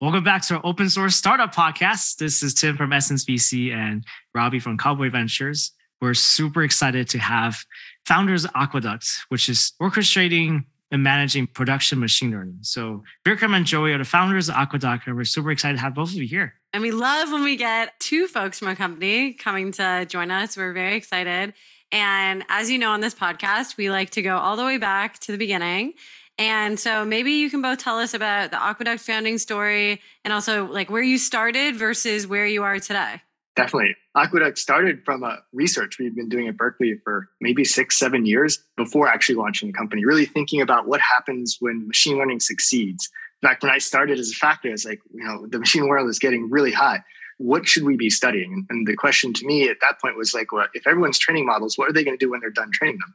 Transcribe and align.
Welcome 0.00 0.24
back 0.24 0.40
to 0.46 0.54
our 0.54 0.60
open 0.64 0.88
source 0.88 1.14
startup 1.14 1.54
podcast. 1.54 2.16
This 2.16 2.42
is 2.42 2.54
Tim 2.54 2.74
from 2.74 2.90
Essence 2.90 3.22
VC 3.26 3.70
and 3.70 4.02
Robbie 4.34 4.58
from 4.58 4.78
Cowboy 4.78 5.10
Ventures. 5.10 5.72
We're 6.00 6.14
super 6.14 6.62
excited 6.62 7.06
to 7.10 7.18
have 7.18 7.62
founders 8.06 8.46
Aqueduct, 8.54 9.06
which 9.28 9.50
is 9.50 9.74
orchestrating 9.78 10.64
and 10.90 11.02
managing 11.02 11.48
production 11.48 11.98
machine 11.98 12.30
learning. 12.30 12.60
So 12.62 13.02
Vikram 13.26 13.54
and 13.54 13.66
Joey 13.66 13.92
are 13.92 13.98
the 13.98 14.04
founders 14.04 14.48
of 14.48 14.54
Aqueduct, 14.54 15.06
and 15.06 15.16
we're 15.16 15.24
super 15.24 15.50
excited 15.50 15.76
to 15.76 15.82
have 15.82 15.94
both 15.94 16.08
of 16.08 16.14
you 16.14 16.26
here. 16.26 16.54
And 16.72 16.82
we 16.82 16.92
love 16.92 17.30
when 17.30 17.44
we 17.44 17.56
get 17.56 17.92
two 18.00 18.26
folks 18.26 18.58
from 18.58 18.68
a 18.68 18.76
company 18.76 19.34
coming 19.34 19.70
to 19.72 20.06
join 20.08 20.30
us. 20.30 20.56
We're 20.56 20.72
very 20.72 20.96
excited. 20.96 21.52
And 21.92 22.42
as 22.48 22.70
you 22.70 22.78
know 22.78 22.92
on 22.92 23.02
this 23.02 23.14
podcast, 23.14 23.76
we 23.76 23.90
like 23.90 24.08
to 24.10 24.22
go 24.22 24.38
all 24.38 24.56
the 24.56 24.64
way 24.64 24.78
back 24.78 25.18
to 25.18 25.32
the 25.32 25.36
beginning 25.36 25.92
and 26.40 26.80
so 26.80 27.04
maybe 27.04 27.32
you 27.32 27.50
can 27.50 27.60
both 27.60 27.78
tell 27.78 27.98
us 27.98 28.14
about 28.14 28.50
the 28.50 28.56
Aqueduct 28.56 29.02
founding 29.02 29.36
story 29.36 30.00
and 30.24 30.32
also 30.32 30.64
like 30.64 30.90
where 30.90 31.02
you 31.02 31.18
started 31.18 31.76
versus 31.76 32.26
where 32.26 32.46
you 32.46 32.62
are 32.62 32.80
today. 32.80 33.20
Definitely. 33.56 33.94
Aqueduct 34.16 34.56
started 34.56 35.04
from 35.04 35.22
a 35.22 35.40
research 35.52 35.98
we've 35.98 36.16
been 36.16 36.30
doing 36.30 36.48
at 36.48 36.56
Berkeley 36.56 36.94
for 37.04 37.28
maybe 37.42 37.62
six, 37.62 37.98
seven 37.98 38.24
years 38.24 38.58
before 38.78 39.06
actually 39.06 39.34
launching 39.34 39.68
the 39.68 39.74
company, 39.74 40.06
really 40.06 40.24
thinking 40.24 40.62
about 40.62 40.86
what 40.86 41.02
happens 41.02 41.58
when 41.60 41.86
machine 41.86 42.16
learning 42.16 42.40
succeeds. 42.40 43.10
In 43.42 43.48
fact, 43.48 43.62
when 43.62 43.70
I 43.70 43.76
started 43.76 44.18
as 44.18 44.30
a 44.30 44.34
factor, 44.34 44.72
it's 44.72 44.86
like, 44.86 45.00
you 45.12 45.22
know, 45.22 45.46
the 45.46 45.58
machine 45.58 45.88
world 45.88 46.08
is 46.08 46.18
getting 46.18 46.48
really 46.48 46.72
high. 46.72 47.00
What 47.36 47.68
should 47.68 47.84
we 47.84 47.98
be 47.98 48.08
studying? 48.08 48.66
And 48.70 48.86
the 48.86 48.96
question 48.96 49.34
to 49.34 49.44
me 49.44 49.68
at 49.68 49.76
that 49.82 50.00
point 50.00 50.16
was 50.16 50.32
like, 50.32 50.52
well, 50.52 50.68
if 50.72 50.86
everyone's 50.86 51.18
training 51.18 51.44
models, 51.44 51.76
what 51.76 51.90
are 51.90 51.92
they 51.92 52.02
going 52.02 52.16
to 52.16 52.24
do 52.24 52.30
when 52.30 52.40
they're 52.40 52.48
done 52.48 52.70
training 52.72 52.98
them? 52.98 53.14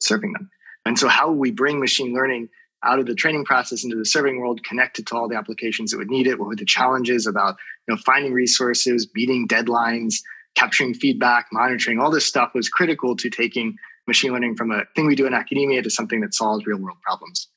Serving 0.00 0.32
them. 0.32 0.50
And 0.86 0.98
so, 0.98 1.08
how 1.08 1.30
we 1.30 1.50
bring 1.50 1.80
machine 1.80 2.14
learning 2.14 2.48
out 2.84 2.98
of 2.98 3.06
the 3.06 3.14
training 3.14 3.44
process 3.44 3.84
into 3.84 3.96
the 3.96 4.06
serving 4.06 4.40
world, 4.40 4.64
connected 4.64 5.06
to 5.06 5.16
all 5.16 5.28
the 5.28 5.36
applications 5.36 5.90
that 5.90 5.98
would 5.98 6.10
need 6.10 6.26
it? 6.26 6.38
What 6.38 6.48
were 6.48 6.56
the 6.56 6.64
challenges 6.64 7.26
about 7.26 7.56
you 7.86 7.94
know 7.94 8.00
finding 8.04 8.32
resources, 8.32 9.08
meeting 9.14 9.46
deadlines, 9.46 10.16
capturing 10.54 10.94
feedback, 10.94 11.46
monitoring? 11.52 11.98
All 11.98 12.10
this 12.10 12.26
stuff 12.26 12.52
was 12.54 12.68
critical 12.68 13.16
to 13.16 13.30
taking 13.30 13.76
machine 14.06 14.32
learning 14.32 14.56
from 14.56 14.72
a 14.72 14.84
thing 14.96 15.06
we 15.06 15.14
do 15.14 15.26
in 15.26 15.34
academia 15.34 15.82
to 15.82 15.90
something 15.90 16.20
that 16.20 16.34
solves 16.34 16.66
real 16.66 16.78
world 16.78 16.98
problems. 17.02 17.48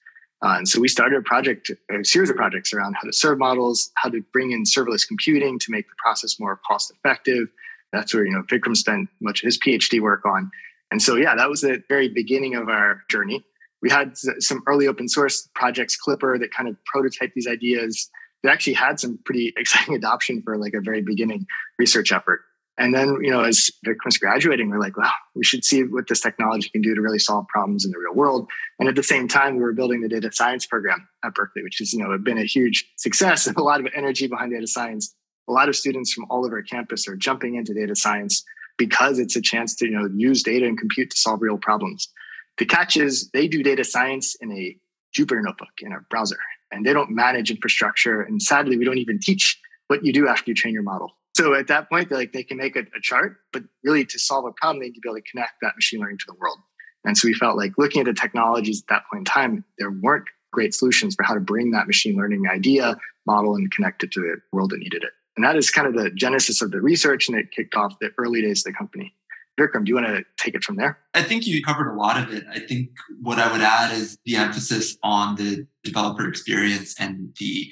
Uh, 0.44 0.56
and 0.58 0.68
so 0.68 0.80
we 0.80 0.90
started 0.90 1.18
a 1.18 1.22
project, 1.22 1.72
a 1.90 2.04
series 2.04 2.30
of 2.30 2.36
projects 2.36 2.74
around 2.74 2.96
how 2.96 3.08
to 3.08 3.14
serve 3.14 3.40
models, 3.40 3.92
how 3.96 4.10
to 4.10 4.22
bring 4.34 4.52
in 4.52 4.64
serverless 4.64 5.08
computing 5.08 5.58
to 5.58 5.72
make 5.72 5.88
the 5.88 5.96
process 5.98 6.38
more 6.38 6.60
cost 6.68 6.92
effective. 6.92 7.48
That's 7.94 8.14
where 8.14 8.26
you 8.26 8.34
know 8.34 8.44
Vikram 8.44 8.76
spent 8.76 9.08
much 9.22 9.42
of 9.42 9.46
his 9.46 9.58
PhD 9.58 10.02
work 10.02 10.26
on. 10.26 10.52
And 10.94 11.02
so, 11.02 11.16
yeah, 11.16 11.34
that 11.36 11.50
was 11.50 11.62
the 11.62 11.82
very 11.90 12.08
beginning 12.08 12.54
of 12.54 12.70
our 12.70 13.02
journey. 13.10 13.44
We 13.82 13.90
had 13.90 14.16
some 14.16 14.62
early 14.68 14.88
open 14.88 15.10
source 15.10 15.50
projects, 15.56 15.96
Clipper, 15.98 16.38
that 16.38 16.54
kind 16.54 16.70
of 16.70 16.78
prototyped 16.96 17.34
these 17.34 17.48
ideas. 17.48 18.12
That 18.44 18.52
actually 18.52 18.74
had 18.74 19.00
some 19.00 19.18
pretty 19.26 19.54
exciting 19.58 19.96
adoption 19.96 20.44
for 20.44 20.56
like 20.56 20.76
a 20.76 20.82
very 20.82 21.02
beginning 21.02 21.48
research 21.80 22.12
effort. 22.12 22.42
And 22.78 22.94
then, 22.94 23.18
you 23.24 23.32
know, 23.32 23.42
as 23.42 23.72
Vikram 23.84 24.06
was 24.06 24.20
graduating, 24.20 24.70
we're 24.70 24.80
like, 24.80 24.96
wow, 24.96 25.10
we 25.34 25.44
should 25.44 25.66
see 25.66 25.82
what 25.82 26.08
this 26.08 26.22
technology 26.22 26.70
can 26.70 26.84
do 26.84 26.94
to 26.94 27.02
really 27.02 27.18
solve 27.18 27.48
problems 27.48 27.86
in 27.86 27.92
the 27.92 27.98
real 27.98 28.14
world. 28.14 28.48
And 28.78 28.88
at 28.88 28.94
the 28.94 29.02
same 29.02 29.28
time, 29.28 29.56
we 29.56 29.64
were 29.64 29.74
building 29.74 30.02
the 30.02 30.10
data 30.10 30.30
science 30.32 30.68
program 30.68 31.08
at 31.26 31.34
Berkeley, 31.34 31.64
which 31.64 31.80
has, 31.80 31.92
you 31.92 32.04
know, 32.04 32.16
been 32.20 32.38
a 32.38 32.46
huge 32.46 32.88
success 32.98 33.48
and 33.48 33.58
a 33.58 33.64
lot 33.64 33.80
of 33.80 33.88
energy 33.96 34.28
behind 34.28 34.52
data 34.52 34.68
science. 34.68 35.16
A 35.50 35.52
lot 35.52 35.70
of 35.70 35.76
students 35.76 36.14
from 36.14 36.26
all 36.30 36.46
over 36.46 36.62
campus 36.62 37.08
are 37.08 37.16
jumping 37.16 37.56
into 37.56 37.74
data 37.74 37.96
science 37.96 38.44
because 38.78 39.20
it's 39.20 39.36
a 39.36 39.42
chance 39.42 39.76
to 39.76 39.86
you 39.86 39.92
know 39.92 40.10
use 40.16 40.44
data 40.44 40.66
and 40.66 40.78
compute 40.78 41.12
to 41.12 41.18
solve 41.18 41.42
real 41.42 41.58
problems. 41.58 42.10
The 42.58 42.66
catch 42.66 42.98
is 42.98 43.30
they 43.32 43.48
do 43.48 43.64
data 43.64 43.84
science 43.84 44.36
in 44.42 44.52
a 44.52 44.78
Jupyter 45.18 45.44
notebook 45.44 45.70
in 45.80 45.92
a 45.92 46.00
browser, 46.10 46.38
and 46.72 46.86
they 46.86 46.94
don't 46.94 47.12
manage 47.12 47.52
infrastructure. 47.52 48.22
And 48.22 48.42
sadly, 48.42 48.78
we 48.78 48.86
don't 48.86 48.98
even 48.98 49.20
teach 49.20 49.60
what 49.88 50.04
you 50.04 50.14
do 50.14 50.28
after 50.28 50.52
you 50.52 50.56
train 50.56 50.74
your 50.74 50.84
model. 50.84 51.12
So 51.36 51.54
at 51.56 51.68
that 51.68 51.90
point, 51.90 52.12
like 52.12 52.32
they 52.32 52.44
can 52.44 52.58
make 52.58 52.76
a, 52.76 52.82
a 52.82 53.02
chart, 53.02 53.38
but 53.52 53.64
really 53.84 54.06
to 54.06 54.20
solve 54.20 54.46
a 54.46 54.52
problem, 54.52 54.80
they 54.80 54.88
need 54.88 54.96
to 54.96 55.02
be 55.02 55.10
able 55.10 55.18
to 55.18 55.30
connect 55.30 55.54
that 55.62 55.76
machine 55.76 56.00
learning 56.00 56.20
to 56.20 56.26
the 56.28 56.36
world. 56.36 56.60
And 57.06 57.18
so 57.18 57.28
we 57.28 57.34
felt 57.34 57.58
like 57.58 57.74
looking 57.78 58.02
at 58.02 58.06
the 58.06 58.14
technologies 58.14 58.82
at 58.82 58.88
that 58.90 59.04
point 59.12 59.22
in 59.22 59.26
time, 59.26 59.66
there 59.78 59.92
weren't 59.92 60.26
great 60.52 60.74
solutions 60.74 61.16
for 61.16 61.24
how 61.24 61.34
to 61.34 61.40
bring 61.40 61.72
that 61.72 61.88
machine 61.88 62.16
learning 62.16 62.44
idea 62.50 62.98
model 63.26 63.56
and 63.56 63.72
connect 63.72 64.04
it 64.04 64.12
to 64.12 64.22
the 64.22 64.38
world 64.52 64.72
that 64.72 64.80
needed 64.80 65.04
it. 65.04 65.12
And 65.36 65.46
that 65.46 65.56
is 65.56 65.72
kind 65.72 65.88
of 65.88 65.96
the 65.96 66.12
genesis 66.12 66.62
of 66.62 66.72
the 66.72 66.82
research, 66.82 67.28
and 67.28 67.38
it 67.38 67.52
kicked 67.52 67.76
off 67.76 67.98
the 68.00 68.12
early 68.18 68.42
days 68.42 68.60
of 68.66 68.72
the 68.72 68.78
company. 68.78 69.16
Vikram, 69.60 69.86
do 69.86 69.90
you 69.90 69.96
want 69.96 70.08
to 70.08 70.24
take 70.38 70.56
it 70.56 70.64
from 70.64 70.78
there? 70.78 70.98
I 71.14 71.22
think 71.22 71.46
you 71.46 71.62
covered 71.62 71.92
a 71.92 71.96
lot 71.96 72.22
of 72.22 72.34
it. 72.34 72.44
I 72.52 72.60
think 72.60 72.90
what 73.22 73.40
I 73.40 73.52
would 73.52 73.62
add 73.62 73.92
is 73.94 74.18
the 74.26 74.36
emphasis 74.36 74.98
on 75.04 75.36
the 75.36 75.68
developer 75.84 76.28
experience 76.28 76.96
and 77.00 77.36
the 77.40 77.72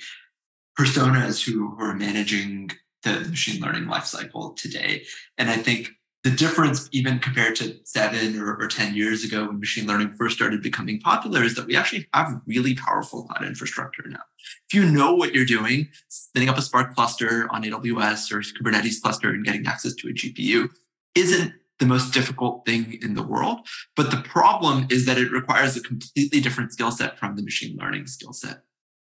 personas 0.80 1.44
who 1.44 1.76
are 1.80 1.96
managing 1.96 2.72
the 3.04 3.22
machine 3.22 3.62
learning 3.62 3.86
lifecycle 3.86 4.56
today. 4.56 5.06
And 5.38 5.50
I 5.50 5.58
think 5.58 5.92
the 6.24 6.32
difference, 6.32 6.88
even 6.92 7.18
compared 7.18 7.56
to 7.56 7.80
seven 7.84 8.40
or, 8.40 8.56
or, 8.56 8.68
10 8.68 8.94
years 8.94 9.24
ago 9.24 9.48
when 9.48 9.60
machine 9.60 9.88
learning 9.88 10.14
first 10.16 10.36
started 10.36 10.62
becoming 10.62 11.00
popular, 11.00 11.44
is 11.44 11.56
that 11.56 11.66
we 11.66 11.76
actually 11.76 12.08
have 12.14 12.42
really 12.46 12.76
powerful 12.76 13.24
cloud 13.24 13.48
infrastructure 13.48 14.04
now. 14.06 14.20
If 14.70 14.76
you 14.76 14.86
know 14.86 15.16
what 15.16 15.34
you're 15.34 15.46
doing, 15.46 15.90
spinning 16.10 16.48
up 16.48 16.58
a 16.58 16.62
Spark 16.62 16.94
cluster 16.94 17.48
on 17.52 17.64
AWS 17.64 18.32
or 18.32 18.42
Kubernetes 18.42 19.02
cluster 19.02 19.30
and 19.30 19.44
getting 19.44 19.66
access 19.66 19.96
to 19.96 20.10
a 20.10 20.14
GPU 20.14 20.70
isn't 21.16 21.54
the 21.80 21.88
most 21.88 22.14
difficult 22.14 22.64
thing 22.66 23.00
in 23.02 23.16
the 23.16 23.24
world. 23.24 23.68
But 23.96 24.12
the 24.12 24.22
problem 24.22 24.86
is 24.92 25.08
that 25.08 25.18
it 25.18 25.32
requires 25.32 25.76
a 25.76 25.82
completely 25.82 26.40
different 26.40 26.72
skill 26.72 26.92
set 26.92 27.18
from 27.18 27.36
the 27.36 27.42
machine 27.42 27.76
learning 27.78 28.06
skill 28.06 28.34
set. 28.34 28.62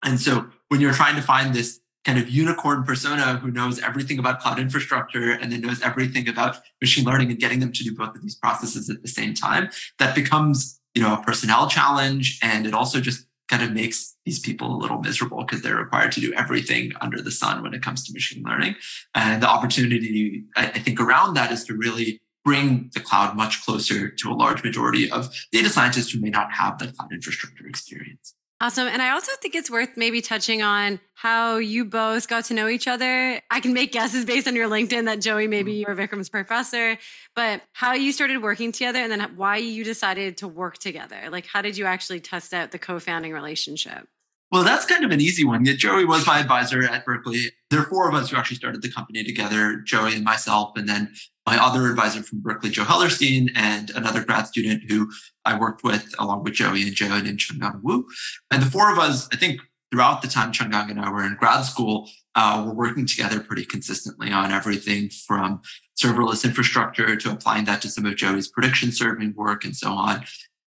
And 0.04 0.20
so 0.20 0.50
when 0.68 0.80
you're 0.80 0.92
trying 0.92 1.16
to 1.16 1.22
find 1.22 1.54
this 1.54 1.80
kind 2.08 2.18
of 2.18 2.30
unicorn 2.30 2.82
persona 2.84 3.36
who 3.36 3.50
knows 3.50 3.78
everything 3.80 4.18
about 4.18 4.40
cloud 4.40 4.58
infrastructure 4.58 5.32
and 5.32 5.52
then 5.52 5.60
knows 5.60 5.82
everything 5.82 6.26
about 6.26 6.56
machine 6.80 7.04
learning 7.04 7.28
and 7.28 7.38
getting 7.38 7.60
them 7.60 7.70
to 7.70 7.84
do 7.84 7.94
both 7.94 8.16
of 8.16 8.22
these 8.22 8.34
processes 8.34 8.88
at 8.88 9.02
the 9.02 9.08
same 9.08 9.34
time 9.34 9.68
that 9.98 10.14
becomes 10.14 10.80
you 10.94 11.02
know 11.02 11.12
a 11.12 11.22
personnel 11.22 11.68
challenge. 11.68 12.38
And 12.42 12.66
it 12.66 12.72
also 12.72 12.98
just 12.98 13.26
kind 13.48 13.62
of 13.62 13.72
makes 13.72 14.16
these 14.24 14.38
people 14.38 14.74
a 14.74 14.78
little 14.78 15.00
miserable 15.00 15.44
because 15.44 15.60
they're 15.60 15.76
required 15.76 16.12
to 16.12 16.20
do 16.20 16.32
everything 16.32 16.92
under 17.02 17.20
the 17.20 17.30
sun 17.30 17.62
when 17.62 17.74
it 17.74 17.82
comes 17.82 18.06
to 18.06 18.12
machine 18.14 18.42
learning. 18.42 18.76
And 19.14 19.42
the 19.42 19.48
opportunity 19.48 20.44
i 20.56 20.78
think 20.78 20.98
around 21.00 21.34
that 21.34 21.52
is 21.52 21.62
to 21.64 21.74
really 21.74 22.22
bring 22.42 22.90
the 22.94 23.00
cloud 23.00 23.36
much 23.36 23.62
closer 23.66 24.08
to 24.08 24.30
a 24.30 24.36
large 24.44 24.64
majority 24.64 25.10
of 25.10 25.28
data 25.52 25.68
scientists 25.68 26.10
who 26.12 26.20
may 26.20 26.30
not 26.30 26.50
have 26.52 26.78
that 26.78 26.96
cloud 26.96 27.12
infrastructure 27.12 27.66
experience 27.66 28.34
Awesome. 28.60 28.88
And 28.88 29.00
I 29.00 29.10
also 29.10 29.30
think 29.40 29.54
it's 29.54 29.70
worth 29.70 29.90
maybe 29.96 30.20
touching 30.20 30.62
on 30.62 30.98
how 31.14 31.58
you 31.58 31.84
both 31.84 32.26
got 32.26 32.46
to 32.46 32.54
know 32.54 32.66
each 32.66 32.88
other. 32.88 33.40
I 33.52 33.60
can 33.60 33.72
make 33.72 33.92
guesses 33.92 34.24
based 34.24 34.48
on 34.48 34.56
your 34.56 34.68
LinkedIn 34.68 35.04
that 35.04 35.20
Joey 35.20 35.46
maybe 35.46 35.74
you 35.74 35.86
mm-hmm. 35.86 35.96
were 35.96 36.08
Vikram's 36.08 36.28
professor, 36.28 36.98
but 37.36 37.62
how 37.72 37.92
you 37.92 38.10
started 38.10 38.42
working 38.42 38.72
together 38.72 38.98
and 38.98 39.12
then 39.12 39.36
why 39.36 39.58
you 39.58 39.84
decided 39.84 40.38
to 40.38 40.48
work 40.48 40.78
together. 40.78 41.28
Like, 41.30 41.46
how 41.46 41.62
did 41.62 41.78
you 41.78 41.84
actually 41.84 42.18
test 42.18 42.52
out 42.52 42.72
the 42.72 42.80
co 42.80 42.98
founding 42.98 43.32
relationship? 43.32 44.08
Well, 44.50 44.64
that's 44.64 44.86
kind 44.86 45.04
of 45.04 45.10
an 45.10 45.20
easy 45.20 45.44
one. 45.44 45.64
Yeah, 45.64 45.74
Joey 45.74 46.04
was 46.06 46.26
my 46.26 46.40
advisor 46.40 46.82
at 46.82 47.04
Berkeley. 47.04 47.52
There 47.70 47.80
are 47.80 47.84
four 47.84 48.08
of 48.08 48.14
us 48.14 48.30
who 48.30 48.36
actually 48.36 48.56
started 48.56 48.80
the 48.80 48.90
company 48.90 49.22
together, 49.22 49.76
Joey 49.84 50.14
and 50.14 50.24
myself, 50.24 50.72
and 50.74 50.88
then 50.88 51.12
my 51.46 51.62
other 51.62 51.90
advisor 51.90 52.22
from 52.22 52.40
Berkeley, 52.40 52.70
Joe 52.70 52.84
Hellerstein, 52.84 53.50
and 53.54 53.90
another 53.90 54.24
grad 54.24 54.46
student 54.46 54.84
who 54.90 55.10
I 55.48 55.58
worked 55.58 55.82
with 55.82 56.14
along 56.18 56.44
with 56.44 56.54
Joey 56.54 56.82
and 56.82 56.92
Joe 56.92 57.14
and 57.14 57.38
Chenggang 57.38 57.82
Wu. 57.82 58.06
And 58.50 58.62
the 58.62 58.70
four 58.70 58.92
of 58.92 58.98
us, 58.98 59.28
I 59.32 59.36
think 59.36 59.60
throughout 59.90 60.20
the 60.20 60.28
time 60.28 60.52
Chungang 60.52 60.90
and 60.90 61.00
I 61.00 61.10
were 61.10 61.24
in 61.24 61.36
grad 61.36 61.64
school, 61.64 62.10
uh, 62.34 62.62
we're 62.66 62.74
working 62.74 63.06
together 63.06 63.40
pretty 63.40 63.64
consistently 63.64 64.30
on 64.30 64.52
everything 64.52 65.08
from 65.08 65.62
serverless 66.00 66.44
infrastructure 66.44 67.16
to 67.16 67.32
applying 67.32 67.64
that 67.64 67.80
to 67.82 67.88
some 67.88 68.04
of 68.04 68.16
Joey's 68.16 68.48
prediction 68.48 68.92
serving 68.92 69.34
work 69.34 69.64
and 69.64 69.74
so 69.74 69.90
on. 69.92 70.24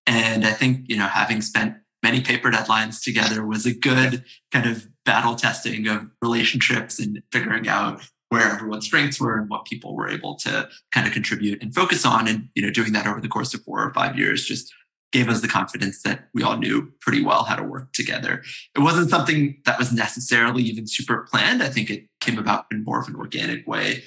And 0.08 0.46
I 0.46 0.52
think, 0.52 0.86
you 0.90 0.98
know, 0.98 1.06
having 1.06 1.42
spent 1.42 1.76
many 2.02 2.22
paper 2.22 2.50
deadlines 2.50 3.04
together 3.04 3.46
was 3.46 3.66
a 3.66 3.74
good 3.74 4.26
kind 4.52 4.66
of 4.66 4.88
battle 5.06 5.36
testing 5.36 5.88
of 5.88 6.08
relationships 6.22 7.00
and 7.00 7.22
figuring 7.32 7.68
out 7.68 8.02
where 8.32 8.50
everyone's 8.50 8.86
strengths 8.86 9.20
were 9.20 9.38
and 9.38 9.50
what 9.50 9.66
people 9.66 9.94
were 9.94 10.08
able 10.08 10.36
to 10.36 10.70
kind 10.94 11.06
of 11.06 11.12
contribute 11.12 11.62
and 11.62 11.76
focus 11.76 12.06
on. 12.06 12.30
And 12.30 12.48
you 12.56 12.62
know 12.62 12.72
doing 12.72 12.94
that 12.94 13.06
over 13.06 13.20
the 13.20 13.28
course 13.28 13.54
of 13.54 13.62
four 13.64 13.84
or 13.84 13.94
five 13.94 14.18
years 14.18 14.46
just 14.46 14.74
gave 15.12 15.28
us 15.28 15.42
the 15.42 15.50
confidence 15.50 16.02
that 16.04 16.30
we 16.34 16.42
all 16.42 16.58
knew 16.58 16.94
pretty 17.02 17.22
well 17.22 17.44
how 17.44 17.56
to 17.56 17.64
work 17.64 17.92
together. 17.92 18.42
It 18.74 18.80
wasn't 18.80 19.10
something 19.10 19.58
that 19.66 19.78
was 19.78 19.92
necessarily 19.92 20.64
even 20.64 20.88
super 20.88 21.28
planned. 21.30 21.62
I 21.62 21.68
think 21.68 21.90
it 21.90 22.08
came 22.22 22.40
about 22.40 22.68
in 22.72 22.86
more 22.86 23.02
of 23.02 23.10
an 23.10 23.18
organic 23.18 23.68
way 23.68 24.04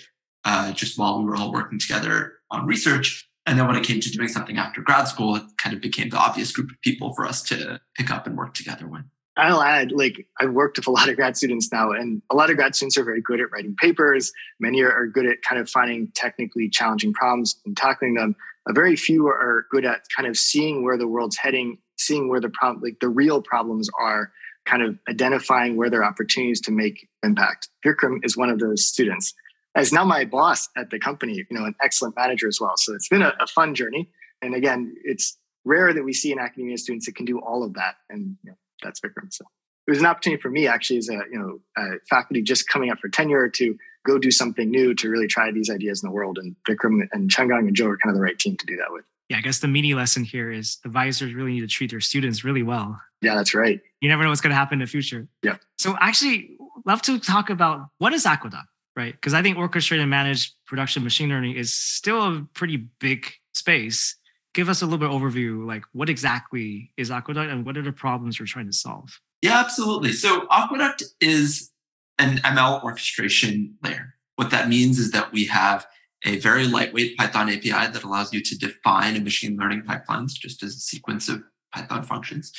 uh, 0.47 0.73
just 0.73 0.99
while 0.99 1.19
we 1.19 1.27
were 1.27 1.37
all 1.37 1.53
working 1.53 1.79
together 1.79 2.39
on 2.51 2.67
research. 2.67 3.29
And 3.45 3.59
then 3.59 3.67
when 3.67 3.77
it 3.77 3.85
came 3.85 4.01
to 4.01 4.11
doing 4.11 4.29
something 4.29 4.57
after 4.57 4.81
grad 4.81 5.07
school, 5.07 5.37
it 5.37 5.43
kind 5.59 5.77
of 5.77 5.83
became 5.83 6.09
the 6.09 6.17
obvious 6.17 6.51
group 6.51 6.71
of 6.71 6.81
people 6.81 7.13
for 7.13 7.27
us 7.27 7.43
to 7.43 7.79
pick 7.95 8.11
up 8.11 8.27
and 8.27 8.39
work 8.39 8.55
together 8.55 8.89
with. 8.89 9.03
I'll 9.37 9.63
add, 9.63 9.91
like, 9.93 10.27
I've 10.41 10.53
worked 10.53 10.77
with 10.77 10.87
a 10.87 10.91
lot 10.93 11.09
of 11.09 11.17
grad 11.17 11.37
students 11.37 11.73
now, 11.73 11.91
and 11.91 12.23
a 12.31 12.37
lot 12.37 12.51
of 12.51 12.57
grad 12.57 12.75
students 12.75 12.97
are 12.97 13.05
very 13.05 13.21
good 13.21 13.41
at 13.41 13.51
writing 13.51 13.75
papers. 13.77 14.33
Many 14.61 14.83
are, 14.83 14.93
are 14.93 15.07
good 15.07 15.27
at 15.27 15.43
kind 15.43 15.61
of 15.61 15.69
finding 15.69 16.09
technically 16.15 16.69
challenging 16.69 17.13
problems 17.13 17.61
and 17.67 17.77
tackling 17.77 18.15
them. 18.15 18.37
A 18.69 18.73
very 18.73 18.97
few 18.97 19.27
are 19.27 19.67
good 19.71 19.85
at 19.85 20.03
kind 20.17 20.29
of 20.29 20.37
seeing 20.37 20.85
where 20.85 20.97
the 20.97 21.09
world's 21.09 21.37
heading, 21.37 21.79
seeing 21.99 22.29
where 22.29 22.41
the 22.41 22.49
problem, 22.49 22.83
like 22.83 23.01
the 23.01 23.09
real 23.09 23.43
problems 23.43 23.91
are, 24.01 24.33
kind 24.65 24.83
of 24.83 24.99
identifying 25.09 25.77
where 25.77 25.91
there 25.91 26.01
are 26.01 26.09
opportunities 26.09 26.61
to 26.63 26.71
make 26.71 27.09
impact. 27.23 27.69
Vikram 27.85 28.25
is 28.25 28.37
one 28.37 28.49
of 28.49 28.59
those 28.59 28.87
students. 28.87 29.35
As 29.75 29.93
now 29.93 30.05
my 30.05 30.25
boss 30.25 30.69
at 30.77 30.91
the 30.91 30.99
company, 30.99 31.35
you 31.35 31.47
know, 31.51 31.67
an 31.67 31.75
excellent 31.83 32.17
manager 32.17 32.49
as 32.49 32.59
well. 32.61 32.75
So 32.77 32.95
it's 32.95 33.09
been 33.09 33.23
a, 33.23 33.35
a 33.41 33.47
fun 33.47 33.75
journey. 33.75 34.09
And 34.41 34.55
again, 34.55 34.95
it's 35.05 35.37
rare 35.65 35.93
that 35.93 36.05
we 36.05 36.13
see 36.13 36.33
in 36.33 36.39
academia 36.39 36.79
students 36.79 37.07
that 37.07 37.17
can 37.17 37.27
do 37.27 37.41
all 37.41 37.63
of 37.63 37.75
that. 37.75 37.97
And 38.09 38.37
you 38.43 38.51
know, 38.51 38.57
that's 38.85 39.01
Vikram. 39.01 39.33
So 39.33 39.45
it 39.87 39.91
was 39.91 40.01
an 40.01 40.07
opportunity 40.07 40.41
for 40.41 40.51
me 40.51 40.67
actually 40.67 40.99
as 40.99 41.09
a, 41.09 41.21
you 41.33 41.39
know, 41.39 41.61
a 41.77 41.99
faculty 42.09 42.43
just 42.43 42.69
coming 42.69 42.91
up 42.91 42.99
for 43.01 43.09
tenure 43.09 43.49
to 43.49 43.77
go 44.07 44.19
do 44.19 44.31
something 44.31 44.71
new 44.71 44.95
to 44.95 45.09
really 45.09 45.27
try 45.27 45.51
these 45.51 45.71
ideas 45.71 46.03
in 46.03 46.09
the 46.09 46.15
world. 46.15 46.39
And 46.39 46.55
Vikram 46.69 47.09
and 47.13 47.31
Chenggang 47.31 47.67
and 47.67 47.75
Joe 47.75 47.89
are 47.89 47.97
kind 47.97 48.11
of 48.11 48.17
the 48.17 48.23
right 48.23 48.39
team 48.39 48.57
to 48.57 48.67
do 48.67 48.77
that 48.77 48.93
with. 48.93 49.05
Yeah, 49.31 49.39
I 49.39 49.41
guess 49.41 49.61
the 49.61 49.69
mini 49.69 49.95
lesson 49.95 50.23
here 50.23 50.51
is 50.53 50.79
advisors 50.85 51.33
really 51.33 51.53
need 51.53 51.63
to 51.63 51.67
treat 51.67 51.91
their 51.91 52.01
students 52.01 52.45
really 52.45 52.63
well. 52.63 53.01
Yeah, 53.23 53.35
that's 53.35 53.55
right. 53.55 53.81
You 54.03 54.09
never 54.11 54.23
know 54.23 54.29
what's 54.29 54.43
going 54.43 54.51
to 54.51 54.57
happen 54.57 54.81
in 54.81 54.81
the 54.81 54.91
future. 54.91 55.27
Yeah. 55.43 55.57
So 55.79 55.97
actually, 55.99 56.59
love 56.85 57.01
to 57.03 57.19
talk 57.19 57.49
about 57.49 57.89
what 57.97 58.13
is 58.13 58.27
Aqueduct, 58.27 58.69
right? 58.95 59.13
Because 59.15 59.33
I 59.33 59.41
think 59.41 59.57
orchestrated 59.57 60.03
and 60.03 60.11
managed 60.11 60.53
production 60.67 61.03
machine 61.03 61.31
learning 61.31 61.57
is 61.57 61.73
still 61.73 62.23
a 62.23 62.47
pretty 62.53 62.89
big 63.01 63.33
space. 63.55 64.17
Give 64.55 64.69
us 64.69 64.83
a 64.83 64.87
little 64.87 64.99
bit 64.99 65.11
overview, 65.11 65.67
like 65.67 65.83
what 65.93 66.09
exactly 66.09 66.93
is 66.97 67.11
Aqueduct 67.11 67.51
and 67.51 67.67
what 67.67 67.77
are 67.77 67.83
the 67.83 67.93
problems 67.93 68.39
you're 68.39 68.47
trying 68.47 68.67
to 68.67 68.73
solve? 68.73 69.21
Yeah, 69.43 69.59
absolutely. 69.59 70.13
So 70.13 70.47
Aqueduct 70.51 71.03
is 71.21 71.71
an 72.19 72.39
ML 72.39 72.83
orchestration 72.85 73.75
layer. 73.83 74.15
What 74.37 74.51
that 74.51 74.69
means 74.69 74.99
is 74.99 75.11
that 75.11 75.33
we 75.33 75.47
have 75.47 75.87
a 76.25 76.39
very 76.39 76.67
lightweight 76.67 77.17
Python 77.17 77.51
API 77.51 77.71
that 77.71 78.03
allows 78.03 78.33
you 78.33 78.41
to 78.43 78.59
define 78.59 79.17
a 79.17 79.21
machine 79.21 79.57
learning 79.57 79.83
pipelines 79.83 80.33
just 80.33 80.63
as 80.63 80.75
a 80.75 80.81
sequence 80.81 81.29
of 81.29 81.43
Python 81.75 82.03
functions. 82.03 82.53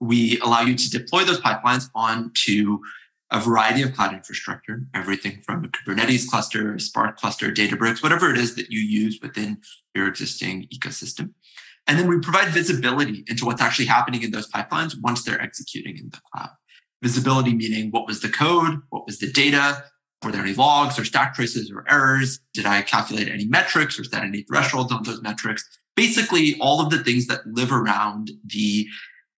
We 0.00 0.38
allow 0.40 0.60
you 0.60 0.76
to 0.76 0.90
deploy 0.90 1.24
those 1.24 1.40
pipelines 1.40 1.90
onto 1.94 2.78
a 3.30 3.40
variety 3.40 3.82
of 3.82 3.94
cloud 3.94 4.14
infrastructure, 4.14 4.82
everything 4.94 5.42
from 5.44 5.64
a 5.64 5.68
Kubernetes 5.68 6.28
cluster, 6.28 6.74
a 6.74 6.80
Spark 6.80 7.18
cluster, 7.18 7.50
Databricks, 7.50 8.02
whatever 8.02 8.30
it 8.30 8.38
is 8.38 8.54
that 8.54 8.70
you 8.70 8.80
use 8.80 9.18
within 9.22 9.58
your 9.94 10.08
existing 10.08 10.66
ecosystem. 10.74 11.32
And 11.86 11.98
then 11.98 12.06
we 12.06 12.18
provide 12.20 12.48
visibility 12.48 13.24
into 13.26 13.44
what's 13.44 13.62
actually 13.62 13.86
happening 13.86 14.22
in 14.22 14.30
those 14.30 14.50
pipelines 14.50 14.94
once 15.02 15.24
they're 15.24 15.40
executing 15.40 15.98
in 15.98 16.10
the 16.10 16.20
cloud. 16.32 16.50
Visibility 17.02 17.54
meaning 17.54 17.90
what 17.90 18.06
was 18.06 18.20
the 18.20 18.28
code, 18.28 18.80
what 18.90 19.06
was 19.06 19.18
the 19.18 19.30
data, 19.30 19.84
were 20.22 20.32
there 20.32 20.42
any 20.42 20.54
logs 20.54 20.98
or 20.98 21.04
stack 21.04 21.34
traces 21.34 21.70
or 21.70 21.84
errors? 21.88 22.40
Did 22.52 22.66
I 22.66 22.82
calculate 22.82 23.28
any 23.28 23.46
metrics 23.46 23.98
or 23.98 24.04
set 24.04 24.24
any 24.24 24.42
thresholds 24.42 24.92
on 24.92 25.04
those 25.04 25.22
metrics? 25.22 25.64
Basically, 25.94 26.56
all 26.60 26.80
of 26.80 26.90
the 26.90 27.02
things 27.04 27.26
that 27.26 27.46
live 27.46 27.72
around 27.72 28.32
the 28.44 28.86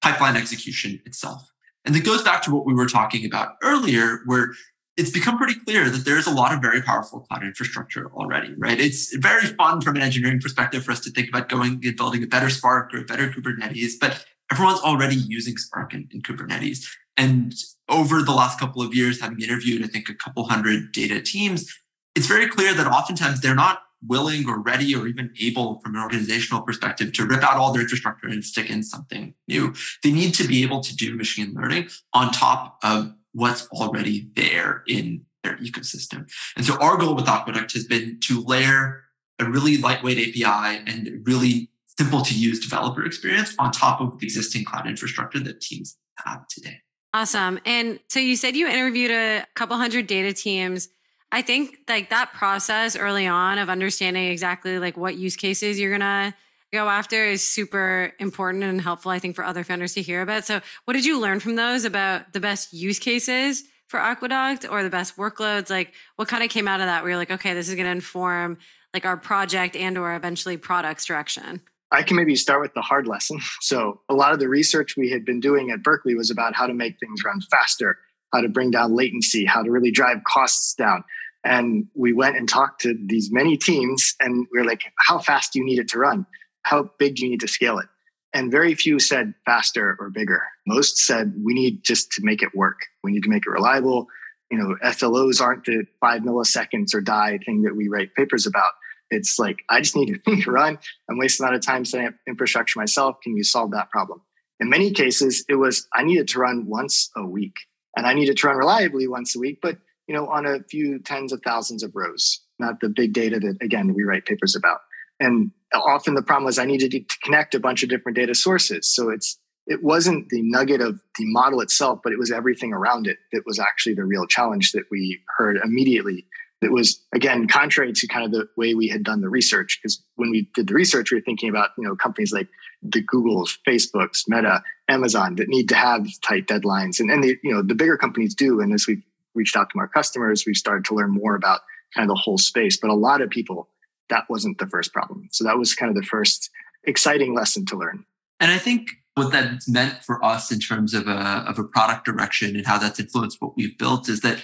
pipeline 0.02 0.38
execution 0.38 1.02
itself. 1.06 1.50
And 1.86 1.96
it 1.96 2.02
goes 2.02 2.24
back 2.24 2.42
to 2.44 2.52
what 2.54 2.66
we 2.66 2.74
were 2.74 2.88
talking 2.88 3.26
about 3.26 3.56
earlier, 3.64 4.20
where 4.26 4.52
it's 4.98 5.12
become 5.12 5.38
pretty 5.38 5.56
clear 5.56 5.90
that 5.90 6.04
there's 6.04 6.28
a 6.28 6.32
lot 6.32 6.54
of 6.54 6.62
very 6.62 6.82
powerful 6.82 7.22
cloud 7.22 7.44
infrastructure 7.44 8.12
already, 8.14 8.54
right? 8.58 8.80
It's 8.80 9.16
very 9.16 9.48
fun 9.48 9.80
from 9.80 9.96
an 9.96 10.02
engineering 10.02 10.42
perspective 10.42 10.84
for 10.84 10.92
us 10.92 11.00
to 11.02 11.12
think 11.12 11.30
about 11.30 11.48
going 11.48 11.80
and 11.84 11.96
building 11.96 12.22
a 12.22 12.28
better 12.28 12.50
Spark 12.50 12.94
or 12.94 13.00
a 13.00 13.06
better 13.06 13.30
Kubernetes, 13.30 13.94
but 14.00 14.26
everyone's 14.52 14.82
already 14.82 15.16
using 15.16 15.56
Spark 15.58 15.94
and, 15.94 16.10
and 16.12 16.24
Kubernetes. 16.24 16.86
And 17.16 17.54
over 17.88 18.22
the 18.22 18.34
last 18.34 18.60
couple 18.60 18.82
of 18.82 18.94
years, 18.94 19.22
having 19.22 19.40
interviewed, 19.42 19.84
I 19.84 19.88
think, 19.88 20.10
a 20.10 20.14
couple 20.14 20.44
hundred 20.46 20.92
data 20.92 21.22
teams, 21.22 21.74
it's 22.14 22.28
very 22.28 22.48
clear 22.50 22.74
that 22.74 22.88
oftentimes 22.88 23.40
they're 23.40 23.56
not 23.56 23.80
willing 24.06 24.48
or 24.48 24.60
ready 24.60 24.96
or 24.96 25.08
even 25.08 25.32
able 25.40 25.80
from 25.82 25.96
an 25.96 26.02
organizational 26.02 26.62
perspective 26.62 27.12
to 27.14 27.26
rip 27.26 27.44
out 27.44 27.58
all 27.58 27.74
their 27.74 27.82
infrastructure 27.82 28.28
and 28.28 28.44
stick 28.44 28.70
in 28.70 28.84
something 28.84 29.34
new. 29.48 29.74
They 30.04 30.12
need 30.12 30.34
to 30.36 30.48
be 30.48 30.64
able 30.64 30.82
to 30.82 30.96
do 30.96 31.16
machine 31.16 31.54
learning 31.54 31.90
on 32.14 32.32
top 32.32 32.78
of 32.84 33.14
what's 33.34 33.68
already 33.70 34.30
there 34.36 34.84
in 34.88 35.26
their 35.44 35.58
ecosystem. 35.58 36.30
And 36.56 36.66
so 36.66 36.78
our 36.80 36.98
goal 36.98 37.16
with 37.16 37.28
Aqueduct 37.28 37.74
has 37.74 37.86
been 37.86 38.20
to 38.22 38.44
layer 38.44 39.04
a 39.40 39.46
really 39.46 39.78
lightweight 39.78 40.18
API 40.18 40.84
and 40.86 41.26
really 41.26 41.70
simple 41.86 42.22
to 42.22 42.38
use 42.38 42.60
developer 42.60 43.06
experience 43.06 43.56
on 43.60 43.72
top 43.72 44.02
of 44.02 44.20
the 44.20 44.26
existing 44.26 44.66
cloud 44.66 44.88
infrastructure 44.88 45.40
that 45.40 45.62
teams 45.62 45.98
have 46.26 46.48
today. 46.48 46.82
Awesome. 47.14 47.60
And 47.66 48.00
so 48.08 48.20
you 48.20 48.36
said 48.36 48.56
you 48.56 48.68
interviewed 48.68 49.12
a 49.12 49.46
couple 49.56 49.78
hundred 49.78 50.08
data 50.08 50.34
teams. 50.34 50.90
I 51.32 51.42
think 51.42 51.78
like 51.88 52.10
that 52.10 52.34
process 52.34 52.96
early 52.96 53.28
on 53.28 53.58
of 53.60 53.70
understanding 53.70 54.28
exactly 54.28 54.80
like 54.80 54.98
what 54.98 55.16
use 55.16 55.36
cases 55.36 55.80
you're 55.80 55.98
to 55.98 56.34
go 56.72 56.88
after 56.88 57.26
is 57.26 57.44
super 57.44 58.14
important 58.20 58.64
and 58.64 58.82
helpful, 58.82 59.12
I 59.12 59.20
think, 59.20 59.36
for 59.36 59.44
other 59.44 59.64
founders 59.64 59.94
to 59.94 60.02
hear 60.02 60.22
about. 60.22 60.46
So, 60.46 60.62
what 60.86 60.94
did 60.94 61.06
you 61.06 61.20
learn 61.20 61.40
from 61.40 61.56
those 61.56 61.86
about 61.86 62.34
the 62.34 62.40
best 62.40 62.74
use 62.74 63.00
cases 63.00 63.64
for 63.88 64.00
Aqueduct 64.00 64.66
or 64.70 64.84
the 64.84 64.90
best 64.90 65.18
workloads? 65.18 65.70
Like, 65.70 65.94
what 66.16 66.28
kind 66.28 66.44
of 66.44 66.50
came 66.50 66.68
out 66.68 66.80
of 66.80 66.88
that 66.88 67.02
where 67.02 67.12
you're 67.12 67.18
like, 67.18 67.32
okay, 67.32 67.54
this 67.54 67.70
is 67.70 67.76
to 67.76 67.86
inform 67.86 68.58
like 68.94 69.06
our 69.06 69.18
project 69.18 69.76
and 69.76 69.98
or 69.98 70.16
eventually 70.16 70.58
products 70.58 71.06
direction? 71.06 71.62
I 71.92 72.04
can 72.04 72.16
maybe 72.16 72.36
start 72.36 72.62
with 72.62 72.74
the 72.76 72.82
hard 72.82 73.08
lesson. 73.08 73.40
So, 73.62 74.02
a 74.10 74.14
lot 74.14 74.34
of 74.34 74.40
the 74.40 74.48
research 74.50 74.96
we 74.96 75.10
had 75.10 75.26
been 75.26 75.40
doing 75.40 75.72
at 75.72 75.84
Berkeley 75.84 76.16
was 76.16 76.30
about 76.30 76.56
how 76.56 76.68
to 76.68 76.74
make 76.74 77.00
things 77.00 77.24
run 77.24 77.42
faster, 77.42 77.98
how 78.34 78.42
to 78.42 78.50
bring 78.50 78.72
down 78.72 78.96
latency, 78.96 79.46
how 79.46 79.64
to 79.64 79.72
really 79.72 79.92
drive 79.92 80.24
costs 80.26 80.74
down. 80.74 81.04
And 81.44 81.88
we 81.96 82.14
went 82.14 82.36
and 82.36 82.48
talked 82.48 82.82
to 82.82 82.96
these 83.06 83.30
many 83.32 83.58
teams, 83.58 84.16
and 84.20 84.46
we 84.52 84.60
were 84.60 84.66
like, 84.66 84.84
how 85.08 85.20
fast 85.20 85.54
do 85.54 85.60
you 85.60 85.66
need 85.66 85.80
it 85.80 85.88
to 85.90 86.00
run? 86.00 86.26
How 86.64 86.92
big 87.00 87.16
do 87.16 87.24
you 87.24 87.32
need 87.32 87.40
to 87.42 87.48
scale 87.48 87.80
it? 87.80 87.88
And 88.34 88.52
very 88.52 88.76
few 88.76 89.00
said 89.00 89.34
faster 89.46 89.98
or 90.00 90.10
bigger. 90.10 90.44
Most 90.68 90.98
said 90.98 91.34
we 91.44 91.54
need 91.54 91.84
just 91.84 92.12
to 92.12 92.22
make 92.24 92.44
it 92.44 92.54
work. 92.54 92.78
We 93.04 93.12
need 93.12 93.24
to 93.24 93.30
make 93.30 93.44
it 93.48 93.50
reliable. 93.50 94.08
You 94.52 94.58
know, 94.60 94.76
SLOs 94.84 95.42
aren't 95.42 95.66
the 95.66 95.86
five 96.00 96.22
milliseconds 96.22 96.94
or 96.94 97.02
die 97.02 97.40
thing 97.44 97.64
that 97.64 97.76
we 97.76 97.88
write 97.88 98.14
papers 98.16 98.46
about. 98.46 98.74
It's 99.10 99.40
like, 99.40 99.64
I 99.70 99.82
just 99.82 99.96
need 99.96 100.22
to 100.24 100.52
run. 100.52 100.78
I'm 101.10 101.18
wasting 101.18 101.46
a 101.46 101.48
lot 101.48 101.56
of 101.56 101.66
time 101.66 101.86
setting 101.86 102.08
up 102.08 102.14
infrastructure 102.28 102.80
myself. 102.80 103.18
Can 103.24 103.36
you 103.36 103.44
solve 103.44 103.72
that 103.72 103.90
problem? 103.90 104.22
In 104.60 104.70
many 104.70 104.92
cases, 104.92 105.46
it 105.48 105.56
was 105.56 105.88
I 105.94 106.04
needed 106.04 106.28
to 106.30 106.40
run 106.40 106.66
once 106.68 107.10
a 107.16 107.26
week 107.26 107.56
and 108.00 108.08
I 108.08 108.14
needed 108.14 108.38
to 108.38 108.48
run 108.48 108.56
reliably 108.56 109.08
once 109.08 109.36
a 109.36 109.40
week, 109.40 109.60
but 109.62 109.78
you 110.08 110.16
know, 110.16 110.28
on 110.28 110.46
a 110.46 110.64
few 110.64 111.00
tens 111.00 111.34
of 111.34 111.42
thousands 111.44 111.84
of 111.84 111.92
rows, 111.94 112.42
not 112.58 112.80
the 112.80 112.90
big 112.90 113.14
data 113.14 113.40
that 113.40 113.58
again 113.62 113.94
we 113.94 114.04
write 114.04 114.26
papers 114.26 114.56
about. 114.56 114.80
And 115.20 115.52
often 115.74 116.16
the 116.16 116.24
problem 116.24 116.46
was 116.46 116.58
I 116.58 116.66
needed 116.66 116.92
to 116.92 117.04
connect 117.22 117.54
a 117.56 117.60
bunch 117.60 117.84
of 117.84 117.90
different 117.90 118.16
data 118.16 118.34
sources. 118.34 118.90
So 118.90 119.10
it's 119.10 119.38
it 119.68 119.84
wasn't 119.84 120.30
the 120.30 120.42
nugget 120.42 120.82
of 120.82 121.00
the 121.18 121.26
model 121.26 121.62
itself, 121.62 122.00
but 122.04 122.14
it 122.14 122.18
was 122.18 122.32
everything 122.32 122.74
around 122.74 123.06
it 123.06 123.18
that 123.34 123.44
was 123.46 123.60
actually 123.60 123.96
the 123.96 124.06
real 124.06 124.26
challenge 124.26 124.72
that 124.72 124.86
we 124.90 125.20
heard 125.38 125.60
immediately 125.64 126.26
that 126.62 126.72
was 126.72 127.02
again 127.14 127.48
contrary 127.48 127.94
to 127.94 128.08
kind 128.08 128.26
of 128.26 128.32
the 128.32 128.48
way 128.58 128.74
we 128.74 128.88
had 128.88 129.04
done 129.04 129.22
the 129.22 129.30
research 129.30 129.80
because 129.82 130.04
when 130.16 130.30
we 130.30 130.50
did 130.54 130.68
the 130.68 130.74
research 130.74 131.12
we 131.12 131.18
were 131.18 131.24
thinking 131.24 131.50
about 131.50 131.70
you 131.78 131.84
know 131.86 131.96
companies 131.96 132.32
like 132.34 132.50
the 132.82 133.04
googles 133.04 133.58
facebooks 133.68 134.24
meta 134.28 134.62
amazon 134.90 135.36
that 135.36 135.48
need 135.48 135.70
to 135.70 135.76
have 135.76 136.06
tight 136.22 136.48
deadlines. 136.48 137.00
And, 137.00 137.10
and 137.10 137.24
the 137.24 137.38
you 137.44 137.54
know 137.54 137.62
the 137.62 137.76
bigger 137.76 137.98
companies 137.98 138.36
do. 138.36 138.60
And 138.60 138.74
as 138.74 138.88
we 138.88 139.04
reached 139.36 139.56
out 139.56 139.70
to 139.70 139.80
our 139.80 139.88
customers 139.88 140.44
we've 140.46 140.58
started 140.58 140.86
to 140.86 140.96
learn 140.96 141.12
more 141.12 141.36
about 141.36 141.62
kind 141.96 142.10
of 142.10 142.16
the 142.16 142.22
whole 142.22 142.38
space. 142.38 142.78
But 142.78 142.90
a 142.90 142.96
lot 142.96 143.22
of 143.22 143.30
people 143.30 143.70
that 144.10 144.30
wasn't 144.30 144.58
the 144.58 144.68
first 144.68 144.92
problem. 144.92 145.30
So 145.32 145.44
that 145.44 145.58
was 145.58 145.76
kind 145.76 145.90
of 145.90 145.96
the 145.96 146.08
first 146.08 146.50
exciting 146.84 147.36
lesson 147.36 147.66
to 147.68 147.78
learn. 147.78 148.06
And 148.40 148.52
i 148.52 148.58
think 148.58 148.92
what 149.16 149.32
that's 149.32 149.68
meant 149.68 150.04
for 150.06 150.24
us 150.24 150.50
in 150.50 150.60
terms 150.60 150.94
of 150.94 151.08
a, 151.08 151.44
of 151.46 151.60
a 151.60 151.64
product 151.64 152.06
direction 152.06 152.56
and 152.56 152.66
how 152.66 152.78
that's 152.78 153.02
influenced 153.02 153.42
what 153.42 153.58
we've 153.58 153.78
built 153.78 154.08
is 154.08 154.22
that 154.22 154.42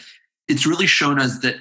it's 0.50 0.66
really 0.66 0.86
shown 0.86 1.18
us 1.18 1.40
that 1.40 1.56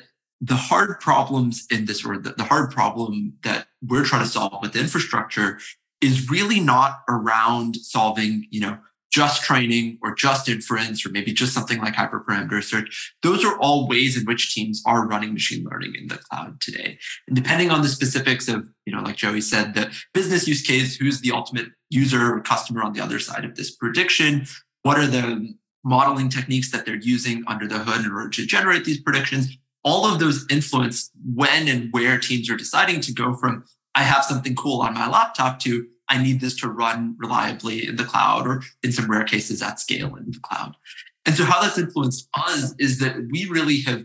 the 0.44 0.56
hard 0.56 1.00
problems 1.00 1.66
in 1.70 1.86
this, 1.86 2.04
or 2.04 2.18
the, 2.18 2.30
the 2.30 2.44
hard 2.44 2.70
problem 2.70 3.34
that 3.44 3.66
we're 3.82 4.04
trying 4.04 4.24
to 4.24 4.28
solve 4.28 4.58
with 4.60 4.76
infrastructure 4.76 5.58
is 6.00 6.28
really 6.28 6.60
not 6.60 7.00
around 7.08 7.76
solving, 7.76 8.46
you 8.50 8.60
know, 8.60 8.76
just 9.10 9.42
training 9.44 9.96
or 10.02 10.14
just 10.14 10.48
inference 10.48 11.06
or 11.06 11.10
maybe 11.10 11.32
just 11.32 11.54
something 11.54 11.78
like 11.78 11.94
hyperparameter 11.94 12.62
search. 12.62 13.14
Those 13.22 13.44
are 13.44 13.56
all 13.58 13.88
ways 13.88 14.18
in 14.18 14.24
which 14.24 14.52
teams 14.52 14.82
are 14.86 15.06
running 15.06 15.32
machine 15.32 15.64
learning 15.70 15.94
in 15.94 16.08
the 16.08 16.18
cloud 16.18 16.60
today. 16.60 16.98
And 17.28 17.36
depending 17.36 17.70
on 17.70 17.82
the 17.82 17.88
specifics 17.88 18.48
of, 18.48 18.68
you 18.84 18.94
know, 18.94 19.02
like 19.02 19.16
Joey 19.16 19.40
said, 19.40 19.74
the 19.74 19.96
business 20.12 20.48
use 20.48 20.62
case, 20.62 20.96
who's 20.96 21.20
the 21.20 21.30
ultimate 21.30 21.68
user 21.90 22.34
or 22.34 22.40
customer 22.40 22.82
on 22.82 22.92
the 22.92 23.00
other 23.00 23.20
side 23.20 23.44
of 23.44 23.54
this 23.54 23.74
prediction, 23.74 24.46
what 24.82 24.98
are 24.98 25.06
the 25.06 25.54
modeling 25.84 26.28
techniques 26.28 26.72
that 26.72 26.84
they're 26.84 26.96
using 26.96 27.44
under 27.46 27.68
the 27.68 27.78
hood 27.78 28.04
in 28.04 28.10
order 28.10 28.30
to 28.30 28.44
generate 28.44 28.84
these 28.84 29.00
predictions, 29.00 29.56
all 29.84 30.06
of 30.06 30.18
those 30.18 30.46
influence 30.50 31.10
when 31.34 31.68
and 31.68 31.92
where 31.92 32.18
teams 32.18 32.50
are 32.50 32.56
deciding 32.56 33.00
to 33.02 33.12
go 33.12 33.34
from 33.34 33.64
I 33.94 34.02
have 34.02 34.24
something 34.24 34.56
cool 34.56 34.80
on 34.80 34.94
my 34.94 35.08
laptop 35.08 35.60
to 35.60 35.86
I 36.08 36.22
need 36.22 36.40
this 36.40 36.56
to 36.60 36.68
run 36.68 37.16
reliably 37.18 37.86
in 37.86 37.96
the 37.96 38.04
cloud 38.04 38.46
or 38.46 38.62
in 38.82 38.92
some 38.92 39.10
rare 39.10 39.24
cases 39.24 39.62
at 39.62 39.80
scale 39.80 40.16
in 40.16 40.32
the 40.32 40.40
cloud. 40.40 40.76
And 41.24 41.34
so 41.34 41.44
how 41.44 41.62
that's 41.62 41.78
influenced 41.78 42.28
us 42.34 42.74
is 42.78 42.98
that 42.98 43.16
we 43.30 43.46
really 43.46 43.80
have 43.82 44.04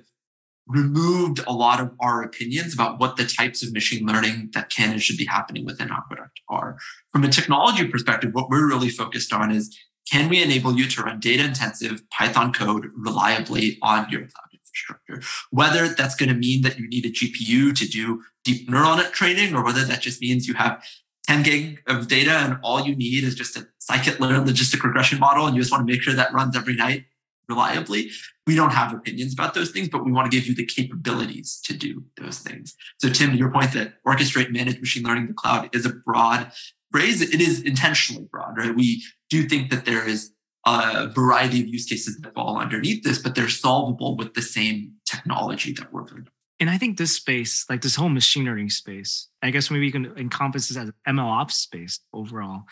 removed 0.68 1.42
a 1.48 1.52
lot 1.52 1.82
of 1.82 1.92
our 2.00 2.22
opinions 2.22 2.74
about 2.74 3.00
what 3.00 3.18
the 3.18 3.26
types 3.26 3.64
of 3.64 3.74
machine 3.74 4.06
learning 4.06 4.52
that 4.54 4.70
can 4.70 4.92
and 4.92 5.02
should 5.02 5.18
be 5.18 5.26
happening 5.26 5.66
within 5.66 5.92
Aqueduct 5.92 6.40
are. 6.48 6.78
From 7.12 7.24
a 7.24 7.30
technology 7.30 7.86
perspective, 7.88 8.34
what 8.34 8.50
we're 8.50 8.68
really 8.68 8.90
focused 8.90 9.34
on 9.34 9.52
is 9.52 9.76
can 10.10 10.30
we 10.30 10.42
enable 10.42 10.78
you 10.78 10.88
to 10.88 11.04
run 11.04 11.20
data 11.20 11.44
intensive 11.44 12.08
Python 12.12 12.54
code 12.54 12.88
reliably 12.96 13.78
on 13.82 14.08
your 14.10 14.22
cloud 14.22 14.49
infrastructure? 14.70 15.22
Whether 15.52 15.88
that's 15.90 16.16
going 16.16 16.30
to 16.30 16.36
mean 16.36 16.62
that 16.64 16.78
you 16.78 16.88
need 16.88 17.06
a 17.06 17.12
GPU 17.12 17.76
to 17.78 17.88
do 17.88 18.24
deep 18.44 18.70
neural 18.70 18.96
net 18.96 19.14
training, 19.14 19.56
or 19.56 19.64
whether 19.64 19.84
that 19.84 20.02
just 20.02 20.22
means 20.22 20.48
you 20.48 20.54
have 20.56 20.84
10 21.28 21.44
gig 21.44 21.80
of 21.88 22.08
data 22.08 22.32
and 22.32 22.58
all 22.64 22.82
you 22.86 22.96
need 22.96 23.24
is 23.24 23.36
just 23.36 23.56
a 23.56 23.68
scikit-learn 23.80 24.46
logistic 24.46 24.82
regression 24.84 25.20
model 25.20 25.46
and 25.46 25.56
you 25.56 25.62
just 25.62 25.72
want 25.72 25.86
to 25.88 25.92
make 25.92 26.02
sure 26.02 26.14
that 26.14 26.34
runs 26.34 26.56
every 26.56 26.76
night 26.76 27.06
reliably. 27.48 28.10
We 28.48 28.56
don't 28.56 28.72
have 28.72 28.94
opinions 28.94 29.34
about 29.34 29.54
those 29.54 29.72
things, 29.72 29.90
but 29.90 30.06
we 30.06 30.12
want 30.12 30.32
to 30.32 30.36
give 30.36 30.48
you 30.48 30.56
the 30.56 30.66
capabilities 30.66 31.60
to 31.66 31.76
do 31.76 32.04
those 32.18 32.40
things. 32.40 32.76
So, 33.00 33.10
Tim, 33.10 33.32
to 33.32 33.38
your 33.38 33.52
point 33.52 33.74
that 33.74 33.96
orchestrate, 34.08 34.52
manage 34.52 34.80
machine 34.80 35.04
learning 35.04 35.24
in 35.24 35.28
the 35.30 35.34
cloud 35.34 35.70
is 35.76 35.86
a 35.86 35.94
broad 35.94 36.52
phrase. 36.92 37.22
It 37.22 37.42
is 37.42 37.62
intentionally 37.62 38.28
broad, 38.32 38.58
right? 38.58 38.76
We 38.76 39.04
do 39.30 39.44
think 39.48 39.70
that 39.70 39.86
there 39.86 40.08
is 40.08 40.32
a 40.70 41.08
variety 41.08 41.62
of 41.62 41.68
use 41.68 41.86
cases 41.86 42.18
that 42.20 42.34
fall 42.34 42.60
underneath 42.60 43.04
this, 43.04 43.20
but 43.20 43.36
they're 43.36 43.50
solvable 43.50 44.16
with 44.16 44.34
the 44.34 44.42
same 44.42 44.94
technology 45.06 45.74
that 45.74 45.92
we're 45.94 46.04
building. 46.04 46.28
And 46.60 46.70
I 46.70 46.78
think 46.78 46.98
this 46.98 47.16
space, 47.16 47.66
like 47.70 47.82
this 47.82 47.96
whole 47.96 48.10
machine 48.10 48.46
learning 48.46 48.70
space, 48.70 49.30
I 49.42 49.50
guess 49.50 49.72
maybe 49.72 49.86
you 49.86 49.92
can 49.92 50.14
encompass 50.18 50.68
this 50.68 50.78
as 50.78 50.92
ML 51.08 51.24
ops 51.24 51.56
space 51.56 52.00
overall, 52.14 52.64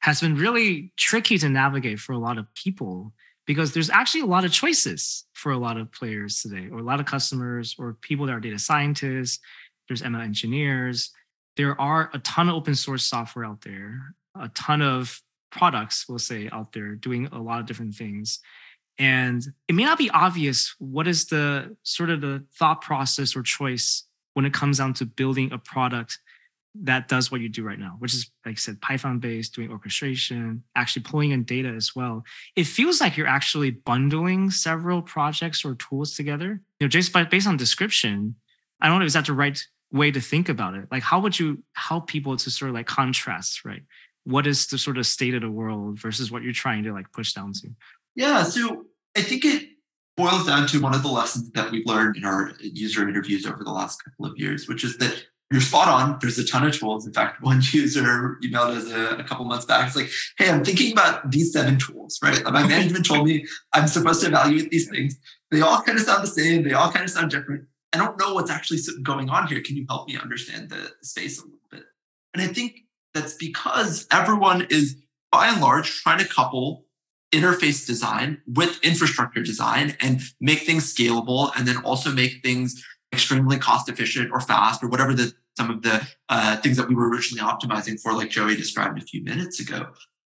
has 0.00 0.20
been 0.20 0.36
really 0.36 0.92
tricky 0.96 1.38
to 1.38 1.48
navigate 1.48 1.98
for 1.98 2.12
a 2.12 2.18
lot 2.18 2.38
of 2.38 2.46
people 2.54 3.12
because 3.46 3.72
there's 3.72 3.90
actually 3.90 4.22
a 4.22 4.26
lot 4.26 4.44
of 4.44 4.52
choices 4.52 5.26
for 5.34 5.52
a 5.52 5.58
lot 5.58 5.76
of 5.76 5.92
players 5.92 6.40
today, 6.40 6.68
or 6.70 6.78
a 6.78 6.82
lot 6.82 7.00
of 7.00 7.06
customers, 7.06 7.76
or 7.78 7.98
people 8.00 8.24
that 8.26 8.32
are 8.32 8.40
data 8.40 8.58
scientists. 8.58 9.38
There's 9.88 10.02
ML 10.02 10.22
engineers. 10.22 11.10
There 11.56 11.78
are 11.78 12.10
a 12.14 12.18
ton 12.20 12.48
of 12.48 12.54
open 12.54 12.74
source 12.74 13.04
software 13.04 13.44
out 13.44 13.60
there, 13.60 14.14
a 14.34 14.48
ton 14.48 14.80
of 14.80 15.20
products, 15.54 16.06
we'll 16.08 16.18
say, 16.18 16.48
out 16.52 16.72
there 16.72 16.94
doing 16.94 17.28
a 17.32 17.40
lot 17.40 17.60
of 17.60 17.66
different 17.66 17.94
things. 17.94 18.40
And 18.98 19.42
it 19.68 19.74
may 19.74 19.84
not 19.84 19.98
be 19.98 20.10
obvious 20.10 20.74
what 20.78 21.08
is 21.08 21.26
the 21.26 21.76
sort 21.82 22.10
of 22.10 22.20
the 22.20 22.44
thought 22.58 22.80
process 22.82 23.34
or 23.34 23.42
choice 23.42 24.04
when 24.34 24.44
it 24.44 24.52
comes 24.52 24.78
down 24.78 24.94
to 24.94 25.06
building 25.06 25.52
a 25.52 25.58
product 25.58 26.18
that 26.82 27.06
does 27.06 27.30
what 27.30 27.40
you 27.40 27.48
do 27.48 27.62
right 27.62 27.78
now, 27.78 27.94
which 28.00 28.14
is, 28.14 28.30
like 28.44 28.54
I 28.54 28.56
said, 28.56 28.80
Python 28.80 29.20
based, 29.20 29.54
doing 29.54 29.70
orchestration, 29.70 30.64
actually 30.74 31.02
pulling 31.02 31.30
in 31.30 31.44
data 31.44 31.68
as 31.68 31.94
well. 31.94 32.24
It 32.56 32.64
feels 32.64 33.00
like 33.00 33.16
you're 33.16 33.28
actually 33.28 33.70
bundling 33.70 34.50
several 34.50 35.00
projects 35.00 35.64
or 35.64 35.76
tools 35.76 36.16
together. 36.16 36.60
You 36.80 36.86
know, 36.86 36.88
just 36.88 37.12
by, 37.12 37.24
based 37.24 37.46
on 37.46 37.56
description, 37.56 38.34
I 38.80 38.88
don't 38.88 38.98
know, 38.98 39.06
is 39.06 39.12
that 39.12 39.26
the 39.26 39.34
right 39.34 39.60
way 39.92 40.10
to 40.10 40.20
think 40.20 40.48
about 40.48 40.74
it? 40.74 40.88
Like, 40.90 41.04
how 41.04 41.20
would 41.20 41.38
you 41.38 41.62
help 41.74 42.08
people 42.08 42.36
to 42.36 42.50
sort 42.50 42.70
of 42.70 42.74
like 42.74 42.86
contrast, 42.86 43.64
right? 43.64 43.82
What 44.24 44.46
is 44.46 44.66
the 44.66 44.78
sort 44.78 44.98
of 44.98 45.06
state 45.06 45.34
of 45.34 45.42
the 45.42 45.50
world 45.50 45.98
versus 45.98 46.30
what 46.30 46.42
you're 46.42 46.52
trying 46.52 46.84
to 46.84 46.92
like 46.92 47.12
push 47.12 47.32
down 47.32 47.52
to? 47.52 47.68
Yeah. 48.16 48.42
So 48.42 48.86
I 49.16 49.22
think 49.22 49.44
it 49.44 49.68
boils 50.16 50.46
down 50.46 50.66
to 50.68 50.80
one 50.80 50.94
of 50.94 51.02
the 51.02 51.08
lessons 51.08 51.50
that 51.52 51.70
we've 51.70 51.86
learned 51.86 52.16
in 52.16 52.24
our 52.24 52.52
user 52.60 53.08
interviews 53.08 53.46
over 53.46 53.62
the 53.62 53.72
last 53.72 54.02
couple 54.04 54.26
of 54.26 54.38
years, 54.38 54.68
which 54.68 54.84
is 54.84 54.96
that 54.98 55.24
you're 55.50 55.60
spot 55.60 55.88
on. 55.88 56.18
There's 56.20 56.38
a 56.38 56.46
ton 56.46 56.66
of 56.66 56.76
tools. 56.76 57.06
In 57.06 57.12
fact, 57.12 57.42
one 57.42 57.60
user 57.72 58.38
emailed 58.42 58.76
us 58.76 58.90
a, 58.90 59.20
a, 59.20 59.24
couple 59.24 59.44
months 59.44 59.64
back. 59.64 59.86
It's 59.86 59.96
like, 59.96 60.10
hey, 60.38 60.50
I'm 60.50 60.64
thinking 60.64 60.92
about 60.92 61.30
these 61.30 61.52
seven 61.52 61.78
tools, 61.78 62.18
right? 62.22 62.42
My 62.44 62.66
management 62.68 63.06
told 63.06 63.26
me 63.26 63.46
I'm 63.72 63.86
supposed 63.86 64.22
to 64.22 64.28
evaluate 64.28 64.70
these 64.70 64.88
things. 64.88 65.16
They 65.50 65.60
all 65.60 65.82
kind 65.82 65.98
of 65.98 66.04
sound 66.04 66.24
the 66.24 66.28
same. 66.28 66.64
They 66.64 66.72
all 66.72 66.90
kind 66.90 67.04
of 67.04 67.10
sound 67.10 67.30
different. 67.30 67.66
I 67.92 67.98
don't 67.98 68.18
know 68.18 68.34
what's 68.34 68.50
actually 68.50 68.80
going 69.02 69.30
on 69.30 69.46
here. 69.46 69.60
Can 69.60 69.76
you 69.76 69.86
help 69.88 70.08
me 70.08 70.18
understand 70.20 70.70
the, 70.70 70.76
the 71.00 71.06
space 71.06 71.38
a 71.38 71.44
little 71.44 71.58
bit? 71.70 71.84
And 72.32 72.42
I 72.42 72.48
think 72.48 72.80
that's 73.14 73.34
because 73.34 74.06
everyone 74.10 74.66
is, 74.68 74.96
by 75.30 75.48
and 75.48 75.60
large, 75.60 76.02
trying 76.02 76.18
to 76.18 76.28
couple 76.28 76.84
interface 77.32 77.86
design 77.86 78.40
with 78.46 78.78
infrastructure 78.84 79.42
design 79.42 79.96
and 80.00 80.20
make 80.40 80.60
things 80.60 80.92
scalable 80.92 81.50
and 81.56 81.66
then 81.66 81.76
also 81.78 82.12
make 82.12 82.42
things 82.42 82.84
extremely 83.12 83.58
cost 83.58 83.88
efficient 83.88 84.30
or 84.32 84.40
fast 84.40 84.82
or 84.82 84.88
whatever 84.88 85.14
the 85.14 85.32
some 85.56 85.70
of 85.70 85.82
the 85.82 86.04
uh, 86.30 86.56
things 86.58 86.76
that 86.76 86.88
we 86.88 86.96
were 86.96 87.08
originally 87.08 87.42
optimizing 87.42 88.00
for 88.00 88.12
like 88.12 88.28
joey 88.28 88.56
described 88.56 89.00
a 89.00 89.04
few 89.04 89.22
minutes 89.22 89.60
ago. 89.60 89.86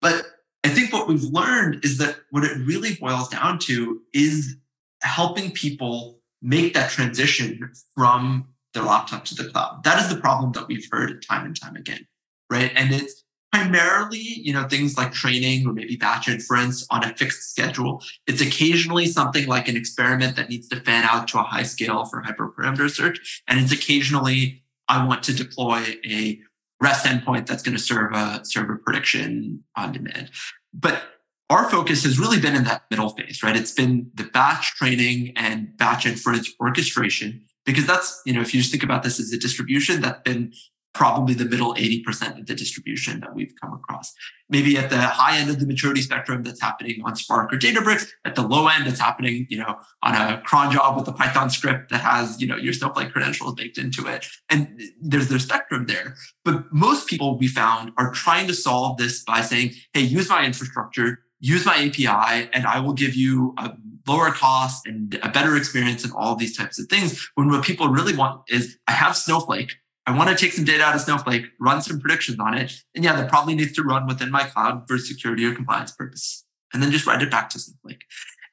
But 0.01 0.27
i 0.65 0.69
think 0.69 0.93
what 0.93 1.07
we've 1.09 1.23
learned 1.23 1.85
is 1.85 1.99
that 1.99 2.17
what 2.31 2.45
it 2.45 2.57
really 2.67 2.97
boils 2.97 3.29
down 3.29 3.59
to 3.59 4.01
is 4.13 4.57
helping 5.03 5.51
people 5.51 6.21
make 6.43 6.75
that 6.75 6.91
transition 6.91 7.73
from 7.95 8.49
their 8.75 8.83
laptop 8.83 9.25
to 9.27 9.35
the 9.35 9.49
cloud. 9.51 9.85
That 9.85 10.03
is 10.03 10.09
the 10.09 10.21
problem 10.21 10.53
that 10.53 10.67
we've 10.69 10.87
heard 10.91 11.23
time 11.23 11.47
and 11.47 11.59
time 11.59 11.77
again 11.77 12.07
right 12.51 12.73
and 12.75 12.93
it's 12.93 13.25
primarily, 13.53 14.19
you 14.19 14.53
know, 14.53 14.69
things 14.69 14.99
like 14.99 15.13
training 15.13 15.67
or 15.67 15.73
maybe 15.73 15.97
batch 15.97 16.29
inference 16.29 16.87
on 16.91 17.05
a 17.05 17.15
fixed 17.17 17.51
schedule. 17.51 18.03
It's 18.27 18.43
occasionally 18.43 19.07
something 19.07 19.47
like 19.47 19.69
an 19.69 19.77
experiment 19.77 20.37
that 20.37 20.51
needs 20.51 20.69
to 20.69 20.81
fan 20.81 21.05
out 21.05 21.29
to 21.29 21.39
a 21.39 21.43
high 21.43 21.63
scale 21.63 22.05
for 22.05 22.23
hyperparameter 22.23 22.91
search. 22.91 23.43
And 23.49 23.59
it's 23.59 23.73
occasionally 23.73 24.63
I 24.89 25.07
want 25.07 25.23
to 25.25 25.35
deploy 25.35 25.83
a 26.05 26.39
REST 26.83 27.07
endpoint 27.07 27.47
that's 27.47 27.63
going 27.63 27.77
to 27.77 27.83
serve 27.83 28.13
a 28.13 28.45
server 28.45 28.77
prediction 28.77 29.65
on 29.77 29.93
demand. 29.93 30.31
But 30.75 31.03
our 31.49 31.71
focus 31.71 32.05
has 32.05 32.19
really 32.19 32.41
been 32.41 32.55
in 32.55 32.65
that 32.65 32.83
middle 32.91 33.11
phase, 33.11 33.43
right? 33.43 33.57
It's 33.57 33.73
been 33.73 34.11
the 34.15 34.25
batch 34.25 34.75
training 34.75 35.33
and 35.37 35.75
batch 35.77 36.05
inference 36.05 36.53
orchestration 36.61 37.45
because 37.65 37.87
that's, 37.87 38.21
you 38.27 38.33
know, 38.33 38.41
if 38.41 38.53
you 38.53 38.61
just 38.61 38.71
think 38.71 38.83
about 38.83 39.03
this 39.03 39.19
as 39.19 39.33
a 39.33 39.39
distribution, 39.39 40.01
that's 40.03 40.23
been 40.23 40.53
probably 40.97 41.35
the 41.35 41.45
middle 41.45 41.75
80% 41.75 42.39
of 42.39 42.47
the 42.47 42.55
distribution 42.55 43.21
that 43.21 43.35
we've 43.35 43.53
come 43.61 43.75
across. 43.75 44.15
Maybe 44.49 44.79
at 44.79 44.89
the 44.89 44.99
high 44.99 45.39
end 45.39 45.51
of 45.51 45.61
the 45.61 45.67
maturity 45.67 46.01
spectrum, 46.01 46.43
that's 46.43 46.61
happening 46.61 47.03
on 47.05 47.17
Spark 47.17 47.53
or 47.53 47.59
Databricks. 47.59 48.07
At 48.25 48.35
the 48.35 48.43
low 48.43 48.69
end, 48.69 48.87
it's 48.87 49.01
happening, 49.01 49.47
you 49.51 49.59
know, 49.59 49.77
on 50.03 50.15
a 50.15 50.41
cron 50.43 50.73
job 50.73 50.97
with 50.97 51.07
a 51.09 51.13
Python 51.13 51.51
script 51.51 51.91
that 51.91 52.01
has, 52.01 52.41
you 52.41 52.47
know, 52.47 52.57
your 52.57 52.73
Snowflake 52.73 53.13
credentials 53.13 53.55
baked 53.55 53.77
into 53.77 54.07
it. 54.07 54.27
And 54.49 54.81
there's 55.03 55.29
their 55.29 55.39
spectrum 55.39 55.87
there. 55.87 56.17
But 56.45 56.73
most 56.73 57.09
people 57.09 57.39
we 57.39 57.49
found 57.49 57.93
are 57.99 58.11
trying 58.13 58.47
to 58.47 58.55
solve 58.55 58.97
this 58.97 59.23
by 59.23 59.43
saying, 59.43 59.73
hey, 59.93 60.01
use 60.01 60.31
my 60.31 60.45
infrastructure, 60.45 61.19
use 61.41 61.67
my 61.67 61.77
API, 61.77 62.49
and 62.53 62.67
I 62.67 62.81
will 62.81 62.95
give 62.95 63.15
you 63.15 63.55
a 63.59 63.73
lower 64.07 64.31
cost 64.31 64.87
and 64.87 65.19
a 65.23 65.29
better 65.29 65.57
experience 65.57 66.05
and 66.05 66.13
all 66.15 66.37
these 66.37 66.57
types 66.57 66.79
of 66.79 66.87
things. 66.89 67.29
When 67.35 67.49
what 67.49 67.65
people 67.65 67.89
really 67.89 68.17
want 68.17 68.43
is 68.49 68.79
I 68.87 68.93
have 68.93 69.17
Snowflake. 69.17 69.73
I 70.07 70.17
want 70.17 70.31
to 70.31 70.37
take 70.37 70.53
some 70.53 70.65
data 70.65 70.85
out 70.85 70.95
of 70.95 71.01
Snowflake, 71.01 71.47
run 71.61 71.83
some 71.83 71.99
predictions 71.99 72.39
on 72.39 72.57
it. 72.57 72.81
And 72.95 73.05
yeah, 73.05 73.17
that 73.17 73.29
probably 73.29 73.57
needs 73.57 73.73
to 73.73 73.83
run 73.83 74.07
within 74.07 74.31
my 74.31 74.45
cloud 74.45 74.87
for 74.87 74.99
security 74.99 75.45
or 75.45 75.55
compliance 75.55 75.91
purpose. 75.93 76.45
And 76.73 76.83
then 76.83 76.93
just 76.93 77.07
write 77.07 77.23
it 77.23 77.31
back 77.31 77.51
to 77.51 77.59
Snowflake. 77.59 78.05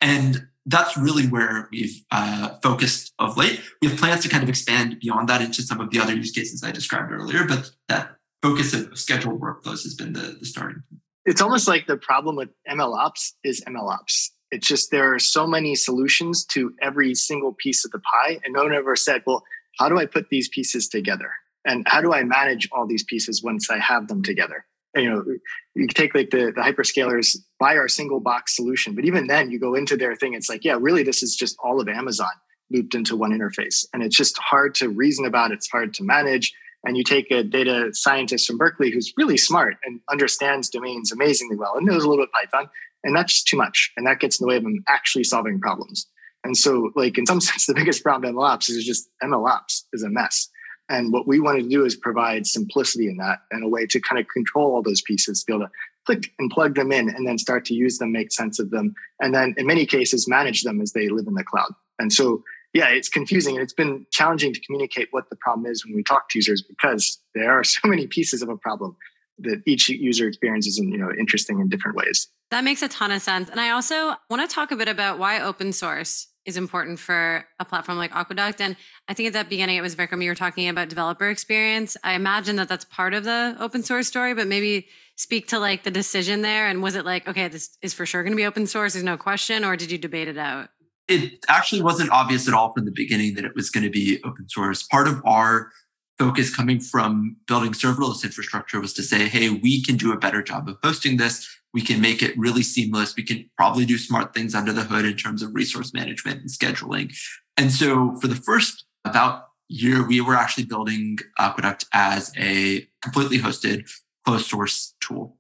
And 0.01 0.47
that's 0.65 0.97
really 0.97 1.27
where 1.27 1.67
we've 1.71 2.03
uh, 2.11 2.57
focused 2.63 3.13
of 3.19 3.37
late. 3.37 3.61
We 3.81 3.89
have 3.89 3.97
plans 3.97 4.23
to 4.23 4.29
kind 4.29 4.43
of 4.43 4.49
expand 4.49 4.99
beyond 4.99 5.29
that 5.29 5.41
into 5.41 5.61
some 5.61 5.79
of 5.79 5.91
the 5.91 5.99
other 5.99 6.15
use 6.15 6.31
cases 6.31 6.63
I 6.63 6.71
described 6.71 7.11
earlier, 7.11 7.45
but 7.45 7.71
that 7.87 8.15
focus 8.41 8.73
of 8.73 8.97
scheduled 8.97 9.39
workflows 9.39 9.83
has 9.83 9.93
been 9.95 10.13
the, 10.13 10.37
the 10.39 10.45
starting 10.45 10.81
point. 10.89 11.01
It's 11.25 11.41
almost 11.41 11.67
like 11.67 11.87
the 11.87 11.97
problem 11.97 12.35
with 12.35 12.49
ML 12.69 12.97
ops 12.97 13.35
is 13.43 13.63
ML 13.67 13.89
ops. 13.89 14.31
It's 14.51 14.67
just 14.67 14.91
there 14.91 15.13
are 15.13 15.19
so 15.19 15.47
many 15.47 15.75
solutions 15.75 16.45
to 16.47 16.73
every 16.81 17.15
single 17.15 17.53
piece 17.53 17.85
of 17.85 17.91
the 17.91 17.99
pie, 17.99 18.39
and 18.43 18.53
no 18.53 18.63
one 18.63 18.73
ever 18.73 18.95
said, 18.95 19.23
well, 19.25 19.43
how 19.79 19.89
do 19.89 19.97
I 19.97 20.05
put 20.05 20.29
these 20.29 20.49
pieces 20.49 20.87
together? 20.87 21.31
And 21.65 21.87
how 21.87 22.01
do 22.01 22.13
i 22.13 22.23
manage 22.23 22.67
all 22.71 22.87
these 22.87 23.03
pieces 23.03 23.43
once 23.43 23.69
i 23.69 23.77
have 23.77 24.07
them 24.07 24.21
together? 24.23 24.65
You 24.95 25.09
know 25.09 25.25
you 25.73 25.87
take 25.87 26.13
like 26.13 26.29
the, 26.29 26.53
the 26.55 26.61
hyperscalers 26.61 27.35
buy 27.59 27.77
our 27.77 27.87
single 27.87 28.19
box 28.19 28.55
solution 28.55 28.93
but 28.93 29.05
even 29.05 29.25
then 29.25 29.49
you 29.49 29.59
go 29.59 29.73
into 29.73 29.97
their 29.97 30.15
thing 30.15 30.35
it's 30.35 30.49
like 30.49 30.63
yeah 30.63 30.77
really 30.79 31.01
this 31.01 31.23
is 31.23 31.35
just 31.35 31.57
all 31.63 31.81
of 31.81 31.87
amazon 31.87 32.29
looped 32.73 32.95
into 32.95 33.15
one 33.15 33.31
interface. 33.31 33.85
And 33.93 34.03
it's 34.03 34.17
just 34.17 34.37
hard 34.39 34.75
to 34.75 34.89
reason 34.89 35.25
about 35.25 35.51
it's 35.51 35.69
hard 35.69 35.93
to 35.95 36.03
manage. 36.03 36.53
And 36.83 36.97
you 36.97 37.03
take 37.03 37.31
a 37.31 37.43
data 37.43 37.89
scientist 37.93 38.47
from 38.47 38.57
berkeley 38.57 38.91
who's 38.91 39.13
really 39.15 39.37
smart 39.37 39.77
and 39.85 40.01
understands 40.11 40.69
domains 40.69 41.11
amazingly 41.11 41.55
well 41.55 41.75
and 41.75 41.85
knows 41.85 42.03
a 42.03 42.09
little 42.09 42.25
bit 42.25 42.33
python 42.33 42.69
and 43.05 43.15
that's 43.15 43.43
too 43.43 43.57
much. 43.57 43.91
And 43.95 44.05
that 44.07 44.19
gets 44.19 44.39
in 44.39 44.45
the 44.45 44.49
way 44.49 44.57
of 44.57 44.63
them 44.63 44.83
actually 44.89 45.23
solving 45.23 45.59
problems. 45.59 46.07
And 46.43 46.57
so 46.57 46.91
like 46.95 47.17
in 47.17 47.25
some 47.25 47.39
sense 47.41 47.67
the 47.67 47.73
biggest 47.73 48.03
problem 48.03 48.35
with 48.35 48.43
MLOps 48.43 48.69
is 48.69 48.83
just 48.83 49.09
MLOps 49.23 49.83
is 49.93 50.03
a 50.03 50.09
mess 50.09 50.49
and 50.89 51.13
what 51.13 51.27
we 51.27 51.39
wanted 51.39 51.63
to 51.63 51.69
do 51.69 51.85
is 51.85 51.95
provide 51.95 52.45
simplicity 52.45 53.07
in 53.07 53.17
that 53.17 53.39
and 53.51 53.63
a 53.63 53.67
way 53.67 53.85
to 53.87 53.99
kind 54.01 54.19
of 54.19 54.27
control 54.27 54.75
all 54.75 54.81
those 54.81 55.01
pieces, 55.01 55.43
be 55.43 55.53
able 55.53 55.65
to 55.65 55.71
click 56.05 56.31
and 56.39 56.51
plug 56.51 56.75
them 56.75 56.91
in 56.91 57.09
and 57.09 57.27
then 57.27 57.37
start 57.37 57.65
to 57.65 57.73
use 57.73 57.97
them, 57.97 58.11
make 58.11 58.31
sense 58.31 58.59
of 58.59 58.69
them, 58.71 58.93
and 59.21 59.33
then 59.33 59.53
in 59.57 59.65
many 59.65 59.85
cases 59.85 60.27
manage 60.27 60.63
them 60.63 60.81
as 60.81 60.91
they 60.91 61.07
live 61.07 61.27
in 61.27 61.33
the 61.33 61.43
cloud. 61.43 61.71
And 61.99 62.11
so, 62.11 62.43
yeah, 62.73 62.89
it's 62.89 63.07
confusing 63.07 63.55
and 63.55 63.63
it's 63.63 63.73
been 63.73 64.05
challenging 64.11 64.53
to 64.53 64.59
communicate 64.61 65.07
what 65.11 65.29
the 65.29 65.37
problem 65.37 65.71
is 65.71 65.85
when 65.85 65.95
we 65.95 66.03
talk 66.03 66.29
to 66.29 66.37
users 66.37 66.61
because 66.61 67.19
there 67.33 67.51
are 67.51 67.63
so 67.63 67.87
many 67.87 68.07
pieces 68.07 68.41
of 68.41 68.49
a 68.49 68.57
problem 68.57 68.95
that 69.39 69.63
each 69.65 69.89
user 69.89 70.27
experiences 70.27 70.77
in 70.77 70.91
you 70.91 70.97
know 70.97 71.11
interesting 71.17 71.59
in 71.59 71.67
different 71.67 71.97
ways. 71.97 72.27
That 72.51 72.63
makes 72.63 72.83
a 72.83 72.87
ton 72.87 73.11
of 73.11 73.21
sense. 73.21 73.49
And 73.49 73.59
I 73.59 73.71
also 73.71 74.13
want 74.29 74.47
to 74.47 74.53
talk 74.53 74.71
a 74.71 74.75
bit 74.75 74.87
about 74.87 75.17
why 75.17 75.41
open 75.41 75.73
source 75.73 76.27
is 76.45 76.57
important 76.57 76.99
for 76.99 77.45
a 77.59 77.65
platform 77.65 77.97
like 77.97 78.15
Aqueduct. 78.15 78.59
And 78.59 78.75
I 79.07 79.13
think 79.13 79.27
at 79.27 79.33
the 79.33 79.49
beginning, 79.49 79.77
it 79.77 79.81
was 79.81 79.95
Vikram, 79.95 80.23
you 80.23 80.29
were 80.29 80.35
talking 80.35 80.67
about 80.67 80.89
developer 80.89 81.29
experience. 81.29 81.95
I 82.03 82.13
imagine 82.13 82.57
that 82.57 82.67
that's 82.67 82.85
part 82.85 83.13
of 83.13 83.23
the 83.23 83.55
open 83.59 83.83
source 83.83 84.07
story, 84.07 84.33
but 84.33 84.47
maybe 84.47 84.87
speak 85.15 85.47
to 85.49 85.59
like 85.59 85.83
the 85.83 85.91
decision 85.91 86.41
there? 86.41 86.67
And 86.67 86.81
was 86.81 86.95
it 86.95 87.05
like, 87.05 87.27
okay, 87.27 87.47
this 87.47 87.77
is 87.81 87.93
for 87.93 88.05
sure 88.05 88.23
going 88.23 88.33
to 88.33 88.37
be 88.37 88.45
open 88.45 88.67
source, 88.67 88.93
there's 88.93 89.03
no 89.03 89.17
question, 89.17 89.63
or 89.63 89.75
did 89.75 89.91
you 89.91 89.97
debate 89.97 90.27
it 90.27 90.37
out? 90.37 90.69
It 91.07 91.43
actually 91.49 91.81
wasn't 91.81 92.11
obvious 92.11 92.47
at 92.47 92.53
all 92.53 92.73
from 92.73 92.85
the 92.85 92.91
beginning 92.91 93.35
that 93.35 93.45
it 93.45 93.55
was 93.55 93.69
going 93.69 93.83
to 93.83 93.89
be 93.89 94.21
open 94.23 94.47
source. 94.47 94.83
Part 94.83 95.07
of 95.07 95.21
our 95.25 95.69
focus 96.17 96.55
coming 96.55 96.79
from 96.79 97.35
building 97.47 97.73
serverless 97.73 98.23
infrastructure 98.23 98.79
was 98.79 98.93
to 98.93 99.03
say, 99.03 99.27
hey, 99.27 99.49
we 99.49 99.83
can 99.83 99.97
do 99.97 100.13
a 100.13 100.17
better 100.17 100.41
job 100.41 100.69
of 100.69 100.77
hosting 100.81 101.17
this. 101.17 101.49
We 101.73 101.81
can 101.81 102.01
make 102.01 102.21
it 102.21 102.37
really 102.37 102.63
seamless. 102.63 103.15
We 103.15 103.23
can 103.23 103.49
probably 103.57 103.85
do 103.85 103.97
smart 103.97 104.33
things 104.33 104.53
under 104.53 104.71
the 104.71 104.83
hood 104.83 105.05
in 105.05 105.15
terms 105.15 105.41
of 105.41 105.55
resource 105.55 105.93
management 105.93 106.41
and 106.41 106.49
scheduling. 106.49 107.15
And 107.57 107.71
so 107.71 108.15
for 108.21 108.27
the 108.27 108.35
first 108.35 108.85
about 109.05 109.47
year, 109.69 110.05
we 110.05 110.21
were 110.21 110.35
actually 110.35 110.65
building 110.65 111.17
Aqueduct 111.39 111.85
as 111.93 112.31
a 112.37 112.87
completely 113.01 113.39
hosted 113.39 113.89
closed 114.25 114.45
source 114.45 114.95
tool. 115.01 115.37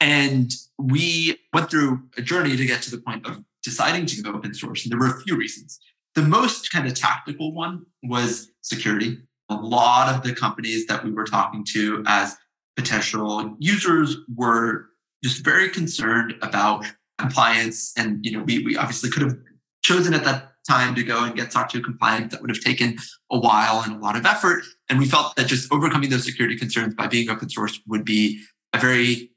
And 0.00 0.50
we 0.78 1.38
went 1.52 1.70
through 1.70 2.02
a 2.16 2.22
journey 2.22 2.56
to 2.56 2.66
get 2.66 2.82
to 2.82 2.90
the 2.90 3.02
point 3.02 3.26
of 3.26 3.44
deciding 3.62 4.06
to 4.06 4.22
go 4.22 4.32
open 4.32 4.54
source. 4.54 4.84
And 4.84 4.90
there 4.90 4.98
were 4.98 5.14
a 5.14 5.20
few 5.20 5.36
reasons. 5.36 5.78
The 6.14 6.22
most 6.22 6.72
kind 6.72 6.86
of 6.86 6.94
tactical 6.94 7.52
one 7.52 7.84
was 8.02 8.50
security. 8.62 9.18
A 9.50 9.54
lot 9.54 10.14
of 10.14 10.22
the 10.22 10.34
companies 10.34 10.86
that 10.86 11.04
we 11.04 11.12
were 11.12 11.24
talking 11.24 11.64
to 11.72 12.02
as 12.06 12.36
potential 12.76 13.54
users 13.58 14.16
were 14.34 14.86
just 15.22 15.44
very 15.44 15.68
concerned 15.68 16.34
about 16.42 16.86
compliance. 17.18 17.92
And 17.96 18.24
you 18.24 18.32
know, 18.32 18.42
we, 18.42 18.64
we 18.64 18.76
obviously 18.76 19.10
could 19.10 19.22
have 19.22 19.36
chosen 19.82 20.14
at 20.14 20.24
that 20.24 20.52
time 20.68 20.94
to 20.94 21.02
go 21.02 21.24
and 21.24 21.34
get 21.34 21.52
SOC 21.52 21.70
2 21.70 21.82
compliant. 21.82 22.30
That 22.30 22.40
would 22.40 22.50
have 22.50 22.62
taken 22.62 22.98
a 23.30 23.38
while 23.38 23.82
and 23.84 23.94
a 23.94 23.98
lot 23.98 24.16
of 24.16 24.26
effort. 24.26 24.62
And 24.88 24.98
we 24.98 25.06
felt 25.06 25.36
that 25.36 25.46
just 25.46 25.72
overcoming 25.72 26.10
those 26.10 26.24
security 26.24 26.56
concerns 26.56 26.94
by 26.94 27.06
being 27.06 27.28
open 27.30 27.48
source 27.48 27.80
would 27.86 28.04
be 28.04 28.42
a 28.72 28.78
very 28.78 29.32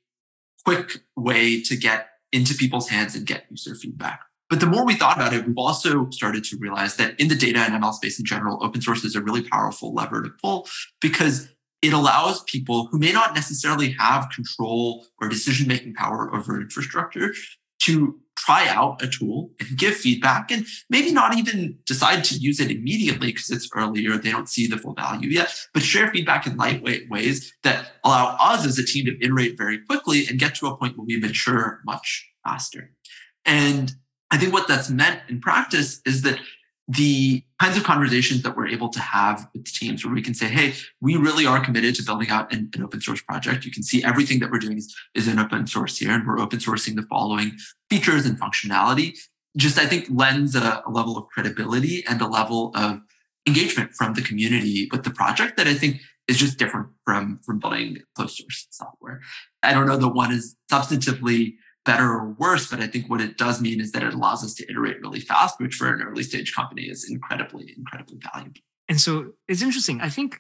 quick 0.66 1.04
way 1.16 1.62
to 1.62 1.76
get 1.76 2.08
into 2.32 2.56
people's 2.56 2.90
hands 2.90 3.16
and 3.16 3.26
get 3.26 3.46
user 3.50 3.76
feedback. 3.76 4.22
But 4.50 4.60
the 4.60 4.66
more 4.66 4.86
we 4.86 4.96
thought 4.96 5.18
about 5.18 5.34
it, 5.34 5.48
we've 5.48 5.58
also 5.58 6.10
started 6.10 6.44
to 6.46 6.58
realize 6.58 6.98
that 6.98 7.20
in 7.20 7.28
the 7.28 7.36
data 7.36 7.60
and 7.60 7.74
ML 7.82 7.94
space 7.94 8.20
in 8.20 8.26
general, 8.26 8.64
open 8.64 8.82
source 8.82 9.04
is 9.04 9.16
a 9.16 9.22
really 9.22 9.42
powerful 9.42 9.94
lever 9.94 10.22
to 10.22 10.30
pull 10.42 10.68
because 11.02 11.50
it 11.84 11.94
allows 11.94 12.42
people 12.44 12.88
who 12.88 12.98
may 12.98 13.12
not 13.12 13.36
necessarily 13.36 13.92
have 13.92 14.30
control 14.34 15.06
or 15.22 15.28
decision 15.28 15.68
making 15.68 15.94
power 15.94 16.34
over 16.34 16.60
infrastructure 16.60 17.34
to 17.82 18.18
try 18.38 18.68
out 18.70 19.02
a 19.02 19.08
tool 19.08 19.52
and 19.60 19.78
give 19.78 19.94
feedback 19.94 20.50
and 20.50 20.66
maybe 20.90 21.12
not 21.12 21.38
even 21.38 21.78
decide 21.86 22.24
to 22.24 22.36
use 22.36 22.60
it 22.60 22.72
immediately 22.72 23.28
because 23.28 23.52
it's 23.52 23.70
earlier 23.76 24.18
they 24.18 24.32
don't 24.32 24.50
see 24.50 24.66
the 24.66 24.78
full 24.78 24.94
value 24.94 25.30
yet, 25.30 25.54
but 25.74 25.84
share 25.84 26.10
feedback 26.10 26.48
in 26.48 26.58
lightweight 26.58 27.10
ways 27.10 27.54
that 27.64 27.92
allow 28.04 28.36
us 28.40 28.66
as 28.66 28.80
a 28.80 28.86
team 28.86 29.06
to 29.06 29.24
iterate 29.24 29.58
very 29.58 29.80
quickly 29.86 30.26
and 30.28 30.40
get 30.40 30.56
to 30.56 30.68
a 30.68 30.78
point 30.78 30.98
where 30.98 31.06
we 31.06 31.20
mature 31.20 31.82
much 31.86 32.30
faster. 32.46 32.92
And 33.46 33.92
I 34.32 34.38
think 34.38 34.54
what 34.54 34.68
that's 34.68 34.90
meant 34.90 35.22
in 35.30 35.42
practice 35.42 36.02
is 36.06 36.22
that 36.24 36.40
the 36.88 37.44
kinds 37.64 37.78
of 37.78 37.84
conversations 37.86 38.42
that 38.42 38.58
we're 38.58 38.68
able 38.68 38.90
to 38.90 39.00
have 39.00 39.48
with 39.54 39.66
teams 39.72 40.04
where 40.04 40.14
we 40.14 40.22
can 40.22 40.34
say, 40.34 40.48
hey, 40.48 40.74
we 41.00 41.16
really 41.16 41.46
are 41.46 41.64
committed 41.64 41.96
to 41.96 42.04
building 42.04 42.30
out 42.30 42.52
an, 42.52 42.70
an, 42.76 42.84
open 42.84 43.00
source 43.00 43.22
project. 43.22 43.64
You 43.64 43.72
can 43.72 43.84
see 43.84 44.04
everything 44.04 44.40
that 44.40 44.52
we're 44.52 44.60
doing 44.60 44.78
is, 44.78 44.94
is 45.16 45.30
in 45.30 45.40
open 45.40 45.66
source 45.66 45.98
here, 45.98 46.12
and 46.12 46.28
we're 46.28 46.40
open 46.40 46.60
sourcing 46.60 46.96
the 46.96 47.04
following 47.04 47.54
features 47.90 48.26
and 48.26 48.38
functionality. 48.38 49.18
Just, 49.56 49.80
I 49.80 49.86
think, 49.86 50.08
lends 50.10 50.56
a, 50.56 50.84
a 50.86 50.92
level 50.92 51.18
of 51.18 51.28
credibility 51.30 52.04
and 52.06 52.22
a 52.22 52.28
level 52.28 52.74
of 52.76 53.00
engagement 53.48 53.94
from 53.94 54.14
the 54.14 54.22
community 54.22 54.90
with 54.92 55.04
the 55.06 55.12
project 55.12 55.56
that 55.56 55.68
I 55.68 55.74
think 55.74 56.02
is 56.28 56.38
just 56.38 56.60
different 56.60 56.88
from, 57.06 57.40
from 57.46 57.60
building 57.60 58.00
closed 58.18 58.36
source 58.36 58.68
software. 58.72 59.22
I 59.62 59.74
don't 59.74 59.88
know 59.88 59.96
that 59.96 60.10
one 60.10 60.34
is 60.34 60.58
substantively 60.70 61.54
better 61.86 62.12
or 62.12 62.30
worse, 62.32 62.70
but 62.70 62.80
I 62.80 62.88
think 62.88 63.10
what 63.10 63.22
it 63.22 63.38
does 63.38 63.62
mean 63.62 63.82
is 63.82 63.92
that 63.92 64.04
it 64.04 64.14
allows 64.14 64.44
us 64.44 64.54
to 64.56 64.70
iterate 64.70 65.02
really 65.02 65.20
fast, 65.20 65.60
which 65.60 65.76
for 65.76 65.94
an 65.94 66.02
early 66.02 66.24
stage 66.24 66.56
company 66.56 66.84
is 66.84 67.10
incredibly, 67.10 67.74
incredibly 67.76 68.20
valuable. 68.34 68.62
And 68.88 69.00
so 69.00 69.34
it's 69.48 69.62
interesting. 69.62 70.02
I 70.02 70.10
think 70.10 70.40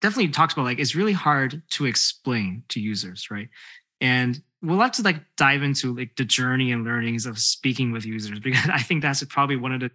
definitely 0.00 0.28
talks 0.28 0.54
about 0.54 0.64
like 0.64 0.78
it's 0.78 0.94
really 0.94 1.12
hard 1.12 1.62
to 1.70 1.86
explain 1.86 2.62
to 2.68 2.80
users, 2.80 3.30
right? 3.30 3.48
And 4.00 4.40
we'll 4.62 4.80
have 4.80 4.92
to 4.92 5.02
like 5.02 5.22
dive 5.36 5.62
into 5.62 5.96
like 5.96 6.16
the 6.16 6.24
journey 6.24 6.72
and 6.72 6.84
learnings 6.84 7.26
of 7.26 7.38
speaking 7.38 7.92
with 7.92 8.04
users 8.04 8.40
because 8.40 8.68
I 8.72 8.80
think 8.80 9.02
that's 9.02 9.22
probably 9.24 9.56
one 9.56 9.72
of 9.72 9.80
the 9.80 9.90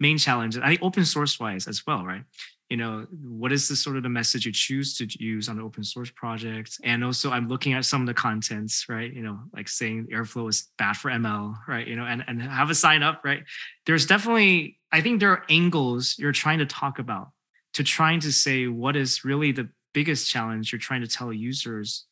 main 0.00 0.18
challenges. 0.18 0.60
I 0.62 0.68
think 0.68 0.82
open 0.82 1.04
source 1.04 1.38
wise 1.38 1.66
as 1.66 1.86
well, 1.86 2.04
right? 2.04 2.22
You 2.68 2.76
know 2.76 3.06
what 3.22 3.52
is 3.52 3.68
the 3.68 3.76
sort 3.76 3.96
of 3.96 4.02
the 4.02 4.08
message 4.08 4.44
you 4.44 4.52
choose 4.52 4.96
to 4.98 5.06
use 5.18 5.48
on 5.48 5.60
open 5.60 5.84
source 5.84 6.10
project? 6.10 6.78
And 6.84 7.04
also 7.04 7.30
i'm 7.30 7.48
looking 7.48 7.72
at 7.72 7.84
some 7.84 8.02
of 8.02 8.06
the 8.06 8.14
contents 8.14 8.86
right? 8.88 9.12
You 9.12 9.22
know 9.22 9.38
like 9.54 9.68
saying 9.68 10.08
airflow 10.12 10.48
is 10.48 10.68
bad 10.78 10.96
for 10.96 11.10
ml 11.10 11.56
right? 11.66 11.86
You 11.86 11.96
know 11.96 12.04
and, 12.04 12.24
and 12.26 12.40
have 12.42 12.70
a 12.70 12.74
sign 12.74 13.02
up 13.02 13.22
right? 13.24 13.42
There's 13.86 14.06
definitely 14.06 14.78
i 14.92 15.00
think 15.00 15.20
there 15.20 15.32
are 15.32 15.44
angles 15.48 16.16
you're 16.18 16.32
trying 16.32 16.58
to 16.58 16.66
talk 16.66 16.98
about 16.98 17.28
to 17.74 17.84
trying 17.84 18.20
to 18.20 18.32
say 18.32 18.66
what 18.66 18.96
is 18.96 19.24
really 19.24 19.52
the 19.52 19.68
biggest 19.94 20.30
challenge 20.30 20.72
you're 20.72 20.78
trying 20.78 21.00
to 21.00 21.08
tell 21.08 21.32
users 21.32 22.06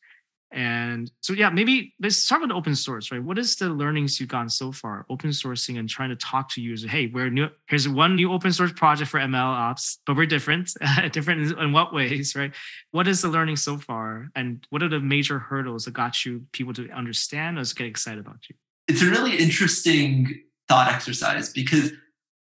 and 0.51 1.11
so, 1.21 1.33
yeah, 1.33 1.49
maybe 1.49 1.93
let's 1.99 2.15
start 2.15 2.41
with 2.41 2.51
open 2.51 2.73
source, 2.73 3.11
right? 3.11 3.21
What 3.21 3.37
is 3.37 3.57
the 3.57 3.69
learnings 3.69 4.19
you've 4.19 4.29
gotten 4.29 4.49
so 4.49 4.71
far, 4.71 5.05
open 5.09 5.31
sourcing 5.31 5.77
and 5.77 5.89
trying 5.89 6.09
to 6.09 6.15
talk 6.15 6.49
to 6.51 6.61
users? 6.61 6.89
Hey, 6.89 7.07
we're 7.07 7.29
new. 7.29 7.49
Here's 7.67 7.87
one 7.89 8.15
new 8.15 8.31
open 8.31 8.53
source 8.53 8.71
project 8.71 9.11
for 9.11 9.19
ML 9.19 9.35
ops, 9.35 9.99
but 10.05 10.15
we're 10.15 10.25
different. 10.25 10.71
different 11.11 11.57
in 11.57 11.73
what 11.73 11.93
ways, 11.93 12.33
right? 12.35 12.53
What 12.91 13.09
is 13.09 13.21
the 13.21 13.27
learning 13.27 13.57
so 13.57 13.77
far, 13.77 14.29
and 14.35 14.65
what 14.69 14.81
are 14.81 14.89
the 14.89 15.01
major 15.01 15.37
hurdles 15.37 15.85
that 15.85 15.93
got 15.93 16.25
you 16.25 16.45
people 16.53 16.73
to 16.75 16.89
understand 16.91 17.59
or 17.59 17.63
get 17.75 17.87
excited 17.87 18.25
about 18.25 18.39
you? 18.49 18.55
It's 18.87 19.01
a 19.01 19.09
really 19.09 19.35
interesting 19.35 20.43
thought 20.69 20.91
exercise 20.91 21.51
because 21.51 21.91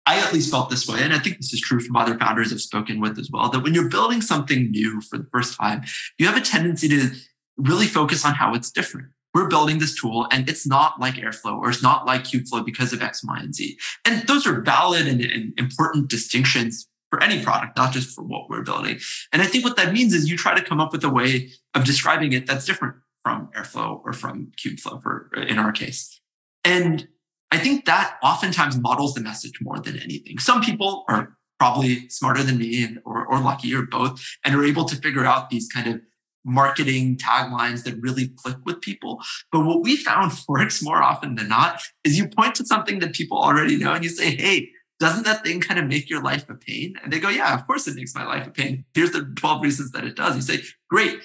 I 0.07 0.17
at 0.19 0.33
least 0.33 0.49
felt 0.49 0.71
this 0.71 0.87
way, 0.87 1.03
and 1.03 1.13
I 1.13 1.19
think 1.19 1.37
this 1.37 1.53
is 1.53 1.61
true 1.61 1.79
from 1.79 1.95
other 1.95 2.17
founders 2.17 2.51
I've 2.51 2.61
spoken 2.61 2.99
with 2.99 3.19
as 3.19 3.29
well. 3.31 3.49
That 3.49 3.59
when 3.59 3.75
you're 3.75 3.89
building 3.89 4.21
something 4.21 4.71
new 4.71 5.01
for 5.01 5.19
the 5.19 5.27
first 5.31 5.55
time, 5.59 5.83
you 6.17 6.25
have 6.25 6.35
a 6.35 6.41
tendency 6.41 6.89
to 6.89 7.11
really 7.57 7.87
focus 7.87 8.25
on 8.25 8.33
how 8.33 8.53
it's 8.53 8.71
different. 8.71 9.07
We're 9.33 9.47
building 9.47 9.79
this 9.79 9.99
tool 9.99 10.27
and 10.31 10.49
it's 10.49 10.67
not 10.67 10.99
like 10.99 11.15
Airflow 11.15 11.57
or 11.57 11.69
it's 11.69 11.83
not 11.83 12.05
like 12.05 12.23
Kubeflow 12.23 12.65
because 12.65 12.91
of 12.91 13.01
X, 13.01 13.23
Y, 13.23 13.39
and 13.39 13.55
Z. 13.55 13.77
And 14.05 14.27
those 14.27 14.45
are 14.45 14.61
valid 14.61 15.07
and, 15.07 15.21
and 15.21 15.53
important 15.57 16.09
distinctions 16.09 16.87
for 17.09 17.21
any 17.23 17.41
product, 17.43 17.77
not 17.77 17.93
just 17.93 18.13
for 18.13 18.23
what 18.23 18.49
we're 18.49 18.63
building. 18.63 18.99
And 19.31 19.41
I 19.41 19.45
think 19.45 19.63
what 19.63 19.77
that 19.77 19.93
means 19.93 20.13
is 20.13 20.29
you 20.29 20.37
try 20.37 20.53
to 20.55 20.63
come 20.63 20.79
up 20.79 20.91
with 20.91 21.03
a 21.03 21.09
way 21.09 21.49
of 21.73 21.85
describing 21.85 22.33
it 22.33 22.45
that's 22.45 22.65
different 22.65 22.95
from 23.21 23.49
Airflow 23.55 24.01
or 24.03 24.13
from 24.13 24.51
Kubeflow 24.57 25.01
for 25.01 25.29
in 25.47 25.59
our 25.59 25.71
case. 25.71 26.19
And 26.65 27.07
I 27.51 27.57
think 27.57 27.85
that 27.85 28.17
oftentimes 28.23 28.77
models 28.77 29.13
the 29.13 29.21
message 29.21 29.59
more 29.61 29.79
than 29.79 29.97
anything. 29.97 30.39
Some 30.39 30.61
people 30.61 31.03
are 31.09 31.37
probably 31.59 32.09
smarter 32.09 32.43
than 32.43 32.57
me 32.57 32.83
and, 32.83 32.99
or, 33.05 33.25
or 33.25 33.39
lucky 33.39 33.75
or 33.75 33.83
both 33.83 34.25
and 34.43 34.55
are 34.55 34.63
able 34.63 34.85
to 34.85 34.95
figure 34.95 35.25
out 35.25 35.49
these 35.49 35.67
kind 35.67 35.87
of 35.87 36.01
marketing 36.43 37.17
taglines 37.17 37.84
that 37.84 38.01
really 38.01 38.30
click 38.30 38.58
with 38.65 38.82
people. 38.82 39.21
But 39.51 39.65
what 39.65 39.84
we 39.84 39.95
found 39.95 40.34
works 40.47 40.84
more 40.84 41.01
often 41.01 41.36
than 41.36 41.47
not 41.47 41.82
is 42.04 42.17
you 42.17 42.27
point 42.27 42.56
to 42.56 42.65
something 42.65 42.99
that 42.99 43.13
people 43.13 43.38
already 43.38 43.77
know 43.77 43.93
and 43.93 44.04
you 44.04 44.10
say, 44.10 44.36
hey, 44.36 44.69
doesn't 44.99 45.23
that 45.25 45.43
thing 45.43 45.60
kind 45.60 45.80
of 45.80 45.88
make 45.88 46.10
your 46.10 46.21
life 46.21 46.47
a 46.47 46.54
pain? 46.54 46.93
And 47.04 47.12
they 47.12 47.19
go, 47.19 47.30
yeah, 47.30 47.56
of 47.56 47.65
course 47.65 47.88
it 47.88 47.95
makes 47.95 48.13
my 48.13 48.23
life 48.23 48.45
a 48.45 48.51
pain. 48.51 48.86
Here's 48.93 49.12
the 49.12 49.34
12 49.36 49.62
reasons 49.63 49.91
that 49.91 50.04
it 50.04 50.15
does. 50.15 50.36
You 50.36 50.41
say, 50.41 50.63
great. 50.89 51.19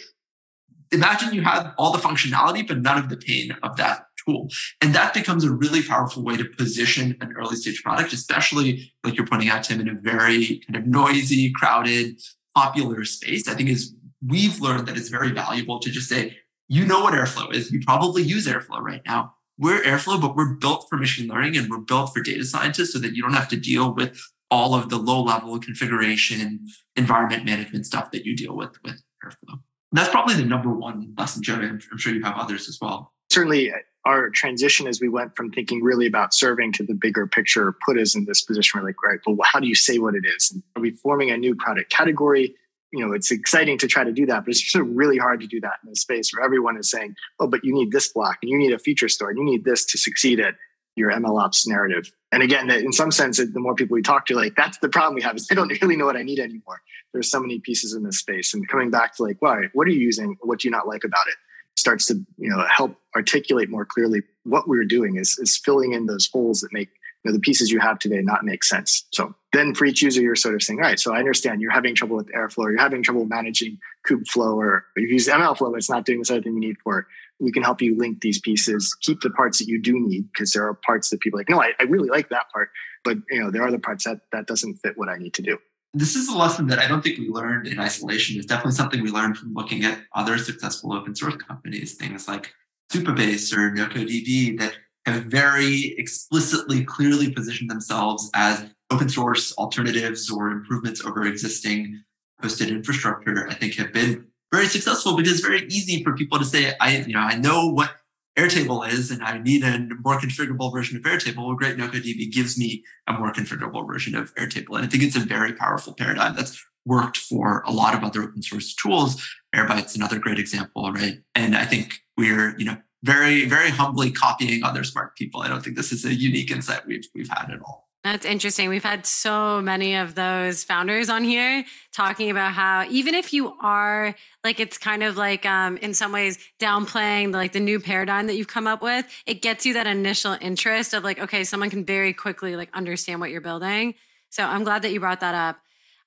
Imagine 0.92 1.34
you 1.34 1.42
have 1.42 1.74
all 1.76 1.92
the 1.92 1.98
functionality, 1.98 2.66
but 2.66 2.78
none 2.78 2.96
of 2.96 3.10
the 3.10 3.16
pain 3.16 3.54
of 3.62 3.76
that 3.76 4.06
tool. 4.26 4.48
And 4.80 4.94
that 4.94 5.12
becomes 5.12 5.44
a 5.44 5.50
really 5.50 5.82
powerful 5.82 6.24
way 6.24 6.36
to 6.36 6.44
position 6.44 7.16
an 7.20 7.34
early 7.38 7.56
stage 7.56 7.82
product, 7.82 8.12
especially 8.12 8.92
like 9.04 9.16
you're 9.16 9.26
pointing 9.26 9.48
out, 9.48 9.64
Tim, 9.64 9.80
in 9.80 9.88
a 9.88 9.94
very 9.94 10.62
kind 10.66 10.76
of 10.76 10.86
noisy, 10.86 11.52
crowded, 11.52 12.20
popular 12.54 13.04
space. 13.04 13.46
I 13.46 13.54
think 13.54 13.68
is 13.68 13.94
we've 14.26 14.60
learned 14.60 14.88
that 14.88 14.96
it's 14.96 15.08
very 15.08 15.30
valuable 15.30 15.78
to 15.80 15.90
just 15.90 16.08
say, 16.08 16.36
you 16.68 16.84
know 16.84 17.00
what 17.00 17.14
Airflow 17.14 17.54
is. 17.54 17.70
You 17.70 17.80
probably 17.84 18.22
use 18.22 18.46
Airflow 18.46 18.80
right 18.80 19.02
now. 19.06 19.34
We're 19.58 19.82
Airflow, 19.82 20.20
but 20.20 20.36
we're 20.36 20.54
built 20.54 20.86
for 20.88 20.96
machine 20.96 21.28
learning 21.28 21.56
and 21.56 21.70
we're 21.70 21.78
built 21.78 22.12
for 22.12 22.22
data 22.22 22.44
scientists 22.44 22.92
so 22.92 22.98
that 22.98 23.14
you 23.14 23.22
don't 23.22 23.34
have 23.34 23.48
to 23.48 23.56
deal 23.56 23.94
with 23.94 24.20
all 24.50 24.74
of 24.74 24.90
the 24.90 24.96
low 24.96 25.22
level 25.22 25.58
configuration, 25.58 26.66
environment 26.94 27.44
management 27.44 27.86
stuff 27.86 28.10
that 28.10 28.24
you 28.24 28.36
deal 28.36 28.56
with 28.56 28.70
with 28.84 29.02
Airflow. 29.24 29.60
That's 29.92 30.10
probably 30.10 30.34
the 30.34 30.44
number 30.44 30.70
one 30.70 31.14
lesson, 31.16 31.42
Joey. 31.42 31.66
I'm, 31.66 31.80
I'm 31.90 31.98
sure 31.98 32.12
you 32.12 32.22
have 32.22 32.36
others 32.36 32.68
as 32.68 32.78
well. 32.80 33.12
Certainly, 33.30 33.72
our 34.04 34.30
transition 34.30 34.86
as 34.86 35.00
we 35.00 35.08
went 35.08 35.34
from 35.34 35.50
thinking 35.50 35.82
really 35.82 36.06
about 36.06 36.32
serving 36.32 36.72
to 36.72 36.84
the 36.84 36.94
bigger 36.94 37.26
picture 37.26 37.74
put 37.84 37.98
us 37.98 38.14
in 38.14 38.24
this 38.24 38.42
position 38.42 38.78
where 38.78 38.88
like, 38.88 39.02
right, 39.02 39.18
well, 39.26 39.36
how 39.42 39.58
do 39.58 39.66
you 39.66 39.74
say 39.74 39.98
what 39.98 40.14
it 40.14 40.24
is? 40.24 40.56
Are 40.76 40.82
we 40.82 40.92
forming 40.92 41.30
a 41.30 41.36
new 41.36 41.54
product 41.54 41.90
category? 41.90 42.54
You 42.96 43.06
know, 43.06 43.12
it's 43.12 43.30
exciting 43.30 43.78
to 43.78 43.86
try 43.86 44.04
to 44.04 44.12
do 44.12 44.26
that, 44.26 44.44
but 44.44 44.50
it's 44.50 44.74
really 44.74 45.18
hard 45.18 45.40
to 45.40 45.46
do 45.46 45.60
that 45.60 45.74
in 45.84 45.90
a 45.90 45.96
space 45.96 46.30
where 46.32 46.44
everyone 46.44 46.76
is 46.76 46.90
saying, 46.90 47.14
oh, 47.40 47.46
but 47.46 47.64
you 47.64 47.72
need 47.74 47.92
this 47.92 48.12
block 48.12 48.38
and 48.42 48.50
you 48.50 48.58
need 48.58 48.72
a 48.72 48.78
feature 48.78 49.08
store 49.08 49.30
and 49.30 49.38
you 49.38 49.44
need 49.44 49.64
this 49.64 49.84
to 49.86 49.98
succeed 49.98 50.40
at 50.40 50.54
your 50.96 51.10
MLOps 51.10 51.66
narrative. 51.66 52.10
And 52.32 52.42
again, 52.42 52.70
in 52.70 52.92
some 52.92 53.10
sense, 53.10 53.36
the 53.36 53.60
more 53.60 53.74
people 53.74 53.94
we 53.94 54.02
talk 54.02 54.26
to, 54.26 54.34
like 54.34 54.54
that's 54.56 54.78
the 54.78 54.88
problem 54.88 55.14
we 55.14 55.22
have 55.22 55.36
is 55.36 55.46
they 55.46 55.54
don't 55.54 55.70
really 55.82 55.96
know 55.96 56.06
what 56.06 56.16
I 56.16 56.22
need 56.22 56.38
anymore. 56.38 56.80
There's 57.12 57.30
so 57.30 57.40
many 57.40 57.60
pieces 57.60 57.94
in 57.94 58.02
this 58.02 58.18
space. 58.18 58.54
And 58.54 58.66
coming 58.68 58.90
back 58.90 59.16
to 59.16 59.22
like, 59.22 59.36
why, 59.40 59.64
what 59.74 59.86
are 59.86 59.90
you 59.90 60.00
using? 60.00 60.36
What 60.40 60.60
do 60.60 60.68
you 60.68 60.72
not 60.72 60.88
like 60.88 61.04
about 61.04 61.26
it? 61.28 61.34
starts 61.76 62.06
to 62.06 62.14
you 62.38 62.48
know 62.48 62.64
help 62.74 62.96
articulate 63.14 63.68
more 63.68 63.84
clearly 63.84 64.22
what 64.44 64.66
we're 64.66 64.84
doing 64.84 65.16
is 65.16 65.38
is 65.38 65.56
filling 65.56 65.92
in 65.92 66.06
those 66.06 66.28
holes 66.32 66.60
that 66.60 66.72
make 66.72 66.88
you 67.24 67.30
know, 67.30 67.36
the 67.36 67.40
pieces 67.40 67.70
you 67.70 67.80
have 67.80 67.98
today 67.98 68.20
not 68.22 68.44
make 68.44 68.62
sense. 68.64 69.06
So 69.12 69.34
then 69.52 69.74
for 69.74 69.84
each 69.84 70.02
user, 70.02 70.20
you're 70.20 70.36
sort 70.36 70.54
of 70.54 70.62
saying, 70.62 70.78
all 70.78 70.84
right, 70.84 71.00
so 71.00 71.14
I 71.14 71.18
understand 71.18 71.60
you're 71.60 71.72
having 71.72 71.94
trouble 71.94 72.16
with 72.16 72.30
Airflow, 72.32 72.58
or 72.58 72.70
you're 72.72 72.80
having 72.80 73.02
trouble 73.02 73.24
managing 73.24 73.78
Kubeflow, 74.08 74.54
or 74.56 74.84
you 74.96 75.08
use 75.08 75.26
MLflow, 75.26 75.70
but 75.70 75.78
it's 75.78 75.90
not 75.90 76.04
doing 76.04 76.18
this 76.18 76.30
other 76.30 76.42
thing 76.42 76.54
you 76.54 76.60
need 76.60 76.76
for 76.84 77.00
it. 77.00 77.06
We 77.40 77.52
can 77.52 77.62
help 77.62 77.82
you 77.82 77.96
link 77.96 78.20
these 78.20 78.40
pieces, 78.40 78.96
keep 79.02 79.20
the 79.20 79.30
parts 79.30 79.58
that 79.58 79.66
you 79.66 79.80
do 79.80 79.98
need, 79.98 80.28
because 80.32 80.52
there 80.52 80.66
are 80.66 80.74
parts 80.74 81.10
that 81.10 81.20
people 81.20 81.38
like, 81.38 81.48
no, 81.48 81.60
I, 81.60 81.72
I 81.80 81.84
really 81.84 82.08
like 82.08 82.28
that 82.30 82.50
part, 82.52 82.70
but 83.04 83.18
you 83.30 83.40
know, 83.42 83.50
there 83.50 83.62
are 83.62 83.70
the 83.70 83.78
parts 83.78 84.04
that 84.04 84.20
that 84.32 84.46
doesn't 84.46 84.76
fit 84.76 84.96
what 84.96 85.08
I 85.08 85.16
need 85.16 85.34
to 85.34 85.42
do. 85.42 85.58
This 85.94 86.14
is 86.14 86.28
a 86.28 86.36
lesson 86.36 86.66
that 86.66 86.78
I 86.78 86.86
don't 86.86 87.02
think 87.02 87.18
we 87.18 87.28
learned 87.28 87.66
in 87.66 87.80
isolation. 87.80 88.36
It's 88.36 88.46
definitely 88.46 88.72
something 88.72 89.02
we 89.02 89.10
learned 89.10 89.38
from 89.38 89.54
looking 89.54 89.84
at 89.84 89.98
other 90.14 90.36
successful 90.36 90.92
open 90.92 91.14
source 91.14 91.36
companies, 91.36 91.94
things 91.94 92.28
like 92.28 92.52
Supabase 92.92 93.52
or 93.56 93.70
NocoDB 93.72 94.58
that 94.58 94.76
have 95.06 95.24
very 95.24 95.94
explicitly, 95.98 96.84
clearly 96.84 97.30
positioned 97.30 97.70
themselves 97.70 98.28
as 98.34 98.66
open 98.90 99.08
source 99.08 99.52
alternatives 99.56 100.30
or 100.30 100.50
improvements 100.50 101.04
over 101.04 101.24
existing 101.26 102.02
hosted 102.42 102.68
infrastructure, 102.68 103.48
I 103.48 103.54
think 103.54 103.74
have 103.74 103.92
been 103.92 104.26
very 104.52 104.66
successful 104.66 105.16
because 105.16 105.32
it's 105.32 105.46
very 105.46 105.66
easy 105.68 106.02
for 106.02 106.14
people 106.14 106.38
to 106.38 106.44
say, 106.44 106.74
I, 106.80 106.98
you 106.98 107.14
know, 107.14 107.20
I 107.20 107.36
know 107.36 107.68
what 107.68 107.92
Airtable 108.38 108.86
is 108.86 109.10
and 109.10 109.22
I 109.22 109.38
need 109.38 109.64
a 109.64 109.78
more 110.04 110.18
configurable 110.18 110.72
version 110.72 110.96
of 110.96 111.02
Airtable. 111.04 111.46
Well, 111.46 111.56
great, 111.56 111.76
NocoDB 111.76 112.30
gives 112.30 112.58
me 112.58 112.84
a 113.06 113.14
more 113.14 113.32
configurable 113.32 113.86
version 113.86 114.14
of 114.14 114.34
Airtable. 114.34 114.76
And 114.76 114.84
I 114.84 114.88
think 114.88 115.02
it's 115.02 115.16
a 115.16 115.20
very 115.20 115.54
powerful 115.54 115.94
paradigm 115.94 116.36
that's 116.36 116.62
worked 116.84 117.16
for 117.16 117.62
a 117.66 117.72
lot 117.72 117.94
of 117.94 118.04
other 118.04 118.22
open 118.22 118.42
source 118.42 118.74
tools. 118.74 119.26
Airbyte's 119.54 119.96
another 119.96 120.18
great 120.18 120.38
example, 120.38 120.92
right? 120.92 121.18
And 121.34 121.56
I 121.56 121.64
think 121.64 122.00
we're, 122.16 122.56
you 122.58 122.66
know, 122.66 122.76
very, 123.06 123.46
very 123.46 123.70
humbly 123.70 124.10
copying 124.10 124.64
other 124.64 124.84
smart 124.84 125.16
people. 125.16 125.40
I 125.40 125.48
don't 125.48 125.62
think 125.62 125.76
this 125.76 125.92
is 125.92 126.04
a 126.04 126.12
unique 126.12 126.50
insight 126.50 126.86
we've 126.86 127.06
we've 127.14 127.28
had 127.28 127.50
at 127.50 127.60
all. 127.64 127.86
That's 128.02 128.24
interesting. 128.24 128.68
We've 128.68 128.84
had 128.84 129.04
so 129.04 129.60
many 129.60 129.96
of 129.96 130.14
those 130.14 130.62
founders 130.62 131.08
on 131.08 131.24
here 131.24 131.64
talking 131.92 132.30
about 132.30 132.52
how 132.52 132.86
even 132.88 133.14
if 133.14 133.32
you 133.32 133.52
are 133.60 134.14
like 134.44 134.60
it's 134.60 134.78
kind 134.78 135.02
of 135.02 135.16
like 135.16 135.44
um, 135.44 135.76
in 135.78 135.92
some 135.92 136.12
ways 136.12 136.38
downplaying 136.60 137.32
like 137.32 137.52
the 137.52 137.58
new 137.58 137.80
paradigm 137.80 138.28
that 138.28 138.36
you've 138.36 138.48
come 138.48 138.66
up 138.66 138.82
with, 138.82 139.06
it 139.26 139.42
gets 139.42 139.66
you 139.66 139.74
that 139.74 139.86
initial 139.86 140.36
interest 140.40 140.94
of 140.94 141.04
like 141.04 141.18
okay, 141.20 141.44
someone 141.44 141.70
can 141.70 141.84
very 141.84 142.12
quickly 142.12 142.54
like 142.54 142.70
understand 142.74 143.20
what 143.20 143.30
you're 143.30 143.40
building. 143.40 143.94
So 144.30 144.44
I'm 144.44 144.64
glad 144.64 144.82
that 144.82 144.92
you 144.92 145.00
brought 145.00 145.20
that 145.20 145.34
up. 145.34 145.58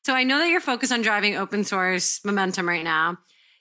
So 0.05 0.13
I 0.13 0.23
know 0.23 0.37
that 0.39 0.49
you're 0.49 0.61
focused 0.61 0.93
on 0.93 1.01
driving 1.01 1.35
open 1.35 1.63
source 1.63 2.23
momentum 2.23 2.67
right 2.67 2.83
now. 2.83 3.17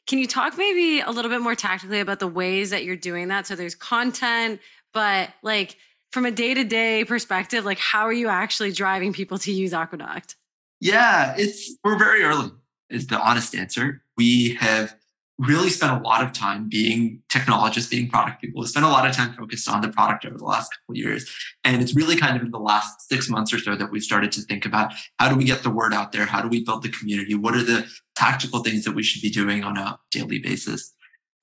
Can 0.09 0.19
you 0.19 0.27
talk 0.27 0.57
maybe 0.57 1.01
a 1.01 1.11
little 1.11 1.31
bit 1.31 1.43
more 1.43 1.55
tactically 1.55 2.01
about 2.01 2.19
the 2.19 2.27
ways 2.27 2.71
that 2.71 2.83
you're 2.83 2.97
doing 2.97 3.29
that? 3.29 3.47
So 3.47 3.55
there's 3.55 3.75
content, 3.75 4.59
but 4.95 5.29
like 5.43 5.77
from 6.11 6.25
a 6.25 6.31
day 6.31 6.55
to 6.55 6.65
day 6.65 7.05
perspective, 7.05 7.67
like 7.67 7.79
how 7.79 8.05
are 8.05 8.13
you 8.13 8.29
actually 8.29 8.73
driving 8.73 9.13
people 9.13 9.39
to 9.39 9.53
use 9.53 9.75
Aqueduct? 9.75 10.37
Yeah, 10.81 11.35
it's 11.37 11.77
we're 11.85 11.99
very 11.99 12.23
early, 12.23 12.51
is 12.89 13.09
the 13.09 13.21
honest 13.21 13.55
answer. 13.55 14.03
We 14.17 14.55
have 14.55 14.97
really 15.39 15.71
spent 15.71 15.93
a 15.93 16.03
lot 16.03 16.23
of 16.23 16.33
time 16.33 16.69
being 16.69 17.23
technologists, 17.29 17.89
being 17.89 18.09
product 18.09 18.41
people. 18.41 18.61
We 18.61 18.67
spent 18.67 18.85
a 18.85 18.89
lot 18.89 19.07
of 19.09 19.15
time 19.15 19.35
focused 19.35 19.69
on 19.69 19.81
the 19.81 19.89
product 19.89 20.25
over 20.25 20.37
the 20.37 20.45
last 20.45 20.73
couple 20.75 20.97
years. 20.97 21.31
And 21.63 21.81
it's 21.81 21.95
really 21.95 22.17
kind 22.17 22.37
of 22.37 22.43
in 22.43 22.51
the 22.51 22.59
last 22.59 23.09
six 23.09 23.31
months 23.31 23.53
or 23.53 23.59
so 23.59 23.77
that 23.77 23.93
we've 23.93 24.03
started 24.03 24.33
to 24.33 24.43
think 24.43 24.67
about 24.67 24.93
how 25.19 25.29
do 25.29 25.37
we 25.37 25.45
get 25.45 25.63
the 25.63 25.71
word 25.71 25.95
out 25.95 26.11
there? 26.11 26.27
How 26.27 26.43
do 26.43 26.49
we 26.49 26.65
build 26.65 26.83
the 26.83 26.89
community? 26.89 27.37
What 27.37 27.55
are 27.55 27.63
the 27.63 27.87
tactical 28.17 28.65
things 28.65 28.85
that 28.85 28.97
we 28.97 29.05
should 29.05 29.23
be 29.23 29.31
doing 29.31 29.63
on 29.63 29.77
a 29.77 30.01
daily 30.11 30.41
basis? 30.41 30.93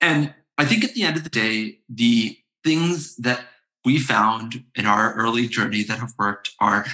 And 0.02 0.34
I 0.58 0.66
think 0.66 0.84
at 0.84 0.92
the 0.92 1.02
end 1.02 1.16
of 1.16 1.24
the 1.24 1.30
day, 1.30 1.78
the 1.88 2.36
things 2.62 3.16
that 3.16 3.40
we 3.84 3.98
found 3.98 4.64
in 4.74 4.84
our 4.84 5.14
early 5.14 5.46
journey 5.48 5.84
that 5.84 6.00
have 6.00 6.12
worked 6.18 6.50
are 6.60 6.84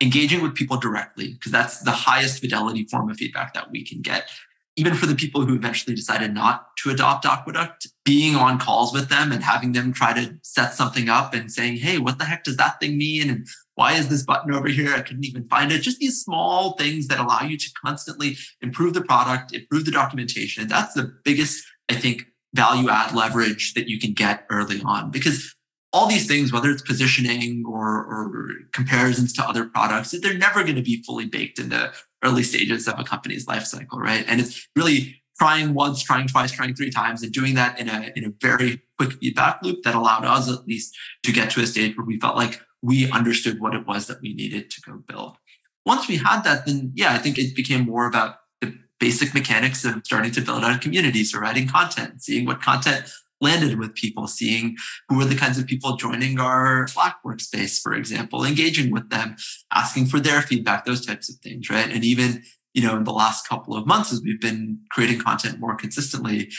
engaging 0.00 0.42
with 0.42 0.54
people 0.54 0.76
directly, 0.76 1.32
because 1.32 1.50
that's 1.50 1.80
the 1.80 1.90
highest 1.90 2.40
fidelity 2.40 2.84
form 2.84 3.10
of 3.10 3.16
feedback 3.16 3.54
that 3.54 3.70
we 3.70 3.84
can 3.84 4.00
get 4.00 4.28
even 4.76 4.94
for 4.94 5.06
the 5.06 5.14
people 5.14 5.44
who 5.44 5.54
eventually 5.54 5.94
decided 5.94 6.32
not 6.32 6.74
to 6.78 6.90
adopt 6.90 7.26
Aqueduct, 7.26 7.88
being 8.04 8.34
on 8.34 8.58
calls 8.58 8.92
with 8.92 9.08
them 9.08 9.30
and 9.30 9.42
having 9.42 9.72
them 9.72 9.92
try 9.92 10.12
to 10.14 10.34
set 10.42 10.72
something 10.72 11.08
up 11.08 11.34
and 11.34 11.52
saying, 11.52 11.76
hey, 11.76 11.98
what 11.98 12.18
the 12.18 12.24
heck 12.24 12.42
does 12.44 12.56
that 12.56 12.80
thing 12.80 12.96
mean? 12.96 13.28
And 13.28 13.46
why 13.74 13.92
is 13.92 14.08
this 14.08 14.22
button 14.22 14.54
over 14.54 14.68
here? 14.68 14.94
I 14.94 15.02
couldn't 15.02 15.26
even 15.26 15.46
find 15.48 15.70
it. 15.70 15.82
Just 15.82 15.98
these 15.98 16.22
small 16.22 16.72
things 16.72 17.08
that 17.08 17.20
allow 17.20 17.42
you 17.42 17.58
to 17.58 17.70
constantly 17.84 18.36
improve 18.62 18.94
the 18.94 19.02
product, 19.02 19.52
improve 19.52 19.84
the 19.84 19.90
documentation. 19.90 20.68
That's 20.68 20.94
the 20.94 21.12
biggest, 21.24 21.64
I 21.90 21.94
think, 21.94 22.24
value 22.54 22.88
add 22.88 23.14
leverage 23.14 23.74
that 23.74 23.88
you 23.88 23.98
can 23.98 24.12
get 24.12 24.46
early 24.50 24.80
on 24.84 25.10
because 25.10 25.54
all 25.92 26.06
these 26.06 26.26
things, 26.26 26.52
whether 26.52 26.70
it's 26.70 26.82
positioning 26.82 27.64
or, 27.66 27.86
or 27.86 28.48
comparisons 28.72 29.32
to 29.34 29.42
other 29.42 29.66
products, 29.66 30.14
they're 30.22 30.38
never 30.38 30.62
going 30.62 30.76
to 30.76 30.82
be 30.82 31.02
fully 31.02 31.26
baked 31.26 31.58
into 31.58 31.92
early 32.22 32.42
stages 32.42 32.88
of 32.88 32.98
a 32.98 33.04
company's 33.04 33.46
life 33.46 33.64
cycle, 33.64 33.98
right? 33.98 34.24
And 34.28 34.40
it's 34.40 34.68
really 34.76 35.22
trying 35.38 35.74
once, 35.74 36.02
trying 36.02 36.28
twice, 36.28 36.52
trying 36.52 36.74
three 36.74 36.90
times, 36.90 37.22
and 37.22 37.32
doing 37.32 37.54
that 37.54 37.78
in 37.78 37.88
a 37.88 38.12
in 38.16 38.24
a 38.24 38.32
very 38.40 38.82
quick 38.98 39.12
feedback 39.14 39.62
loop 39.62 39.82
that 39.82 39.94
allowed 39.94 40.24
us 40.24 40.50
at 40.50 40.66
least 40.66 40.96
to 41.24 41.32
get 41.32 41.50
to 41.50 41.60
a 41.60 41.66
stage 41.66 41.96
where 41.96 42.06
we 42.06 42.20
felt 42.20 42.36
like 42.36 42.60
we 42.82 43.10
understood 43.10 43.60
what 43.60 43.74
it 43.74 43.86
was 43.86 44.06
that 44.06 44.20
we 44.20 44.34
needed 44.34 44.70
to 44.70 44.80
go 44.82 45.02
build. 45.06 45.36
Once 45.84 46.08
we 46.08 46.16
had 46.16 46.42
that, 46.42 46.66
then 46.66 46.92
yeah, 46.94 47.12
I 47.12 47.18
think 47.18 47.38
it 47.38 47.56
became 47.56 47.86
more 47.86 48.06
about 48.06 48.36
the 48.60 48.76
basic 49.00 49.34
mechanics 49.34 49.84
of 49.84 50.02
starting 50.04 50.32
to 50.32 50.40
build 50.40 50.64
out 50.64 50.80
communities 50.80 51.34
or 51.34 51.40
writing 51.40 51.68
content, 51.68 52.22
seeing 52.22 52.46
what 52.46 52.62
content 52.62 53.10
landed 53.42 53.78
with 53.78 53.94
people, 53.94 54.26
seeing 54.26 54.76
who 55.08 55.20
are 55.20 55.24
the 55.24 55.36
kinds 55.36 55.58
of 55.58 55.66
people 55.66 55.96
joining 55.96 56.40
our 56.40 56.86
Slack 56.86 57.16
workspace, 57.26 57.80
for 57.80 57.92
example, 57.92 58.44
engaging 58.44 58.90
with 58.90 59.10
them, 59.10 59.36
asking 59.74 60.06
for 60.06 60.20
their 60.20 60.40
feedback, 60.40 60.84
those 60.84 61.04
types 61.04 61.28
of 61.28 61.36
things, 61.36 61.68
right? 61.68 61.90
And 61.90 62.04
even, 62.04 62.42
you 62.72 62.82
know, 62.82 62.96
in 62.96 63.04
the 63.04 63.12
last 63.12 63.48
couple 63.48 63.76
of 63.76 63.86
months, 63.86 64.12
as 64.12 64.22
we've 64.22 64.40
been 64.40 64.78
creating 64.90 65.18
content 65.18 65.58
more 65.58 65.74
consistently, 65.74 66.50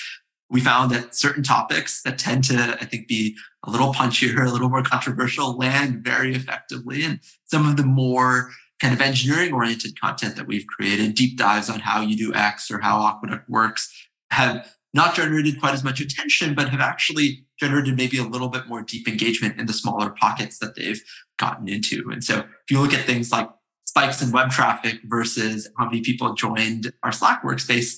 we 0.49 0.61
found 0.61 0.91
that 0.91 1.15
certain 1.15 1.41
topics 1.41 2.03
that 2.03 2.19
tend 2.19 2.43
to, 2.43 2.77
I 2.79 2.85
think, 2.85 3.07
be 3.07 3.35
a 3.65 3.71
little 3.71 3.93
punchier, 3.93 4.45
a 4.45 4.51
little 4.51 4.69
more 4.69 4.83
controversial 4.83 5.57
land 5.57 6.03
very 6.03 6.35
effectively. 6.35 7.03
And 7.03 7.21
some 7.45 7.67
of 7.67 7.77
the 7.77 7.85
more 7.85 8.51
kind 8.79 8.93
of 8.93 9.01
engineering 9.01 9.53
oriented 9.53 9.99
content 9.99 10.35
that 10.35 10.45
we've 10.45 10.67
created, 10.67 11.15
deep 11.15 11.37
dives 11.37 11.69
on 11.69 11.79
how 11.79 12.01
you 12.01 12.17
do 12.17 12.35
X 12.35 12.69
or 12.69 12.79
how 12.79 13.01
Aqueduct 13.07 13.49
works, 13.49 13.91
have 14.29 14.67
not 14.93 15.15
generated 15.15 15.59
quite 15.59 15.73
as 15.73 15.83
much 15.83 15.99
attention, 15.99 16.53
but 16.53 16.69
have 16.69 16.79
actually 16.79 17.45
generated 17.59 17.97
maybe 17.97 18.17
a 18.17 18.23
little 18.23 18.49
bit 18.49 18.67
more 18.67 18.81
deep 18.83 19.07
engagement 19.07 19.59
in 19.59 19.65
the 19.65 19.73
smaller 19.73 20.11
pockets 20.11 20.59
that 20.59 20.75
they've 20.75 21.01
gotten 21.37 21.67
into. 21.67 22.09
And 22.11 22.23
so 22.23 22.39
if 22.39 22.71
you 22.71 22.79
look 22.79 22.93
at 22.93 23.05
things 23.05 23.31
like 23.31 23.49
spikes 23.85 24.21
in 24.21 24.31
web 24.31 24.51
traffic 24.51 24.99
versus 25.05 25.69
how 25.77 25.85
many 25.85 26.01
people 26.01 26.33
joined 26.33 26.93
our 27.03 27.11
Slack 27.11 27.43
workspace, 27.43 27.97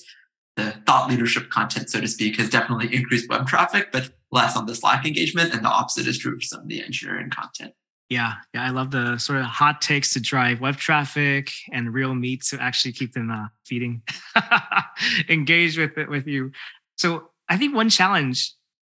the 0.56 0.74
thought 0.86 1.10
leadership 1.10 1.50
content, 1.50 1.90
so 1.90 2.00
to 2.00 2.08
speak, 2.08 2.36
has 2.36 2.48
definitely 2.48 2.94
increased 2.94 3.28
web 3.28 3.46
traffic, 3.46 3.92
but 3.92 4.10
less 4.32 4.56
on 4.56 4.66
the 4.66 4.74
Slack 4.74 5.04
engagement. 5.04 5.52
And 5.52 5.64
the 5.64 5.68
opposite 5.68 6.06
is 6.06 6.18
true 6.18 6.36
for 6.36 6.42
some 6.42 6.60
of 6.60 6.68
the 6.68 6.82
engineering 6.82 7.30
content. 7.30 7.74
Yeah, 8.08 8.34
yeah, 8.54 8.62
I 8.64 8.70
love 8.70 8.92
the 8.92 9.18
sort 9.18 9.40
of 9.40 9.46
hot 9.46 9.82
takes 9.82 10.12
to 10.12 10.20
drive 10.20 10.60
web 10.60 10.76
traffic 10.76 11.50
and 11.72 11.92
real 11.92 12.14
meat 12.14 12.42
to 12.50 12.62
actually 12.62 12.92
keep 12.92 13.12
them 13.14 13.32
uh, 13.32 13.48
feeding, 13.64 14.02
engaged 15.28 15.76
with 15.76 15.98
it 15.98 16.08
with 16.08 16.26
you. 16.26 16.52
So 16.96 17.30
I 17.48 17.56
think 17.56 17.74
one 17.74 17.88
challenge, 17.88 18.54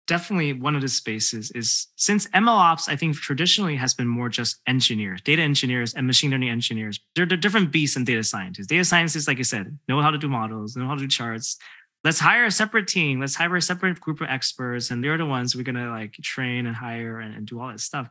definitely 0.07 0.55
one 0.55 0.75
of 0.75 0.81
the 0.81 0.89
spaces 0.89 1.51
is 1.53 1.89
since 1.97 2.27
MLOps, 2.29 2.89
I 2.89 2.97
think 2.97 3.17
traditionally 3.17 3.77
has 3.77 3.95
been 3.95 4.09
more 4.09 4.29
just 4.29 4.61
engineers, 4.67 5.21
data 5.21 5.43
engineers 5.43 5.95
and 5.95 6.07
machine 6.07 6.31
learning 6.31 6.49
engineers. 6.49 6.99
They're, 7.15 7.27
they're 7.27 7.37
different 7.37 7.71
beasts 7.71 7.95
than 7.95 8.05
data 8.05 8.25
scientists. 8.25 8.67
Data 8.67 8.85
scientists, 8.85 9.29
like 9.29 9.39
I 9.39 9.43
said, 9.43 9.79
know 9.87 10.01
how 10.01 10.11
to 10.11 10.19
do 10.19 10.29
models, 10.29 10.77
know 10.77 10.87
how 10.87 10.95
to 10.95 11.01
do 11.01 11.09
charts. 11.09 11.59
Let's 12.05 12.21
hire 12.21 12.47
a 12.47 12.51
separate 12.51 12.87
team. 12.87 13.21
Let's 13.21 13.35
hire 13.35 13.55
a 13.55 13.63
separate 13.63 14.01
group 14.01 14.21
of 14.21 14.29
experts. 14.29 14.91
And 14.91 15.05
they're 15.05 15.19
the 15.19 15.27
ones 15.27 15.55
we're 15.55 15.65
going 15.65 15.75
to 15.75 15.91
like 15.91 16.13
train 16.13 16.67
and 16.67 16.75
hire 16.75 17.19
and, 17.19 17.35
and 17.35 17.47
do 17.47 17.61
all 17.61 17.69
that 17.69 17.81
stuff. 17.81 18.09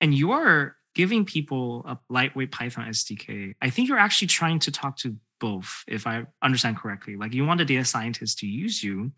And 0.00 0.14
you're 0.14 0.76
giving 0.94 1.24
people 1.24 1.84
a 1.88 1.98
lightweight 2.10 2.52
Python 2.52 2.88
SDK. 2.88 3.54
I 3.60 3.70
think 3.70 3.88
you're 3.88 3.98
actually 3.98 4.28
trying 4.28 4.58
to 4.60 4.70
talk 4.70 4.96
to 4.98 5.16
both, 5.42 5.82
if 5.88 6.06
I 6.06 6.24
understand 6.40 6.78
correctly. 6.78 7.16
Like 7.16 7.34
you 7.34 7.44
want 7.44 7.58
the 7.58 7.64
data 7.64 7.84
scientists 7.84 8.36
to 8.36 8.46
use 8.46 8.82
you 8.84 9.10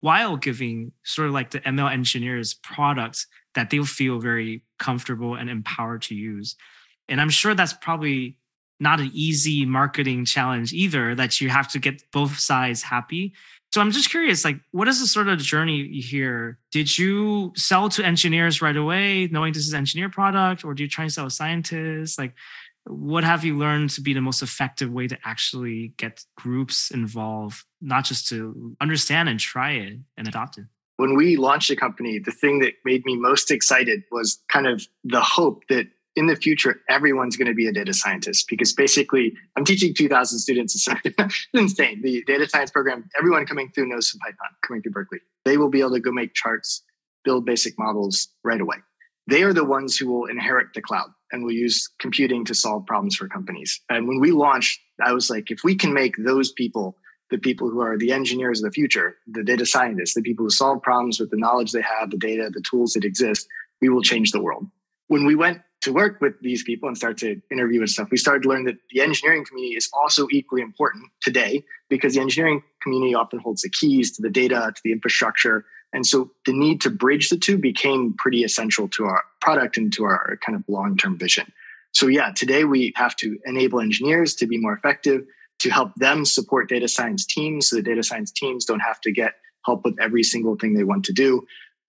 while 0.00 0.36
giving 0.36 0.92
sort 1.02 1.26
of 1.26 1.34
like 1.34 1.50
the 1.50 1.58
ML 1.60 1.92
engineers 1.92 2.54
products 2.54 3.26
that 3.56 3.70
they'll 3.70 3.84
feel 3.84 4.20
very 4.20 4.62
comfortable 4.78 5.34
and 5.34 5.50
empowered 5.50 6.02
to 6.02 6.14
use. 6.14 6.54
And 7.08 7.20
I'm 7.20 7.30
sure 7.30 7.54
that's 7.54 7.72
probably 7.72 8.38
not 8.78 9.00
an 9.00 9.10
easy 9.12 9.64
marketing 9.64 10.24
challenge 10.24 10.72
either, 10.72 11.14
that 11.16 11.40
you 11.40 11.48
have 11.48 11.68
to 11.72 11.80
get 11.80 12.02
both 12.12 12.38
sides 12.38 12.82
happy. 12.82 13.32
So 13.72 13.80
I'm 13.80 13.90
just 13.90 14.10
curious, 14.10 14.44
like, 14.44 14.60
what 14.70 14.86
is 14.86 15.00
the 15.00 15.06
sort 15.06 15.26
of 15.26 15.38
journey 15.40 16.00
here? 16.00 16.58
Did 16.70 16.96
you 16.96 17.52
sell 17.56 17.88
to 17.88 18.04
engineers 18.04 18.62
right 18.62 18.76
away, 18.76 19.26
knowing 19.32 19.52
this 19.52 19.66
is 19.66 19.72
an 19.72 19.78
engineer 19.78 20.08
product, 20.08 20.64
or 20.64 20.74
do 20.74 20.84
you 20.84 20.88
try 20.88 21.04
and 21.04 21.12
sell 21.12 21.24
to 21.24 21.30
scientists? 21.30 22.16
Like, 22.16 22.34
what 22.86 23.24
have 23.24 23.44
you 23.44 23.56
learned 23.56 23.90
to 23.90 24.00
be 24.00 24.12
the 24.12 24.20
most 24.20 24.42
effective 24.42 24.90
way 24.90 25.06
to 25.08 25.18
actually 25.24 25.94
get 25.96 26.24
groups 26.36 26.90
involved 26.90 27.64
not 27.80 28.04
just 28.04 28.28
to 28.28 28.76
understand 28.80 29.28
and 29.28 29.40
try 29.40 29.72
it 29.72 29.98
and 30.16 30.28
adopt 30.28 30.58
it 30.58 30.64
When 30.96 31.16
we 31.16 31.36
launched 31.36 31.68
the 31.68 31.76
company, 31.76 32.20
the 32.20 32.30
thing 32.30 32.60
that 32.60 32.74
made 32.84 33.04
me 33.04 33.16
most 33.16 33.50
excited 33.50 34.04
was 34.12 34.38
kind 34.48 34.66
of 34.66 34.86
the 35.02 35.20
hope 35.20 35.64
that 35.68 35.86
in 36.16 36.26
the 36.26 36.36
future, 36.36 36.80
everyone's 36.88 37.36
going 37.36 37.48
to 37.48 37.54
be 37.54 37.66
a 37.66 37.72
data 37.72 37.92
scientist 37.92 38.46
because 38.48 38.72
basically 38.72 39.34
I'm 39.56 39.64
teaching 39.64 39.94
2000 39.94 40.38
students. 40.38 40.86
It's 41.04 41.46
insane. 41.52 42.02
The 42.02 42.22
data 42.24 42.48
science 42.48 42.70
program, 42.70 43.08
everyone 43.18 43.46
coming 43.46 43.70
through 43.70 43.88
knows 43.88 44.10
some 44.10 44.20
Python 44.20 44.54
coming 44.62 44.82
through 44.82 44.92
Berkeley. 44.92 45.18
They 45.44 45.56
will 45.56 45.70
be 45.70 45.80
able 45.80 45.92
to 45.92 46.00
go 46.00 46.12
make 46.12 46.34
charts, 46.34 46.82
build 47.24 47.44
basic 47.44 47.76
models 47.78 48.28
right 48.44 48.60
away. 48.60 48.76
They 49.26 49.42
are 49.42 49.52
the 49.52 49.64
ones 49.64 49.96
who 49.96 50.06
will 50.06 50.26
inherit 50.26 50.68
the 50.74 50.82
cloud 50.82 51.08
and 51.34 51.44
we'll 51.44 51.54
use 51.54 51.90
computing 51.98 52.44
to 52.46 52.54
solve 52.54 52.86
problems 52.86 53.16
for 53.16 53.28
companies. 53.28 53.80
And 53.90 54.06
when 54.08 54.20
we 54.20 54.30
launched, 54.30 54.80
I 55.04 55.12
was 55.12 55.28
like, 55.28 55.50
if 55.50 55.64
we 55.64 55.74
can 55.74 55.92
make 55.92 56.14
those 56.16 56.52
people 56.52 56.96
the 57.30 57.38
people 57.38 57.68
who 57.68 57.80
are 57.80 57.98
the 57.98 58.12
engineers 58.12 58.62
of 58.62 58.70
the 58.70 58.74
future, 58.74 59.16
the 59.26 59.42
data 59.42 59.66
scientists, 59.66 60.14
the 60.14 60.22
people 60.22 60.44
who 60.44 60.50
solve 60.50 60.82
problems 60.82 61.18
with 61.18 61.30
the 61.30 61.36
knowledge 61.36 61.72
they 61.72 61.82
have, 61.82 62.10
the 62.10 62.18
data, 62.18 62.50
the 62.52 62.62
tools 62.70 62.92
that 62.92 63.04
exist, 63.04 63.48
we 63.80 63.88
will 63.88 64.02
change 64.02 64.30
the 64.30 64.40
world. 64.40 64.66
When 65.08 65.24
we 65.24 65.34
went 65.34 65.60
to 65.80 65.92
work 65.92 66.20
with 66.20 66.34
these 66.40 66.62
people 66.62 66.88
and 66.88 66.96
start 66.96 67.18
to 67.18 67.40
interview 67.50 67.80
and 67.80 67.90
stuff, 67.90 68.08
we 68.10 68.18
started 68.18 68.42
to 68.44 68.48
learn 68.50 68.64
that 68.64 68.76
the 68.90 69.00
engineering 69.00 69.44
community 69.44 69.74
is 69.74 69.90
also 69.92 70.28
equally 70.30 70.62
important 70.62 71.04
today 71.22 71.64
because 71.88 72.14
the 72.14 72.20
engineering 72.20 72.62
community 72.82 73.14
often 73.14 73.38
holds 73.38 73.62
the 73.62 73.70
keys 73.70 74.12
to 74.12 74.22
the 74.22 74.30
data, 74.30 74.72
to 74.74 74.80
the 74.84 74.92
infrastructure. 74.92 75.64
And 75.94 76.04
so 76.04 76.32
the 76.44 76.52
need 76.52 76.80
to 76.82 76.90
bridge 76.90 77.30
the 77.30 77.38
two 77.38 77.56
became 77.56 78.14
pretty 78.18 78.42
essential 78.42 78.88
to 78.88 79.04
our 79.04 79.22
product 79.40 79.76
and 79.76 79.92
to 79.94 80.04
our 80.04 80.38
kind 80.44 80.56
of 80.56 80.64
long 80.68 80.96
term 80.96 81.16
vision. 81.16 81.50
So, 81.92 82.08
yeah, 82.08 82.32
today 82.34 82.64
we 82.64 82.92
have 82.96 83.14
to 83.16 83.38
enable 83.46 83.80
engineers 83.80 84.34
to 84.36 84.46
be 84.48 84.58
more 84.58 84.74
effective, 84.74 85.24
to 85.60 85.70
help 85.70 85.94
them 85.94 86.24
support 86.24 86.68
data 86.68 86.88
science 86.88 87.24
teams 87.24 87.68
so 87.68 87.76
the 87.76 87.82
data 87.82 88.02
science 88.02 88.32
teams 88.32 88.64
don't 88.64 88.80
have 88.80 89.00
to 89.02 89.12
get 89.12 89.34
help 89.64 89.84
with 89.84 89.96
every 90.00 90.24
single 90.24 90.56
thing 90.56 90.74
they 90.74 90.82
want 90.82 91.04
to 91.04 91.12
do. 91.12 91.46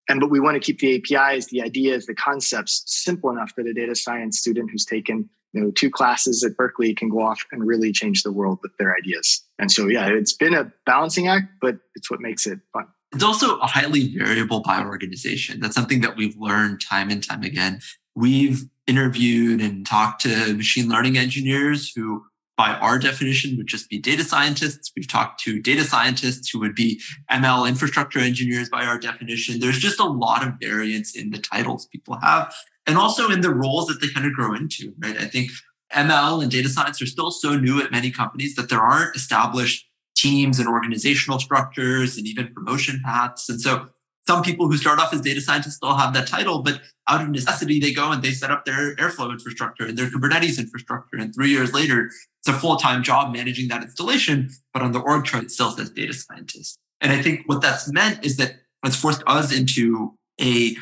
And 0.07 0.19
but 0.19 0.29
we 0.29 0.39
want 0.39 0.53
to 0.53 0.59
keep 0.59 0.79
the 0.79 0.95
apis 0.95 1.47
the 1.47 1.63
ideas 1.63 2.05
the 2.05 2.13
concepts 2.13 2.83
simple 2.85 3.31
enough 3.31 3.55
that 3.55 3.65
a 3.65 3.73
data 3.73 3.95
science 3.95 4.39
student 4.39 4.69
who's 4.69 4.85
taken 4.85 5.27
you 5.53 5.61
know 5.61 5.71
two 5.71 5.89
classes 5.89 6.43
at 6.43 6.55
berkeley 6.55 6.93
can 6.93 7.09
go 7.09 7.23
off 7.23 7.43
and 7.51 7.65
really 7.65 7.91
change 7.91 8.21
the 8.21 8.31
world 8.31 8.59
with 8.61 8.71
their 8.77 8.95
ideas. 8.95 9.41
And 9.57 9.71
so 9.71 9.87
yeah 9.87 10.07
it's 10.07 10.33
been 10.33 10.53
a 10.53 10.71
balancing 10.85 11.27
act 11.27 11.47
but 11.59 11.79
it's 11.95 12.11
what 12.11 12.21
makes 12.21 12.45
it 12.45 12.59
fun 12.71 12.85
it's 13.15 13.23
also 13.23 13.57
a 13.59 13.65
highly 13.65 14.15
variable 14.15 14.61
by 14.61 14.79
organization 14.79 15.59
that's 15.59 15.75
something 15.75 16.01
that 16.01 16.15
we've 16.15 16.37
learned 16.37 16.79
time 16.81 17.09
and 17.09 17.27
time 17.27 17.43
again 17.43 17.79
we've 18.15 18.65
interviewed 18.87 19.61
and 19.61 19.85
talked 19.85 20.21
to 20.21 20.53
machine 20.55 20.87
learning 20.87 21.17
engineers 21.17 21.91
who 21.95 22.23
by 22.57 22.69
our 22.75 22.97
definition 22.97 23.57
would 23.57 23.67
just 23.67 23.89
be 23.89 23.97
data 23.97 24.23
scientists. 24.23 24.91
We've 24.95 25.07
talked 25.07 25.41
to 25.41 25.61
data 25.61 25.83
scientists 25.83 26.49
who 26.49 26.59
would 26.59 26.75
be 26.75 27.01
ML 27.29 27.67
infrastructure 27.67 28.19
engineers 28.19 28.69
by 28.69 28.85
our 28.85 28.97
definition. 28.97 29.59
There's 29.59 29.79
just 29.79 29.99
a 29.99 30.05
lot 30.05 30.47
of 30.47 30.53
variance 30.59 31.15
in 31.15 31.31
the 31.31 31.37
titles 31.37 31.87
people 31.87 32.17
have 32.21 32.55
and 32.87 32.97
also 32.97 33.29
in 33.29 33.41
the 33.41 33.53
roles 33.53 33.87
that 33.87 33.99
they 33.99 34.07
kind 34.07 34.25
of 34.25 34.33
grow 34.33 34.53
into, 34.53 34.93
right? 34.99 35.17
I 35.17 35.25
think 35.25 35.51
ML 35.93 36.41
and 36.41 36.51
data 36.51 36.69
science 36.69 37.01
are 37.01 37.07
still 37.07 37.31
so 37.31 37.57
new 37.57 37.81
at 37.81 37.91
many 37.91 38.11
companies 38.11 38.55
that 38.55 38.69
there 38.69 38.81
aren't 38.81 39.15
established 39.15 39.87
teams 40.15 40.59
and 40.59 40.67
organizational 40.67 41.39
structures 41.39 42.17
and 42.17 42.27
even 42.27 42.53
promotion 42.53 43.01
paths. 43.03 43.49
And 43.49 43.59
so 43.59 43.87
some 44.27 44.41
people 44.41 44.67
who 44.67 44.77
start 44.77 44.99
off 44.99 45.13
as 45.13 45.21
data 45.21 45.39
scientists 45.39 45.75
still 45.75 45.95
have 45.95 46.13
that 46.13 46.27
title, 46.27 46.63
but 46.63 46.81
out 47.07 47.21
of 47.21 47.29
necessity, 47.29 47.79
they 47.79 47.93
go 47.93 48.11
and 48.11 48.23
they 48.23 48.31
set 48.31 48.49
up 48.49 48.65
their 48.65 48.95
Airflow 48.95 49.31
infrastructure 49.31 49.85
and 49.85 49.97
their 49.97 50.07
Kubernetes 50.07 50.57
infrastructure. 50.57 51.17
And 51.17 51.33
three 51.33 51.49
years 51.49 51.73
later, 51.73 52.07
it's 52.07 52.47
a 52.47 52.53
full 52.53 52.77
time 52.77 53.03
job 53.03 53.31
managing 53.33 53.67
that 53.67 53.83
installation, 53.83 54.49
but 54.73 54.81
on 54.81 54.91
the 54.91 54.99
org 54.99 55.25
chart, 55.25 55.43
it 55.43 55.51
still 55.51 55.71
says 55.71 55.91
data 55.91 56.13
scientist. 56.13 56.77
And 57.01 57.11
I 57.11 57.21
think 57.21 57.43
what 57.45 57.61
that's 57.61 57.91
meant 57.91 58.25
is 58.25 58.37
that 58.37 58.55
it's 58.83 58.95
forced 58.95 59.21
us 59.27 59.55
into 59.55 60.15
a, 60.41 60.75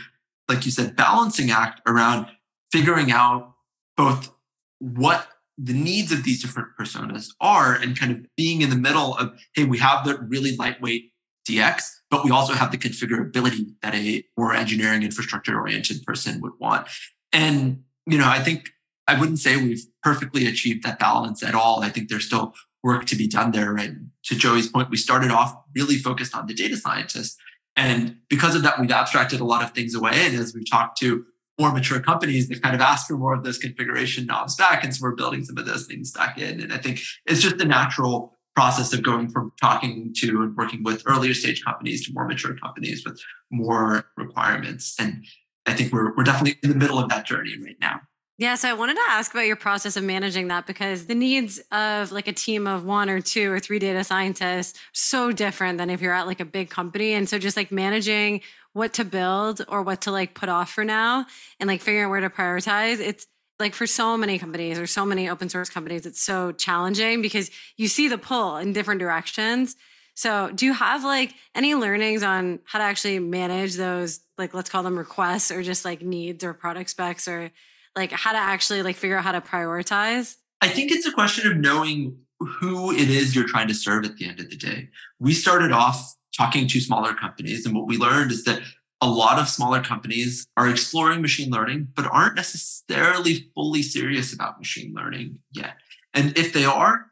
like 0.47 0.65
you 0.65 0.71
said, 0.71 0.95
balancing 0.95 1.51
act 1.51 1.81
around 1.85 2.27
figuring 2.71 3.11
out 3.11 3.53
both 3.97 4.31
what 4.79 5.27
the 5.57 5.73
needs 5.73 6.11
of 6.11 6.23
these 6.23 6.41
different 6.41 6.69
personas 6.79 7.27
are 7.39 7.75
and 7.75 7.97
kind 7.97 8.11
of 8.11 8.25
being 8.35 8.61
in 8.61 8.69
the 8.69 8.75
middle 8.75 9.15
of, 9.17 9.39
hey, 9.55 9.65
we 9.65 9.77
have 9.77 10.05
the 10.05 10.17
really 10.17 10.55
lightweight 10.55 11.11
DX, 11.47 11.83
but 12.09 12.23
we 12.23 12.31
also 12.31 12.53
have 12.53 12.71
the 12.71 12.77
configurability 12.77 13.73
that 13.81 13.93
a 13.93 14.23
more 14.37 14.53
engineering 14.53 15.03
infrastructure 15.03 15.59
oriented 15.59 16.03
person 16.03 16.41
would 16.41 16.53
want. 16.59 16.87
And, 17.31 17.83
you 18.05 18.17
know, 18.17 18.27
I 18.27 18.39
think 18.39 18.69
I 19.07 19.19
wouldn't 19.19 19.39
say 19.39 19.57
we've 19.57 19.85
perfectly 20.01 20.47
achieved 20.47 20.83
that 20.83 20.99
balance 20.99 21.43
at 21.43 21.55
all. 21.55 21.83
I 21.83 21.89
think 21.89 22.09
there's 22.09 22.25
still 22.25 22.55
work 22.83 23.05
to 23.05 23.15
be 23.15 23.27
done 23.27 23.51
there. 23.51 23.75
And 23.75 24.11
to 24.25 24.35
Joey's 24.35 24.67
point, 24.67 24.89
we 24.89 24.97
started 24.97 25.31
off 25.31 25.55
really 25.75 25.97
focused 25.97 26.35
on 26.35 26.47
the 26.47 26.53
data 26.53 26.77
scientist. 26.77 27.37
And 27.75 28.17
because 28.29 28.55
of 28.55 28.63
that, 28.63 28.79
we've 28.79 28.91
abstracted 28.91 29.39
a 29.39 29.45
lot 29.45 29.63
of 29.63 29.71
things 29.71 29.95
away. 29.95 30.11
And 30.13 30.35
as 30.35 30.53
we've 30.53 30.69
talked 30.69 30.97
to 30.99 31.25
more 31.59 31.71
mature 31.71 31.99
companies, 31.99 32.49
they've 32.49 32.61
kind 32.61 32.75
of 32.75 32.81
asked 32.81 33.07
for 33.07 33.17
more 33.17 33.33
of 33.33 33.43
those 33.43 33.57
configuration 33.57 34.25
knobs 34.25 34.55
back. 34.55 34.83
And 34.83 34.95
so 34.95 35.03
we're 35.03 35.15
building 35.15 35.43
some 35.43 35.57
of 35.57 35.65
those 35.65 35.85
things 35.85 36.11
back 36.11 36.37
in. 36.37 36.61
And 36.61 36.73
I 36.73 36.77
think 36.77 36.99
it's 37.25 37.41
just 37.41 37.61
a 37.61 37.65
natural 37.65 38.37
process 38.55 38.93
of 38.93 39.03
going 39.03 39.29
from 39.29 39.51
talking 39.59 40.13
to 40.17 40.41
and 40.41 40.55
working 40.55 40.83
with 40.83 41.03
earlier 41.05 41.33
stage 41.33 41.63
companies 41.63 42.05
to 42.05 42.13
more 42.13 42.27
mature 42.27 42.55
companies 42.55 43.03
with 43.05 43.19
more 43.51 44.05
requirements. 44.17 44.95
And 44.99 45.25
I 45.65 45.73
think 45.73 45.93
we're, 45.93 46.15
we're 46.15 46.23
definitely 46.23 46.59
in 46.63 46.69
the 46.69 46.75
middle 46.75 46.99
of 46.99 47.09
that 47.09 47.25
journey 47.25 47.55
right 47.63 47.77
now. 47.81 48.01
Yeah, 48.39 48.55
so 48.55 48.67
I 48.67 48.73
wanted 48.73 48.95
to 48.95 49.03
ask 49.09 49.31
about 49.31 49.45
your 49.45 49.55
process 49.55 49.95
of 49.95 50.03
managing 50.03 50.47
that 50.47 50.65
because 50.65 51.05
the 51.05 51.13
needs 51.13 51.61
of 51.71 52.11
like 52.11 52.27
a 52.27 52.33
team 52.33 52.65
of 52.65 52.83
one 52.83 53.07
or 53.07 53.21
two 53.21 53.51
or 53.51 53.59
three 53.59 53.77
data 53.77 54.03
scientists 54.03 54.79
so 54.91 55.31
different 55.31 55.77
than 55.77 55.91
if 55.91 56.01
you're 56.01 56.13
at 56.13 56.25
like 56.25 56.39
a 56.39 56.45
big 56.45 56.71
company. 56.71 57.13
And 57.13 57.29
so 57.29 57.37
just 57.37 57.55
like 57.55 57.71
managing 57.71 58.41
what 58.73 58.93
to 58.93 59.05
build 59.05 59.63
or 59.67 59.81
what 59.81 60.01
to 60.01 60.11
like 60.11 60.33
put 60.33 60.49
off 60.49 60.71
for 60.71 60.83
now 60.83 61.25
and 61.59 61.67
like 61.67 61.81
figuring 61.81 62.05
out 62.05 62.09
where 62.09 62.19
to 62.19 62.29
prioritize, 62.29 62.99
it's 62.99 63.27
like 63.59 63.73
for 63.73 63.87
so 63.87 64.17
many 64.17 64.39
companies 64.39 64.79
or 64.79 64.87
so 64.87 65.05
many 65.05 65.29
open 65.29 65.47
source 65.47 65.69
companies, 65.69 66.05
it's 66.05 66.21
so 66.21 66.51
challenging 66.51 67.21
because 67.21 67.51
you 67.77 67.87
see 67.87 68.07
the 68.07 68.17
pull 68.17 68.57
in 68.57 68.73
different 68.73 68.99
directions. 68.99 69.75
So, 70.15 70.51
do 70.53 70.65
you 70.65 70.73
have 70.73 71.03
like 71.03 71.33
any 71.55 71.73
learnings 71.73 72.21
on 72.21 72.59
how 72.65 72.79
to 72.79 72.85
actually 72.85 73.19
manage 73.19 73.75
those, 73.75 74.19
like 74.37 74.53
let's 74.53 74.69
call 74.69 74.83
them 74.83 74.97
requests 74.97 75.49
or 75.49 75.63
just 75.63 75.85
like 75.85 76.01
needs 76.01 76.43
or 76.43 76.53
product 76.53 76.89
specs 76.89 77.27
or 77.27 77.51
like 77.95 78.11
how 78.11 78.31
to 78.31 78.37
actually 78.37 78.83
like 78.83 78.95
figure 78.95 79.17
out 79.17 79.23
how 79.23 79.31
to 79.31 79.41
prioritize? 79.41 80.35
I 80.61 80.67
think 80.67 80.91
it's 80.91 81.07
a 81.07 81.11
question 81.11 81.51
of 81.51 81.57
knowing 81.57 82.17
who 82.39 82.91
it 82.91 83.09
is 83.09 83.35
you're 83.35 83.47
trying 83.47 83.67
to 83.67 83.73
serve 83.73 84.05
at 84.05 84.17
the 84.17 84.27
end 84.27 84.39
of 84.39 84.49
the 84.49 84.55
day. 84.55 84.89
We 85.19 85.33
started 85.33 85.71
off 85.71 86.15
talking 86.37 86.67
to 86.67 86.79
smaller 86.79 87.13
companies, 87.13 87.65
and 87.65 87.75
what 87.75 87.87
we 87.87 87.97
learned 87.97 88.31
is 88.31 88.43
that 88.45 88.61
a 89.01 89.07
lot 89.07 89.37
of 89.37 89.49
smaller 89.49 89.81
companies 89.81 90.47
are 90.55 90.69
exploring 90.69 91.21
machine 91.21 91.51
learning, 91.51 91.89
but 91.93 92.05
aren't 92.05 92.35
necessarily 92.35 93.49
fully 93.53 93.83
serious 93.83 94.33
about 94.33 94.59
machine 94.59 94.93
learning 94.95 95.39
yet. 95.51 95.75
And 96.13 96.37
if 96.37 96.53
they 96.53 96.63
are, 96.63 97.07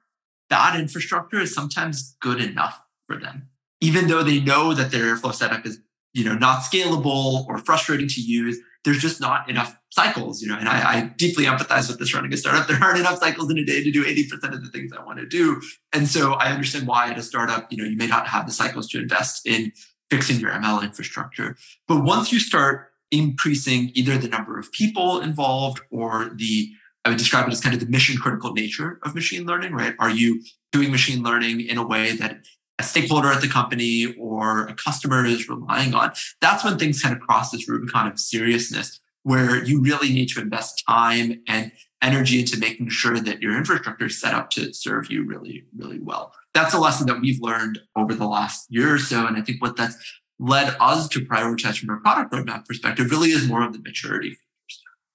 that 0.50 0.80
infrastructure 0.80 1.40
is 1.42 1.54
sometimes 1.54 2.16
good 2.22 2.42
enough 2.42 2.82
for 3.08 3.18
them, 3.18 3.50
even 3.82 4.08
though 4.08 4.24
they 4.24 4.40
know 4.40 4.74
that 4.74 4.92
their 4.92 5.16
Airflow 5.16 5.34
setup 5.34 5.66
is, 5.66 5.80
you 6.14 6.24
know, 6.24 6.36
not 6.36 6.62
scalable 6.62 7.46
or 7.48 7.58
frustrating 7.58 8.08
to 8.08 8.22
use. 8.22 8.58
There's 8.84 9.00
just 9.00 9.22
not 9.22 9.50
enough 9.50 9.80
cycles, 9.92 10.42
you 10.42 10.48
know. 10.48 10.58
And 10.58 10.68
I, 10.68 10.94
I 10.94 11.02
deeply 11.18 11.46
empathize 11.46 11.88
with 11.88 12.00
this 12.00 12.14
running 12.14 12.34
a 12.34 12.38
startup. 12.38 12.68
There 12.68 12.78
aren't 12.82 13.00
enough 13.00 13.20
cycles 13.20 13.52
in 13.52 13.58
a 13.58 13.66
day 13.66 13.84
to 13.84 13.92
do 13.92 14.04
80% 14.04 14.54
of 14.54 14.64
the 14.64 14.70
things 14.72 14.92
I 14.92 15.04
want 15.04 15.20
to 15.20 15.28
do. 15.28 15.62
And 15.94 16.08
so 16.08 16.34
I 16.34 16.52
understand 16.52 16.88
why 16.88 17.10
at 17.10 17.18
a 17.18 17.24
startup, 17.24 17.72
you 17.72 17.78
know, 17.78 17.84
you 17.84 17.98
may 17.98 18.08
not 18.08 18.28
have 18.28 18.46
the 18.46 18.52
cycles 18.52 18.88
to 18.90 19.00
invest 19.00 19.46
in 19.46 19.72
fixing 20.10 20.40
your 20.40 20.52
ML 20.52 20.84
infrastructure. 20.84 21.56
But 21.88 22.04
once 22.04 22.32
you 22.32 22.40
start 22.40 22.88
increasing 23.12 23.92
either 23.94 24.18
the 24.18 24.28
number 24.28 24.58
of 24.58 24.72
people 24.72 25.20
involved 25.20 25.82
or 25.92 26.32
the 26.36 26.72
I 27.04 27.10
would 27.10 27.18
describe 27.18 27.48
it 27.48 27.52
as 27.52 27.62
kind 27.62 27.74
of 27.74 27.80
the 27.80 27.88
mission 27.88 28.18
critical 28.18 28.54
nature 28.54 29.00
of 29.04 29.16
machine 29.16 29.46
learning, 29.46 29.74
right? 29.74 29.96
Are 29.98 30.10
you 30.10 30.44
doing 30.72 30.92
machine 30.92 31.24
learning 31.24 31.62
in 31.62 31.78
a 31.78 31.86
way 31.86 32.12
that 32.14 32.46
a 32.82 32.84
stakeholder 32.84 33.32
at 33.32 33.42
the 33.42 33.48
company 33.48 34.16
or 34.20 34.68
a 34.68 34.76
customer 34.76 35.26
is 35.26 35.48
relying 35.48 35.94
on? 35.94 36.12
That's 36.42 36.64
when 36.64 36.78
things 36.78 37.02
kind 37.02 37.16
of 37.16 37.22
cross 37.22 37.52
this 37.52 37.68
Rubicon 37.70 38.08
of 38.08 38.20
seriousness, 38.20 39.00
where 39.24 39.64
you 39.64 39.82
really 39.82 40.14
need 40.14 40.30
to 40.30 40.42
invest 40.42 40.84
time 40.88 41.42
and 41.48 41.72
energy 42.02 42.40
into 42.40 42.58
making 42.58 42.90
sure 42.90 43.20
that 43.20 43.42
your 43.42 43.56
infrastructure 43.56 44.06
is 44.06 44.20
set 44.20 44.34
up 44.34 44.50
to 44.52 44.74
serve 44.74 45.12
you 45.12 45.24
really, 45.26 45.64
really 45.78 46.00
well 46.00 46.34
that's 46.54 46.74
a 46.74 46.80
lesson 46.80 47.08
that 47.08 47.22
we've 47.22 47.40
learned 47.42 47.80
over 47.96 48.14
the 48.14 48.28
last 48.28 48.68
year 48.70 48.94
or 48.94 49.00
so. 49.00 49.26
And 49.26 49.38
I 49.38 49.42
think 49.42 49.62
what 49.62 49.78
that's 49.78 49.96
led 50.40 50.76
us 50.80 51.08
to 51.10 51.20
prioritize 51.20 51.78
from 51.78 51.96
a 51.96 52.00
product 52.00 52.34
roadmap 52.34 52.66
perspective 52.66 53.12
really 53.12 53.30
is 53.30 53.48
more 53.48 53.64
of 53.64 53.74
the 53.74 53.80
maturity 53.80 54.38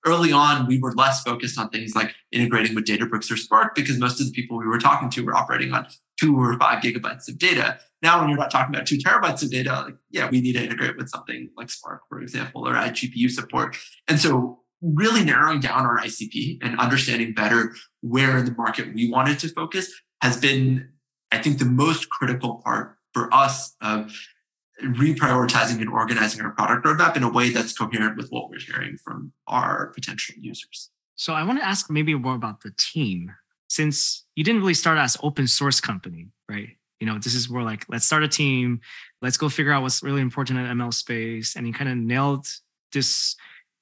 Early 0.06 0.30
on, 0.30 0.68
we 0.68 0.78
were 0.78 0.92
less 0.92 1.24
focused 1.24 1.58
on 1.58 1.68
things 1.70 1.96
like 1.96 2.14
integrating 2.30 2.76
with 2.76 2.84
Databricks 2.86 3.28
or 3.28 3.36
Spark 3.36 3.74
because 3.74 3.98
most 3.98 4.20
of 4.20 4.26
the 4.26 4.32
people 4.32 4.56
we 4.56 4.64
were 4.64 4.78
talking 4.78 5.10
to 5.10 5.24
were 5.24 5.34
operating 5.34 5.72
on 5.72 5.88
two 6.18 6.36
or 6.38 6.58
five 6.58 6.82
gigabytes 6.82 7.28
of 7.28 7.38
data. 7.38 7.78
Now, 8.02 8.20
when 8.20 8.28
you're 8.28 8.38
not 8.38 8.50
talking 8.50 8.74
about 8.74 8.86
two 8.86 8.98
terabytes 8.98 9.42
of 9.42 9.50
data, 9.50 9.82
like, 9.86 9.94
yeah, 10.10 10.28
we 10.30 10.40
need 10.40 10.52
to 10.54 10.62
integrate 10.62 10.96
with 10.96 11.08
something 11.08 11.50
like 11.56 11.70
Spark, 11.70 12.02
for 12.08 12.20
example, 12.20 12.66
or 12.66 12.76
add 12.76 12.94
GPU 12.94 13.30
support. 13.30 13.76
And 14.08 14.18
so 14.18 14.60
really 14.82 15.24
narrowing 15.24 15.60
down 15.60 15.86
our 15.86 15.98
ICP 15.98 16.58
and 16.62 16.78
understanding 16.78 17.32
better 17.34 17.74
where 18.02 18.38
in 18.38 18.44
the 18.44 18.52
market 18.52 18.94
we 18.94 19.10
wanted 19.10 19.38
to 19.40 19.48
focus 19.48 19.92
has 20.20 20.36
been 20.36 20.88
I 21.32 21.38
think 21.38 21.58
the 21.58 21.64
most 21.64 22.08
critical 22.08 22.62
part 22.64 22.96
for 23.12 23.32
us 23.34 23.74
of 23.80 24.12
reprioritizing 24.82 25.80
and 25.80 25.88
organizing 25.88 26.40
our 26.42 26.52
product 26.52 26.84
roadmap 26.84 27.16
in 27.16 27.22
a 27.22 27.30
way 27.30 27.50
that's 27.50 27.76
coherent 27.76 28.16
with 28.16 28.28
what 28.28 28.50
we're 28.50 28.60
hearing 28.60 28.96
from 28.96 29.32
our 29.46 29.86
potential 29.88 30.34
users. 30.38 30.90
So 31.16 31.32
I 31.32 31.42
want 31.42 31.58
to 31.58 31.66
ask 31.66 31.90
maybe 31.90 32.14
more 32.14 32.34
about 32.34 32.60
the 32.60 32.72
team. 32.76 33.32
Since 33.76 34.24
you 34.36 34.42
didn't 34.42 34.62
really 34.62 34.72
start 34.72 34.96
as 34.96 35.18
open 35.22 35.46
source 35.46 35.82
company, 35.82 36.28
right? 36.48 36.70
You 36.98 37.06
know, 37.06 37.18
this 37.18 37.34
is 37.34 37.50
more 37.50 37.62
like 37.62 37.84
let's 37.90 38.06
start 38.06 38.22
a 38.22 38.28
team, 38.28 38.80
let's 39.20 39.36
go 39.36 39.50
figure 39.50 39.70
out 39.70 39.82
what's 39.82 40.02
really 40.02 40.22
important 40.22 40.58
in 40.58 40.64
ML 40.64 40.94
space, 40.94 41.56
and 41.56 41.66
you 41.66 41.74
kind 41.74 41.90
of 41.90 41.98
nailed 41.98 42.46
this 42.92 43.36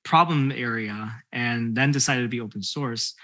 problem 0.05 0.51
area 0.51 1.23
and 1.33 1.77
then 1.77 1.93
decided 1.93 2.23
to 2.23 2.29
be 2.29 2.41
open 2.41 2.61
source. 2.61 3.15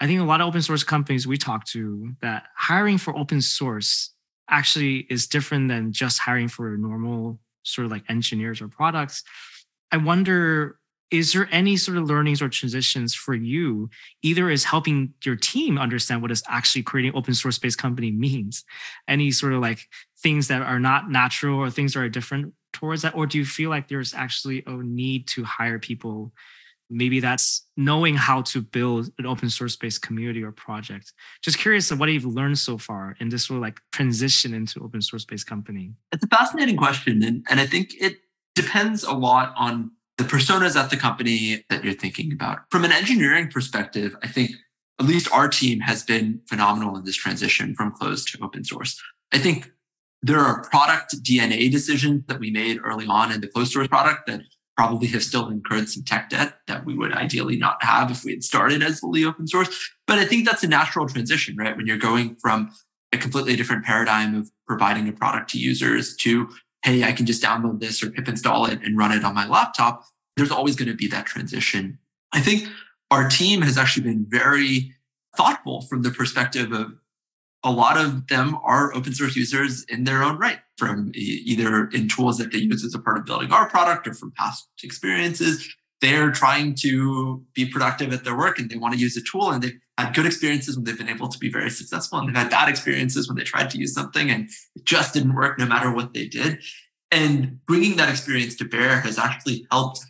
I 0.00 0.06
think 0.06 0.20
a 0.20 0.24
lot 0.24 0.40
of 0.40 0.46
open 0.46 0.62
source 0.62 0.84
companies 0.84 1.26
we 1.26 1.36
talk 1.36 1.66
to 1.74 2.14
that 2.22 2.44
hiring 2.56 2.98
for 2.98 3.16
open 3.18 3.40
source 3.42 4.12
actually 4.48 5.06
is 5.10 5.26
different 5.26 5.68
than 5.68 5.92
just 5.92 6.20
hiring 6.20 6.46
for 6.46 6.76
normal 6.76 7.40
sort 7.64 7.86
of 7.86 7.90
like 7.90 8.04
engineers 8.08 8.60
or 8.60 8.68
products. 8.68 9.24
I 9.90 9.96
wonder 9.96 10.78
is 11.12 11.34
there 11.34 11.46
any 11.52 11.76
sort 11.76 11.98
of 11.98 12.04
learnings 12.04 12.40
or 12.40 12.48
transitions 12.48 13.14
for 13.14 13.34
you 13.34 13.90
either 14.22 14.48
is 14.48 14.64
helping 14.64 15.12
your 15.22 15.36
team 15.36 15.78
understand 15.78 16.22
what 16.22 16.30
is 16.30 16.42
actually 16.48 16.82
creating 16.82 17.14
open 17.14 17.34
source 17.34 17.58
based 17.58 17.78
company 17.78 18.10
means? 18.10 18.64
Any 19.06 19.30
sort 19.30 19.52
of 19.52 19.60
like 19.60 19.86
things 20.18 20.48
that 20.48 20.62
are 20.62 20.80
not 20.80 21.10
natural 21.10 21.58
or 21.58 21.70
things 21.70 21.92
that 21.92 22.00
are 22.00 22.08
different 22.08 22.54
towards 22.72 23.02
that? 23.02 23.14
Or 23.14 23.26
do 23.26 23.36
you 23.36 23.44
feel 23.44 23.68
like 23.68 23.88
there's 23.88 24.14
actually 24.14 24.64
a 24.66 24.72
need 24.72 25.28
to 25.28 25.44
hire 25.44 25.78
people? 25.78 26.32
Maybe 26.88 27.20
that's 27.20 27.66
knowing 27.76 28.16
how 28.16 28.42
to 28.42 28.62
build 28.62 29.10
an 29.18 29.26
open 29.26 29.50
source 29.50 29.76
based 29.76 30.00
community 30.00 30.42
or 30.42 30.52
project. 30.52 31.12
Just 31.42 31.58
curious 31.58 31.90
of 31.90 32.00
what 32.00 32.10
you've 32.10 32.24
learned 32.24 32.58
so 32.58 32.78
far 32.78 33.16
in 33.20 33.28
this 33.28 33.46
sort 33.46 33.58
of 33.58 33.62
like 33.62 33.80
transition 33.92 34.54
into 34.54 34.82
open 34.82 35.02
source 35.02 35.26
based 35.26 35.46
company. 35.46 35.92
It's 36.10 36.24
a 36.24 36.28
fascinating 36.28 36.76
question 36.76 37.22
and, 37.22 37.44
and 37.50 37.60
i 37.60 37.66
think 37.66 37.94
it 38.00 38.18
depends 38.54 39.02
a 39.04 39.12
lot 39.12 39.54
on 39.56 39.90
the 40.22 40.28
personas 40.28 40.76
at 40.76 40.90
the 40.90 40.96
company 40.96 41.64
that 41.68 41.82
you're 41.84 41.94
thinking 41.94 42.32
about 42.32 42.60
from 42.70 42.84
an 42.84 42.92
engineering 42.92 43.48
perspective 43.48 44.16
i 44.22 44.28
think 44.28 44.50
at 45.00 45.06
least 45.06 45.32
our 45.32 45.48
team 45.48 45.80
has 45.80 46.02
been 46.04 46.40
phenomenal 46.48 46.96
in 46.96 47.04
this 47.04 47.16
transition 47.16 47.74
from 47.74 47.90
closed 47.92 48.28
to 48.28 48.38
open 48.42 48.64
source 48.64 49.00
i 49.32 49.38
think 49.38 49.72
there 50.22 50.38
are 50.38 50.62
product 50.70 51.16
dna 51.22 51.70
decisions 51.70 52.22
that 52.28 52.38
we 52.38 52.50
made 52.50 52.78
early 52.84 53.06
on 53.06 53.32
in 53.32 53.40
the 53.40 53.48
closed 53.48 53.72
source 53.72 53.88
product 53.88 54.26
that 54.26 54.42
probably 54.76 55.08
have 55.08 55.22
still 55.22 55.48
incurred 55.48 55.88
some 55.88 56.02
tech 56.02 56.30
debt 56.30 56.54
that 56.66 56.84
we 56.86 56.94
would 56.94 57.12
ideally 57.12 57.56
not 57.56 57.82
have 57.82 58.10
if 58.10 58.24
we 58.24 58.32
had 58.32 58.42
started 58.42 58.82
as 58.82 59.00
fully 59.00 59.22
open 59.22 59.46
source. 59.46 59.90
But 60.06 60.18
I 60.18 60.24
think 60.24 60.46
that's 60.46 60.64
a 60.64 60.68
natural 60.68 61.06
transition, 61.06 61.56
right? 61.56 61.76
When 61.76 61.86
you're 61.86 61.98
going 61.98 62.36
from 62.36 62.70
a 63.12 63.18
completely 63.18 63.54
different 63.54 63.84
paradigm 63.84 64.34
of 64.34 64.50
providing 64.66 65.06
a 65.08 65.12
product 65.12 65.50
to 65.50 65.58
users 65.58 66.16
to, 66.16 66.48
hey, 66.84 67.04
I 67.04 67.12
can 67.12 67.26
just 67.26 67.42
download 67.42 67.80
this 67.80 68.02
or 68.02 68.10
pip 68.10 68.28
install 68.28 68.66
it 68.66 68.80
and 68.82 68.98
run 68.98 69.12
it 69.12 69.24
on 69.24 69.34
my 69.34 69.46
laptop, 69.46 70.04
there's 70.36 70.50
always 70.50 70.76
going 70.76 70.88
to 70.88 70.96
be 70.96 71.08
that 71.08 71.26
transition. 71.26 71.98
I 72.32 72.40
think 72.40 72.68
our 73.10 73.28
team 73.28 73.62
has 73.62 73.78
actually 73.78 74.04
been 74.04 74.26
very 74.28 74.94
thoughtful 75.36 75.82
from 75.82 76.02
the 76.02 76.10
perspective 76.10 76.72
of 76.72 76.94
a 77.64 77.70
lot 77.70 77.96
of 77.96 78.26
them 78.26 78.58
are 78.64 78.92
open 78.94 79.14
source 79.14 79.36
users 79.36 79.84
in 79.84 80.04
their 80.04 80.22
own 80.22 80.36
right 80.38 80.58
from 80.76 81.12
either 81.14 81.86
in 81.88 82.08
tools 82.08 82.38
that 82.38 82.50
they 82.50 82.58
use 82.58 82.84
as 82.84 82.94
a 82.94 82.98
part 82.98 83.18
of 83.18 83.24
building 83.24 83.52
our 83.52 83.68
product 83.68 84.08
or 84.08 84.14
from 84.14 84.32
past 84.32 84.68
experiences 84.82 85.72
they're 86.00 86.32
trying 86.32 86.74
to 86.74 87.42
be 87.54 87.64
productive 87.64 88.12
at 88.12 88.24
their 88.24 88.36
work 88.36 88.58
and 88.58 88.68
they 88.68 88.76
want 88.76 88.92
to 88.92 89.00
use 89.00 89.16
a 89.16 89.22
tool 89.22 89.50
and 89.50 89.62
they've 89.62 89.78
had 90.04 90.14
good 90.14 90.26
experiences 90.26 90.76
when 90.76 90.84
they've 90.84 90.98
been 90.98 91.08
able 91.08 91.28
to 91.28 91.38
be 91.38 91.50
very 91.50 91.70
successful 91.70 92.18
and 92.18 92.28
they've 92.28 92.36
had 92.36 92.50
bad 92.50 92.68
experiences 92.68 93.28
when 93.28 93.36
they 93.36 93.44
tried 93.44 93.70
to 93.70 93.78
use 93.78 93.94
something 93.94 94.30
and 94.30 94.48
it 94.74 94.84
just 94.84 95.14
didn't 95.14 95.34
work 95.34 95.58
no 95.58 95.66
matter 95.66 95.92
what 95.92 96.14
they 96.14 96.26
did 96.26 96.58
and 97.10 97.64
bringing 97.66 97.96
that 97.96 98.08
experience 98.08 98.56
to 98.56 98.64
bear 98.64 99.00
has 99.00 99.18
actually 99.18 99.66
helped 99.70 100.00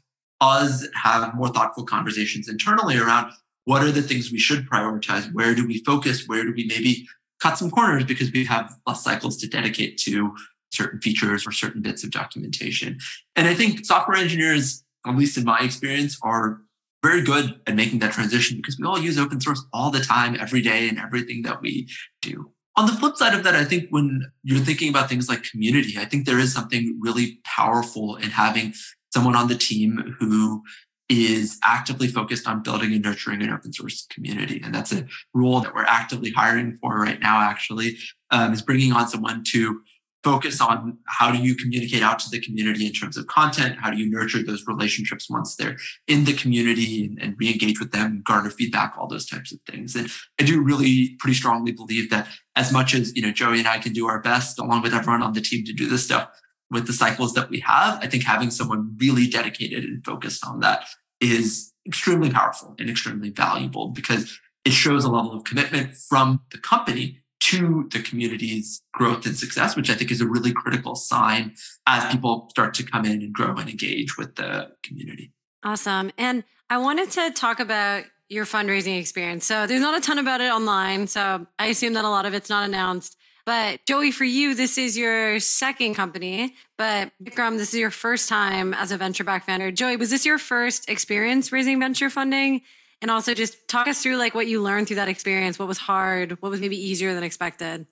us 0.40 0.86
have 0.94 1.34
more 1.34 1.48
thoughtful 1.48 1.84
conversations 1.84 2.48
internally 2.48 2.96
around 2.96 3.32
what 3.64 3.82
are 3.82 3.92
the 3.92 4.02
things 4.02 4.32
we 4.32 4.38
should 4.38 4.68
prioritize 4.68 5.32
where 5.32 5.54
do 5.54 5.66
we 5.66 5.82
focus 5.84 6.26
where 6.26 6.44
do 6.44 6.52
we 6.54 6.64
maybe 6.66 7.06
cut 7.40 7.58
some 7.58 7.70
corners 7.70 8.04
because 8.04 8.30
we 8.32 8.44
have 8.44 8.72
less 8.86 9.02
cycles 9.02 9.36
to 9.36 9.48
dedicate 9.48 9.98
to 9.98 10.32
certain 10.72 11.00
features 11.00 11.46
or 11.46 11.52
certain 11.52 11.82
bits 11.82 12.02
of 12.02 12.10
documentation. 12.10 12.98
And 13.36 13.46
I 13.46 13.54
think 13.54 13.84
software 13.84 14.16
engineers, 14.16 14.84
at 15.06 15.16
least 15.16 15.36
in 15.36 15.44
my 15.44 15.60
experience, 15.60 16.18
are 16.22 16.60
very 17.02 17.22
good 17.22 17.60
at 17.66 17.74
making 17.74 17.98
that 18.00 18.12
transition 18.12 18.56
because 18.56 18.78
we 18.78 18.86
all 18.86 18.98
use 18.98 19.18
open 19.18 19.40
source 19.40 19.64
all 19.72 19.90
the 19.90 20.00
time, 20.00 20.36
every 20.38 20.62
day, 20.62 20.88
in 20.88 20.98
everything 20.98 21.42
that 21.42 21.60
we 21.60 21.88
do. 22.20 22.52
On 22.76 22.86
the 22.86 22.92
flip 22.92 23.16
side 23.16 23.34
of 23.34 23.44
that, 23.44 23.54
I 23.54 23.64
think 23.64 23.88
when 23.90 24.32
you're 24.44 24.64
thinking 24.64 24.88
about 24.88 25.08
things 25.08 25.28
like 25.28 25.42
community, 25.42 25.98
I 25.98 26.06
think 26.06 26.24
there 26.24 26.38
is 26.38 26.54
something 26.54 26.98
really 27.00 27.40
powerful 27.44 28.16
in 28.16 28.30
having 28.30 28.72
someone 29.12 29.36
on 29.36 29.48
the 29.48 29.56
team 29.56 30.16
who 30.18 30.62
is 31.08 31.58
actively 31.62 32.08
focused 32.08 32.48
on 32.48 32.62
building 32.62 32.94
and 32.94 33.02
nurturing 33.02 33.42
an 33.42 33.50
open 33.50 33.72
source 33.72 34.06
community. 34.10 34.62
And 34.64 34.74
that's 34.74 34.92
a 34.92 35.06
role 35.34 35.60
that 35.60 35.74
we're 35.74 35.84
actively 35.84 36.30
hiring 36.30 36.78
for 36.80 36.98
right 36.98 37.20
now, 37.20 37.40
actually, 37.40 37.98
um, 38.30 38.54
is 38.54 38.62
bringing 38.62 38.92
on 38.92 39.08
someone 39.08 39.44
to 39.48 39.82
focus 40.22 40.60
on 40.60 40.98
how 41.06 41.32
do 41.32 41.38
you 41.38 41.54
communicate 41.54 42.02
out 42.02 42.18
to 42.20 42.30
the 42.30 42.40
community 42.40 42.86
in 42.86 42.92
terms 42.92 43.16
of 43.16 43.26
content? 43.26 43.76
How 43.80 43.90
do 43.90 43.98
you 43.98 44.08
nurture 44.08 44.42
those 44.42 44.64
relationships 44.66 45.28
once 45.28 45.56
they're 45.56 45.76
in 46.06 46.24
the 46.24 46.32
community 46.32 47.06
and, 47.06 47.20
and 47.20 47.34
re-engage 47.38 47.80
with 47.80 47.92
them, 47.92 48.22
garner 48.24 48.50
feedback, 48.50 48.94
all 48.96 49.08
those 49.08 49.26
types 49.26 49.52
of 49.52 49.58
things. 49.68 49.96
And 49.96 50.08
I 50.40 50.44
do 50.44 50.62
really 50.62 51.16
pretty 51.18 51.34
strongly 51.34 51.72
believe 51.72 52.10
that 52.10 52.28
as 52.54 52.72
much 52.72 52.94
as, 52.94 53.14
you 53.16 53.22
know, 53.22 53.32
Joey 53.32 53.58
and 53.58 53.68
I 53.68 53.78
can 53.78 53.92
do 53.92 54.06
our 54.06 54.20
best 54.20 54.58
along 54.58 54.82
with 54.82 54.94
everyone 54.94 55.22
on 55.22 55.32
the 55.32 55.40
team 55.40 55.64
to 55.64 55.72
do 55.72 55.88
this 55.88 56.04
stuff, 56.04 56.28
with 56.70 56.86
the 56.86 56.92
cycles 56.92 57.34
that 57.34 57.50
we 57.50 57.60
have, 57.60 58.02
I 58.02 58.06
think 58.06 58.24
having 58.24 58.50
someone 58.50 58.96
really 58.98 59.26
dedicated 59.26 59.84
and 59.84 60.04
focused 60.04 60.44
on 60.46 60.60
that 60.60 60.86
is 61.20 61.72
extremely 61.86 62.30
powerful 62.30 62.74
and 62.78 62.88
extremely 62.88 63.30
valuable 63.30 63.90
because 63.90 64.38
it 64.64 64.72
shows 64.72 65.04
a 65.04 65.10
level 65.10 65.32
of 65.32 65.44
commitment 65.44 65.94
from 66.08 66.40
the 66.50 66.58
company 66.58 67.21
to 67.44 67.88
the 67.90 68.00
community's 68.00 68.82
growth 68.92 69.26
and 69.26 69.36
success, 69.36 69.74
which 69.74 69.90
I 69.90 69.94
think 69.94 70.10
is 70.10 70.20
a 70.20 70.26
really 70.26 70.52
critical 70.52 70.94
sign 70.94 71.54
as 71.86 72.10
people 72.12 72.48
start 72.50 72.74
to 72.74 72.84
come 72.84 73.04
in 73.04 73.22
and 73.22 73.32
grow 73.32 73.56
and 73.56 73.68
engage 73.68 74.16
with 74.16 74.36
the 74.36 74.70
community. 74.84 75.32
Awesome. 75.64 76.12
And 76.18 76.44
I 76.70 76.78
wanted 76.78 77.10
to 77.12 77.30
talk 77.32 77.58
about 77.60 78.04
your 78.28 78.44
fundraising 78.44 78.98
experience. 78.98 79.44
So 79.44 79.66
there's 79.66 79.80
not 79.80 79.96
a 79.96 80.00
ton 80.00 80.18
about 80.18 80.40
it 80.40 80.50
online. 80.50 81.06
So 81.06 81.46
I 81.58 81.66
assume 81.66 81.94
that 81.94 82.04
a 82.04 82.08
lot 82.08 82.26
of 82.26 82.34
it's 82.34 82.48
not 82.48 82.64
announced. 82.64 83.16
But 83.44 83.84
Joey, 83.86 84.12
for 84.12 84.24
you, 84.24 84.54
this 84.54 84.78
is 84.78 84.96
your 84.96 85.40
second 85.40 85.94
company, 85.94 86.54
but 86.78 87.10
Vikram, 87.22 87.58
this 87.58 87.74
is 87.74 87.80
your 87.80 87.90
first 87.90 88.28
time 88.28 88.72
as 88.72 88.92
a 88.92 88.96
venture 88.96 89.24
back 89.24 89.46
founder. 89.46 89.72
Joey, 89.72 89.96
was 89.96 90.10
this 90.10 90.24
your 90.24 90.38
first 90.38 90.88
experience 90.88 91.50
raising 91.50 91.80
venture 91.80 92.08
funding? 92.08 92.62
And 93.02 93.10
also 93.10 93.34
just 93.34 93.68
talk 93.68 93.88
us 93.88 94.00
through 94.00 94.16
like 94.16 94.34
what 94.34 94.46
you 94.46 94.62
learned 94.62 94.86
through 94.86 94.96
that 94.96 95.08
experience. 95.08 95.58
What 95.58 95.66
was 95.66 95.78
hard? 95.78 96.40
What 96.40 96.50
was 96.50 96.60
maybe 96.60 96.76
easier 96.76 97.14
than 97.14 97.24
expected? 97.24 97.86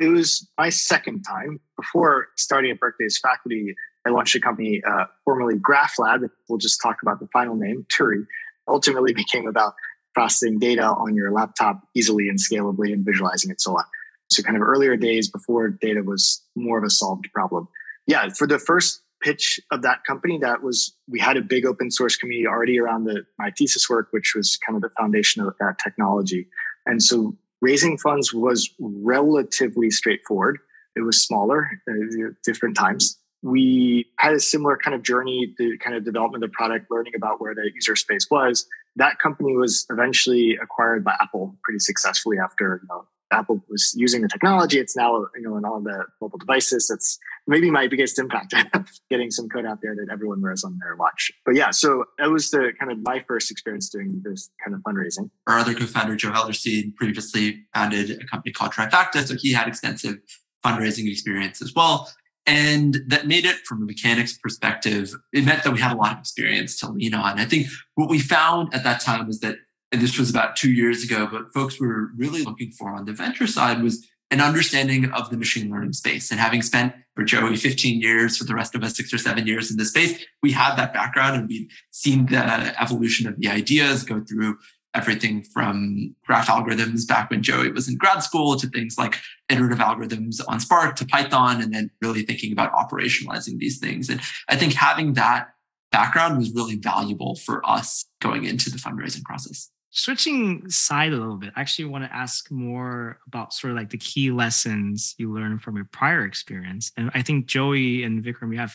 It 0.00 0.08
was 0.08 0.48
my 0.58 0.70
second 0.70 1.22
time. 1.22 1.60
Before 1.76 2.28
starting 2.36 2.70
at 2.70 2.80
Berkeley 2.80 3.06
as 3.06 3.18
faculty, 3.18 3.76
I 4.06 4.10
launched 4.10 4.34
a 4.34 4.40
company, 4.40 4.82
uh, 4.84 5.04
formerly 5.24 5.56
Graph 5.56 5.98
Lab. 5.98 6.22
We'll 6.48 6.58
just 6.58 6.80
talk 6.82 6.96
about 7.02 7.20
the 7.20 7.28
final 7.28 7.54
name, 7.54 7.86
Turi. 7.88 8.24
Ultimately 8.66 9.12
became 9.14 9.46
about 9.46 9.74
processing 10.14 10.58
data 10.58 10.84
on 10.84 11.14
your 11.14 11.30
laptop 11.30 11.82
easily 11.94 12.28
and 12.28 12.38
scalably 12.38 12.92
and 12.92 13.04
visualizing 13.04 13.50
it 13.50 13.60
so 13.60 13.76
on. 13.76 13.84
So 14.30 14.42
kind 14.42 14.56
of 14.56 14.62
earlier 14.62 14.96
days 14.96 15.30
before 15.30 15.68
data 15.68 16.02
was 16.02 16.42
more 16.56 16.78
of 16.78 16.84
a 16.84 16.90
solved 16.90 17.28
problem. 17.34 17.68
Yeah, 18.06 18.30
for 18.30 18.46
the 18.46 18.58
first 18.58 19.02
pitch 19.24 19.58
of 19.72 19.82
that 19.82 20.04
company, 20.06 20.38
that 20.42 20.62
was 20.62 20.94
we 21.08 21.18
had 21.18 21.36
a 21.36 21.42
big 21.42 21.64
open 21.64 21.90
source 21.90 22.14
community 22.16 22.46
already 22.46 22.78
around 22.78 23.04
the 23.04 23.24
my 23.38 23.50
thesis 23.56 23.88
work, 23.88 24.08
which 24.10 24.34
was 24.36 24.58
kind 24.64 24.76
of 24.76 24.82
the 24.82 24.90
foundation 24.90 25.42
of 25.42 25.54
that 25.58 25.78
technology. 25.82 26.46
And 26.86 27.02
so 27.02 27.36
raising 27.60 27.96
funds 27.96 28.34
was 28.34 28.70
relatively 28.78 29.90
straightforward. 29.90 30.58
It 30.94 31.00
was 31.00 31.24
smaller, 31.24 31.70
uh, 31.88 32.30
different 32.44 32.76
times. 32.76 33.18
We 33.42 34.06
had 34.18 34.34
a 34.34 34.40
similar 34.40 34.76
kind 34.76 34.94
of 34.94 35.02
journey, 35.02 35.54
the 35.58 35.76
kind 35.78 35.96
of 35.96 36.04
development 36.04 36.44
of 36.44 36.50
the 36.50 36.54
product, 36.54 36.86
learning 36.90 37.14
about 37.16 37.40
where 37.40 37.54
the 37.54 37.70
user 37.74 37.96
space 37.96 38.26
was. 38.30 38.66
That 38.96 39.18
company 39.18 39.56
was 39.56 39.86
eventually 39.90 40.56
acquired 40.62 41.02
by 41.04 41.14
Apple 41.20 41.56
pretty 41.64 41.80
successfully 41.80 42.38
after 42.38 42.80
you 42.82 42.88
know, 42.88 43.06
Apple 43.34 43.64
was 43.68 43.92
using 43.96 44.22
the 44.22 44.28
technology. 44.28 44.78
It's 44.78 44.96
now 44.96 45.26
you 45.34 45.42
know 45.42 45.56
in 45.56 45.64
all 45.64 45.80
the 45.80 46.04
mobile 46.20 46.38
devices. 46.38 46.88
That's 46.88 47.18
maybe 47.46 47.70
my 47.70 47.88
biggest 47.88 48.18
impact 48.18 48.54
getting 49.10 49.30
some 49.30 49.48
code 49.48 49.66
out 49.66 49.80
there 49.82 49.94
that 49.94 50.08
everyone 50.12 50.40
wears 50.40 50.64
on 50.64 50.78
their 50.82 50.96
watch. 50.96 51.30
But 51.44 51.56
yeah, 51.56 51.70
so 51.70 52.04
that 52.18 52.30
was 52.30 52.50
the 52.50 52.72
kind 52.78 52.90
of 52.90 52.98
my 53.02 53.24
first 53.26 53.50
experience 53.50 53.88
doing 53.88 54.22
this 54.24 54.50
kind 54.64 54.74
of 54.74 54.80
fundraising. 54.82 55.30
Our 55.46 55.58
other 55.58 55.74
co-founder 55.74 56.16
Joe 56.16 56.30
Hellerstein 56.30 56.94
previously 56.94 57.64
founded 57.74 58.10
a 58.10 58.24
company 58.26 58.52
called 58.52 58.72
Trifacta, 58.72 59.26
so 59.26 59.34
he 59.38 59.52
had 59.52 59.68
extensive 59.68 60.16
fundraising 60.64 61.10
experience 61.10 61.60
as 61.60 61.74
well. 61.74 62.10
And 62.46 62.98
that 63.08 63.26
made 63.26 63.46
it 63.46 63.56
from 63.66 63.82
a 63.82 63.86
mechanics 63.86 64.36
perspective, 64.36 65.14
it 65.32 65.44
meant 65.44 65.64
that 65.64 65.72
we 65.72 65.80
had 65.80 65.92
a 65.92 65.96
lot 65.96 66.12
of 66.12 66.18
experience 66.18 66.78
to 66.80 66.90
lean 66.90 67.14
on. 67.14 67.38
I 67.38 67.46
think 67.46 67.68
what 67.94 68.10
we 68.10 68.18
found 68.18 68.74
at 68.74 68.84
that 68.84 69.00
time 69.00 69.26
was 69.26 69.40
that 69.40 69.56
and 69.94 70.02
this 70.02 70.18
was 70.18 70.28
about 70.28 70.56
two 70.56 70.72
years 70.72 71.04
ago, 71.04 71.28
but 71.30 71.52
folks 71.54 71.80
were 71.80 72.10
really 72.16 72.42
looking 72.42 72.72
for 72.72 72.92
on 72.92 73.04
the 73.04 73.12
venture 73.12 73.46
side 73.46 73.80
was 73.80 74.04
an 74.32 74.40
understanding 74.40 75.12
of 75.12 75.30
the 75.30 75.36
machine 75.36 75.70
learning 75.70 75.92
space. 75.92 76.32
And 76.32 76.40
having 76.40 76.62
spent 76.62 76.92
for 77.14 77.22
Joey 77.22 77.54
15 77.54 78.00
years, 78.00 78.36
for 78.36 78.42
the 78.42 78.56
rest 78.56 78.74
of 78.74 78.82
us 78.82 78.96
six 78.96 79.14
or 79.14 79.18
seven 79.18 79.46
years 79.46 79.70
in 79.70 79.76
this 79.76 79.90
space, 79.90 80.24
we 80.42 80.50
had 80.50 80.74
that 80.74 80.92
background 80.92 81.36
and 81.36 81.48
we've 81.48 81.70
seen 81.92 82.26
the 82.26 82.82
evolution 82.82 83.28
of 83.28 83.38
the 83.38 83.48
ideas 83.48 84.02
go 84.02 84.20
through 84.28 84.58
everything 84.96 85.44
from 85.44 86.12
graph 86.26 86.48
algorithms 86.48 87.06
back 87.06 87.30
when 87.30 87.44
Joey 87.44 87.70
was 87.70 87.88
in 87.88 87.96
grad 87.96 88.24
school 88.24 88.56
to 88.56 88.66
things 88.66 88.98
like 88.98 89.20
iterative 89.48 89.78
algorithms 89.78 90.40
on 90.48 90.58
Spark 90.58 90.96
to 90.96 91.06
Python, 91.06 91.62
and 91.62 91.72
then 91.72 91.90
really 92.02 92.22
thinking 92.22 92.52
about 92.52 92.72
operationalizing 92.72 93.58
these 93.58 93.78
things. 93.78 94.08
And 94.08 94.20
I 94.48 94.56
think 94.56 94.72
having 94.72 95.12
that 95.12 95.50
background 95.94 96.38
was 96.38 96.52
really 96.52 96.76
valuable 96.76 97.36
for 97.36 97.64
us 97.68 98.04
going 98.20 98.44
into 98.44 98.68
the 98.68 98.78
fundraising 98.78 99.22
process. 99.22 99.70
Switching 99.96 100.68
side 100.68 101.12
a 101.12 101.16
little 101.16 101.36
bit, 101.36 101.52
I 101.54 101.60
actually 101.60 101.84
want 101.84 102.02
to 102.02 102.12
ask 102.12 102.50
more 102.50 103.20
about 103.28 103.54
sort 103.54 103.70
of 103.70 103.76
like 103.76 103.90
the 103.90 103.96
key 103.98 104.32
lessons 104.32 105.14
you 105.18 105.32
learned 105.32 105.62
from 105.62 105.76
your 105.76 105.84
prior 105.84 106.24
experience. 106.24 106.90
And 106.96 107.12
I 107.14 107.22
think 107.22 107.46
Joey 107.46 108.02
and 108.02 108.24
Vikram, 108.24 108.52
you 108.52 108.58
have 108.58 108.74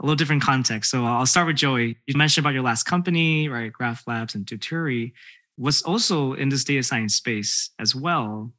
a 0.00 0.04
little 0.04 0.16
different 0.16 0.42
context. 0.42 0.90
So 0.90 1.04
I'll 1.04 1.24
start 1.24 1.46
with 1.46 1.54
Joey. 1.54 1.98
You 2.08 2.16
mentioned 2.16 2.44
about 2.44 2.54
your 2.54 2.64
last 2.64 2.82
company, 2.82 3.48
right? 3.48 3.72
Graph 3.72 4.02
Labs 4.08 4.34
and 4.34 4.44
Tuturi 4.44 5.12
was 5.56 5.82
also 5.82 6.32
in 6.32 6.48
this 6.48 6.64
data 6.64 6.82
science 6.82 7.14
space 7.14 7.70
as 7.78 7.94
well. 7.94 8.52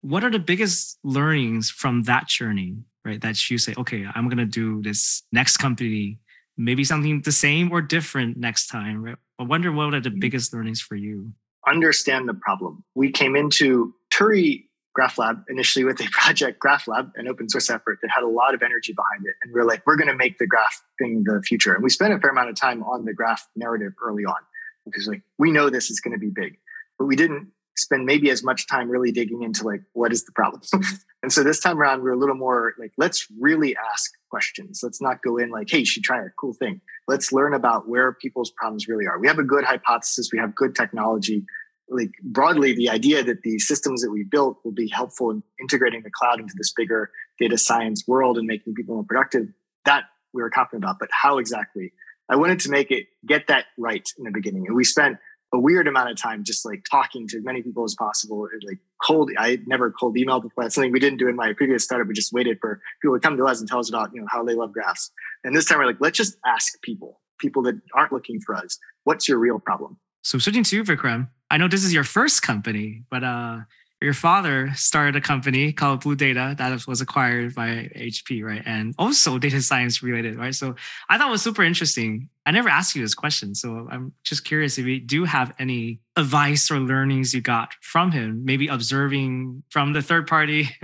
What 0.00 0.24
are 0.24 0.30
the 0.30 0.38
biggest 0.38 0.98
learnings 1.04 1.68
from 1.68 2.04
that 2.04 2.26
journey, 2.26 2.78
right? 3.04 3.20
That 3.20 3.50
you 3.50 3.58
say, 3.58 3.74
okay, 3.76 4.06
I'm 4.14 4.30
going 4.30 4.38
to 4.38 4.46
do 4.46 4.80
this 4.80 5.24
next 5.30 5.58
company, 5.58 6.20
maybe 6.56 6.84
something 6.84 7.20
the 7.20 7.32
same 7.32 7.70
or 7.70 7.82
different 7.82 8.38
next 8.38 8.68
time, 8.68 9.02
right? 9.04 9.16
I 9.38 9.44
wonder 9.44 9.72
what 9.72 9.94
are 9.94 10.00
the 10.00 10.10
mm-hmm. 10.10 10.20
biggest 10.20 10.52
learnings 10.52 10.80
for 10.80 10.96
you? 10.96 11.32
Understand 11.66 12.28
the 12.28 12.34
problem. 12.34 12.84
We 12.94 13.10
came 13.10 13.36
into 13.36 13.94
Turi 14.12 14.64
Graph 14.94 15.18
Lab 15.18 15.44
initially 15.48 15.84
with 15.84 16.00
a 16.00 16.08
project 16.12 16.60
Graph 16.60 16.86
Lab, 16.86 17.10
an 17.16 17.26
open 17.26 17.48
source 17.48 17.68
effort 17.68 17.98
that 18.02 18.10
had 18.14 18.22
a 18.22 18.28
lot 18.28 18.54
of 18.54 18.62
energy 18.62 18.92
behind 18.92 19.26
it. 19.26 19.34
And 19.42 19.52
we 19.52 19.60
are 19.60 19.64
like, 19.64 19.82
we're 19.86 19.96
going 19.96 20.08
to 20.08 20.16
make 20.16 20.38
the 20.38 20.46
graph 20.46 20.82
thing 20.98 21.24
the 21.24 21.42
future. 21.42 21.74
And 21.74 21.82
we 21.82 21.90
spent 21.90 22.12
a 22.12 22.18
fair 22.18 22.30
amount 22.30 22.50
of 22.50 22.56
time 22.56 22.82
on 22.84 23.04
the 23.04 23.12
graph 23.12 23.46
narrative 23.56 23.92
early 24.02 24.24
on 24.24 24.36
because 24.84 25.08
like 25.08 25.22
we 25.38 25.50
know 25.50 25.70
this 25.70 25.90
is 25.90 26.00
going 26.00 26.12
to 26.12 26.18
be 26.18 26.30
big, 26.30 26.58
but 26.98 27.06
we 27.06 27.16
didn't 27.16 27.48
spend 27.76 28.06
maybe 28.06 28.30
as 28.30 28.44
much 28.44 28.68
time 28.68 28.88
really 28.88 29.10
digging 29.10 29.42
into 29.42 29.64
like 29.64 29.82
what 29.94 30.12
is 30.12 30.24
the 30.24 30.32
problem. 30.32 30.62
and 31.22 31.32
so 31.32 31.42
this 31.42 31.58
time 31.58 31.78
around, 31.78 32.02
we're 32.02 32.12
a 32.12 32.18
little 32.18 32.36
more 32.36 32.74
like 32.78 32.92
let's 32.96 33.26
really 33.40 33.76
ask 33.92 34.12
questions. 34.34 34.80
Let's 34.82 35.00
not 35.00 35.22
go 35.22 35.36
in 35.36 35.50
like, 35.50 35.70
hey, 35.70 35.78
you 35.78 35.86
should 35.86 36.02
try 36.02 36.18
a 36.18 36.30
cool 36.40 36.54
thing. 36.54 36.80
Let's 37.06 37.32
learn 37.32 37.54
about 37.54 37.88
where 37.88 38.12
people's 38.12 38.50
problems 38.50 38.88
really 38.88 39.06
are. 39.06 39.20
We 39.20 39.28
have 39.28 39.38
a 39.38 39.44
good 39.44 39.62
hypothesis. 39.62 40.30
We 40.32 40.40
have 40.40 40.56
good 40.56 40.74
technology. 40.74 41.44
Like 41.88 42.10
broadly, 42.24 42.74
the 42.74 42.90
idea 42.90 43.22
that 43.22 43.42
the 43.42 43.60
systems 43.60 44.02
that 44.02 44.10
we 44.10 44.24
built 44.24 44.58
will 44.64 44.72
be 44.72 44.88
helpful 44.88 45.30
in 45.30 45.44
integrating 45.60 46.02
the 46.02 46.10
cloud 46.10 46.40
into 46.40 46.54
this 46.56 46.72
bigger 46.76 47.10
data 47.38 47.56
science 47.56 48.02
world 48.08 48.38
and 48.38 48.46
making 48.48 48.74
people 48.74 48.96
more 48.96 49.04
productive. 49.04 49.46
That 49.84 50.04
we 50.32 50.42
were 50.42 50.50
confident 50.50 50.82
about, 50.82 50.96
but 50.98 51.10
how 51.12 51.38
exactly? 51.38 51.92
I 52.28 52.34
wanted 52.34 52.58
to 52.60 52.70
make 52.70 52.90
it 52.90 53.06
get 53.24 53.46
that 53.46 53.66
right 53.78 54.08
in 54.18 54.24
the 54.24 54.32
beginning. 54.32 54.64
And 54.66 54.74
we 54.74 54.82
spent 54.82 55.18
a 55.52 55.60
weird 55.60 55.86
amount 55.86 56.10
of 56.10 56.16
time 56.16 56.42
just 56.42 56.66
like 56.66 56.82
talking 56.90 57.28
to 57.28 57.36
as 57.36 57.44
many 57.44 57.62
people 57.62 57.84
as 57.84 57.94
possible. 57.94 58.48
Like 58.66 58.80
cold, 59.04 59.30
I 59.38 59.58
never 59.66 59.90
cold 59.90 60.16
emailed 60.16 60.42
before. 60.42 60.64
That's 60.64 60.74
something 60.74 60.92
we 60.92 61.00
didn't 61.00 61.18
do 61.18 61.28
in 61.28 61.36
my 61.36 61.52
previous 61.52 61.84
startup. 61.84 62.08
We 62.08 62.14
just 62.14 62.32
waited 62.32 62.58
for 62.60 62.80
people 63.02 63.16
to 63.16 63.20
come 63.20 63.36
to 63.36 63.44
us 63.44 63.60
and 63.60 63.68
tell 63.68 63.78
us 63.78 63.88
about, 63.88 64.10
you 64.14 64.20
know, 64.20 64.26
how 64.30 64.42
they 64.42 64.54
love 64.54 64.72
graphs. 64.72 65.10
And 65.44 65.54
this 65.54 65.66
time 65.66 65.78
we're 65.78 65.86
like, 65.86 65.98
let's 66.00 66.16
just 66.16 66.36
ask 66.46 66.80
people, 66.82 67.20
people 67.38 67.62
that 67.62 67.80
aren't 67.94 68.12
looking 68.12 68.40
for 68.40 68.54
us, 68.54 68.78
what's 69.04 69.28
your 69.28 69.38
real 69.38 69.58
problem? 69.58 69.98
So 70.22 70.38
switching 70.38 70.64
to 70.64 70.76
you, 70.76 70.84
Vikram, 70.84 71.28
I 71.50 71.58
know 71.58 71.68
this 71.68 71.84
is 71.84 71.92
your 71.92 72.04
first 72.04 72.42
company, 72.42 73.04
but 73.10 73.22
uh, 73.22 73.58
your 74.00 74.12
father 74.12 74.70
started 74.74 75.16
a 75.16 75.20
company 75.20 75.72
called 75.72 76.02
Blue 76.02 76.14
Data 76.14 76.54
that 76.58 76.86
was 76.86 77.00
acquired 77.00 77.54
by 77.54 77.90
HP, 77.96 78.44
right? 78.44 78.62
And 78.66 78.94
also 78.98 79.38
data 79.38 79.62
science 79.62 80.02
related, 80.02 80.36
right? 80.36 80.54
So 80.54 80.74
I 81.08 81.16
thought 81.16 81.28
it 81.28 81.30
was 81.30 81.42
super 81.42 81.62
interesting. 81.62 82.28
I 82.44 82.50
never 82.50 82.68
asked 82.68 82.94
you 82.94 83.02
this 83.02 83.14
question. 83.14 83.54
So 83.54 83.88
I'm 83.90 84.12
just 84.22 84.44
curious 84.44 84.76
if 84.76 84.84
you 84.84 85.00
do 85.00 85.24
have 85.24 85.54
any 85.58 86.00
advice 86.16 86.70
or 86.70 86.80
learnings 86.80 87.34
you 87.34 87.40
got 87.40 87.72
from 87.80 88.12
him, 88.12 88.44
maybe 88.44 88.68
observing 88.68 89.62
from 89.70 89.92
the 89.92 90.02
third 90.02 90.26
party, 90.26 90.68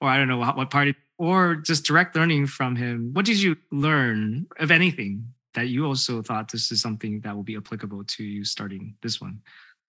or 0.00 0.08
I 0.08 0.16
don't 0.16 0.28
know 0.28 0.38
what, 0.38 0.56
what 0.56 0.70
party, 0.70 0.96
or 1.18 1.54
just 1.54 1.84
direct 1.84 2.16
learning 2.16 2.48
from 2.48 2.74
him. 2.74 3.10
What 3.12 3.26
did 3.26 3.40
you 3.40 3.56
learn, 3.70 4.46
if 4.58 4.70
anything, 4.70 5.32
that 5.54 5.68
you 5.68 5.86
also 5.86 6.20
thought 6.20 6.50
this 6.50 6.70
is 6.72 6.82
something 6.82 7.20
that 7.20 7.34
will 7.34 7.42
be 7.42 7.56
applicable 7.56 8.04
to 8.04 8.24
you 8.24 8.44
starting 8.44 8.96
this 9.02 9.20
one? 9.20 9.40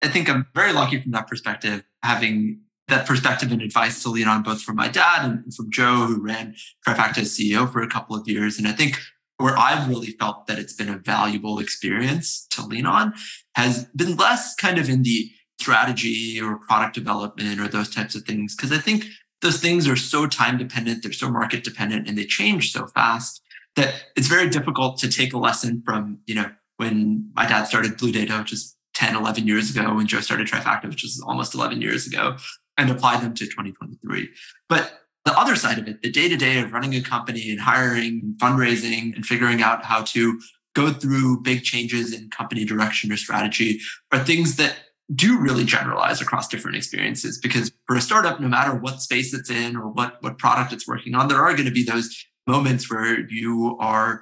I 0.01 0.07
think 0.07 0.29
I'm 0.29 0.47
very 0.53 0.73
lucky 0.73 0.99
from 1.01 1.11
that 1.11 1.27
perspective, 1.27 1.83
having 2.03 2.61
that 2.87 3.07
perspective 3.07 3.51
and 3.51 3.61
advice 3.61 4.03
to 4.03 4.09
lean 4.09 4.27
on 4.27 4.43
both 4.43 4.61
from 4.61 4.75
my 4.75 4.87
dad 4.87 5.25
and 5.25 5.53
from 5.53 5.71
Joe, 5.71 6.05
who 6.05 6.21
ran 6.21 6.55
Trifacta 6.87 7.21
CEO 7.21 7.71
for 7.71 7.81
a 7.81 7.87
couple 7.87 8.15
of 8.15 8.27
years. 8.27 8.57
And 8.57 8.67
I 8.67 8.73
think 8.73 8.99
where 9.37 9.57
I've 9.57 9.89
really 9.89 10.11
felt 10.11 10.47
that 10.47 10.59
it's 10.59 10.73
been 10.73 10.89
a 10.89 10.97
valuable 10.97 11.59
experience 11.59 12.45
to 12.51 12.65
lean 12.65 12.85
on 12.85 13.13
has 13.55 13.85
been 13.95 14.15
less 14.15 14.55
kind 14.55 14.77
of 14.77 14.87
in 14.87 15.03
the 15.03 15.29
strategy 15.59 16.39
or 16.39 16.57
product 16.57 16.95
development 16.95 17.59
or 17.59 17.67
those 17.67 17.89
types 17.89 18.15
of 18.15 18.23
things. 18.23 18.55
Because 18.55 18.71
I 18.71 18.77
think 18.77 19.05
those 19.41 19.59
things 19.59 19.87
are 19.87 19.95
so 19.95 20.27
time 20.27 20.57
dependent, 20.57 21.03
they're 21.03 21.11
so 21.11 21.29
market 21.29 21.63
dependent, 21.63 22.07
and 22.07 22.17
they 22.17 22.25
change 22.25 22.71
so 22.71 22.87
fast 22.87 23.41
that 23.75 23.93
it's 24.15 24.27
very 24.27 24.49
difficult 24.49 24.97
to 24.99 25.09
take 25.09 25.33
a 25.33 25.37
lesson 25.37 25.81
from, 25.85 26.19
you 26.25 26.35
know, 26.35 26.49
when 26.77 27.29
my 27.35 27.45
dad 27.45 27.65
started 27.65 27.97
Blue 27.97 28.11
Data, 28.11 28.37
which 28.37 28.53
is 28.53 28.74
10, 28.95 29.15
11 29.15 29.47
years 29.47 29.75
ago, 29.75 29.93
when 29.93 30.07
Joe 30.07 30.21
started 30.21 30.47
Trifacta, 30.47 30.89
which 30.89 31.03
was 31.03 31.21
almost 31.25 31.53
11 31.53 31.81
years 31.81 32.07
ago, 32.07 32.37
and 32.77 32.89
apply 32.89 33.19
them 33.19 33.33
to 33.35 33.45
2023. 33.45 34.29
But 34.67 35.01
the 35.25 35.37
other 35.37 35.55
side 35.55 35.79
of 35.79 35.87
it, 35.87 36.01
the 36.01 36.11
day 36.11 36.29
to 36.29 36.37
day 36.37 36.59
of 36.59 36.71
running 36.71 36.95
a 36.95 37.01
company 37.01 37.49
and 37.49 37.59
hiring, 37.59 38.35
fundraising, 38.37 39.15
and 39.15 39.25
figuring 39.25 39.61
out 39.61 39.83
how 39.83 40.03
to 40.03 40.39
go 40.75 40.91
through 40.91 41.41
big 41.41 41.63
changes 41.63 42.13
in 42.13 42.29
company 42.29 42.65
direction 42.65 43.11
or 43.11 43.17
strategy 43.17 43.79
are 44.11 44.19
things 44.19 44.57
that 44.57 44.75
do 45.13 45.39
really 45.39 45.63
generalize 45.63 46.21
across 46.21 46.47
different 46.47 46.75
experiences 46.75 47.39
because 47.39 47.71
for 47.85 47.95
a 47.95 48.01
startup 48.01 48.39
no 48.39 48.47
matter 48.47 48.73
what 48.73 49.01
space 49.01 49.33
it's 49.35 49.51
in 49.51 49.75
or 49.75 49.87
what 49.87 50.17
what 50.21 50.39
product 50.39 50.73
it's 50.73 50.87
working 50.87 51.13
on 51.13 51.27
there 51.27 51.37
are 51.37 51.53
going 51.53 51.65
to 51.65 51.71
be 51.71 51.83
those 51.83 52.25
moments 52.47 52.89
where 52.89 53.27
you 53.29 53.77
are 53.79 54.21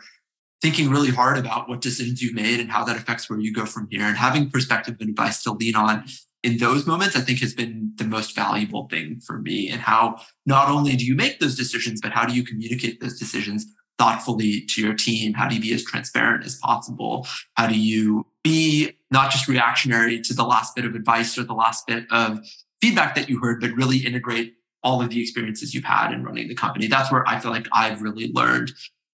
thinking 0.64 0.89
really 0.89 1.11
hard 1.11 1.38
about 1.38 1.68
what 1.68 1.82
decisions 1.82 2.22
you've 2.22 2.34
made 2.34 2.57
and 2.57 2.72
how 2.72 2.86
that 2.86 2.95
affects 2.95 3.30
where 3.30 3.38
you 3.38 3.53
go 3.53 3.66
from 3.66 3.86
here 3.91 4.03
and 4.03 4.16
having 4.16 4.49
perspective 4.49 4.95
and 5.01 5.09
advice 5.09 5.43
to 5.43 5.51
lean 5.51 5.76
on 5.76 6.05
in 6.41 6.57
those 6.57 6.88
moments, 6.88 7.18
I 7.18 7.20
think 7.20 7.39
has 7.39 7.53
been 7.53 7.91
the 7.97 8.05
most 8.05 8.34
valuable 8.34 8.88
thing 8.88 9.20
for 9.20 9.39
me 9.39 9.70
and 9.70 9.82
how 9.82 10.22
not 10.45 10.70
only 10.70 10.95
do 10.95 11.05
you 11.05 11.16
make 11.16 11.41
those 11.41 11.57
decisions, 11.57 11.99
but 12.01 12.14
how 12.14 12.26
do 12.26 12.34
you 12.34 12.45
communicate 12.45 13.01
those 13.01 13.20
decisions 13.20 13.66
thoughtfully 13.97 14.61
to 14.70 14.82
your 14.82 14.93
team? 14.93 15.34
How 15.34 15.49
do 15.49 15.55
you 15.55 15.61
be 15.61 15.74
as 15.74 15.84
transparent 15.84 16.45
as 16.45 16.55
possible? 16.55 17.28
How 17.55 17.68
do 17.68 17.78
you 17.78 18.26
be 18.41 18.93
not 19.11 19.32
just 19.32 19.49
reactionary 19.49 20.22
to 20.22 20.34
the 20.34 20.45
last 20.45 20.76
bit 20.78 20.86
of 20.86 20.95
advice 20.95 21.38
or 21.38 21.43
the 21.43 21.53
last 21.53 21.88
bit 21.88 22.05
of 22.09 22.39
feedback 22.82 23.16
that 23.16 23.30
you 23.30 23.39
heard, 23.39 23.59
but 23.59 23.72
really 23.72 23.97
integrate 23.97 24.55
all 24.82 25.01
of 25.01 25.09
the 25.09 25.22
experiences 25.22 25.74
you've 25.74 25.84
had 25.84 26.14
in 26.14 26.24
running 26.24 26.47
the 26.47 26.55
company? 26.55 26.88
That's 26.88 27.11
where 27.11 27.28
I 27.28 27.39
feel 27.39 27.51
like 27.51 27.68
I've 27.74 28.01
really 28.01 28.32
learned 28.34 28.72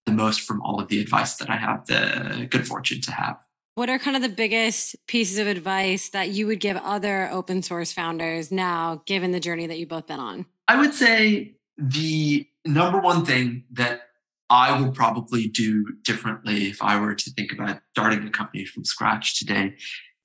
the 0.09 0.15
most 0.15 0.41
from 0.41 0.61
all 0.61 0.79
of 0.81 0.87
the 0.87 0.99
advice 0.99 1.35
that 1.35 1.49
I 1.49 1.55
have 1.55 1.85
the 1.85 2.47
good 2.49 2.67
fortune 2.67 3.01
to 3.01 3.11
have. 3.11 3.37
What 3.75 3.89
are 3.89 3.99
kind 3.99 4.15
of 4.15 4.21
the 4.21 4.29
biggest 4.29 4.95
pieces 5.07 5.37
of 5.37 5.47
advice 5.47 6.09
that 6.09 6.29
you 6.29 6.47
would 6.47 6.59
give 6.59 6.75
other 6.77 7.29
open 7.31 7.61
source 7.61 7.93
founders 7.93 8.51
now, 8.51 9.01
given 9.05 9.31
the 9.31 9.39
journey 9.39 9.67
that 9.67 9.77
you've 9.77 9.89
both 9.89 10.07
been 10.07 10.19
on? 10.19 10.45
I 10.67 10.79
would 10.79 10.93
say 10.93 11.55
the 11.77 12.45
number 12.65 12.99
one 12.99 13.23
thing 13.23 13.63
that 13.71 14.01
I 14.49 14.79
would 14.79 14.93
probably 14.93 15.47
do 15.47 15.85
differently 16.03 16.69
if 16.69 16.81
I 16.81 16.99
were 16.99 17.15
to 17.15 17.31
think 17.31 17.53
about 17.53 17.79
starting 17.91 18.27
a 18.27 18.31
company 18.31 18.65
from 18.65 18.83
scratch 18.83 19.39
today 19.39 19.75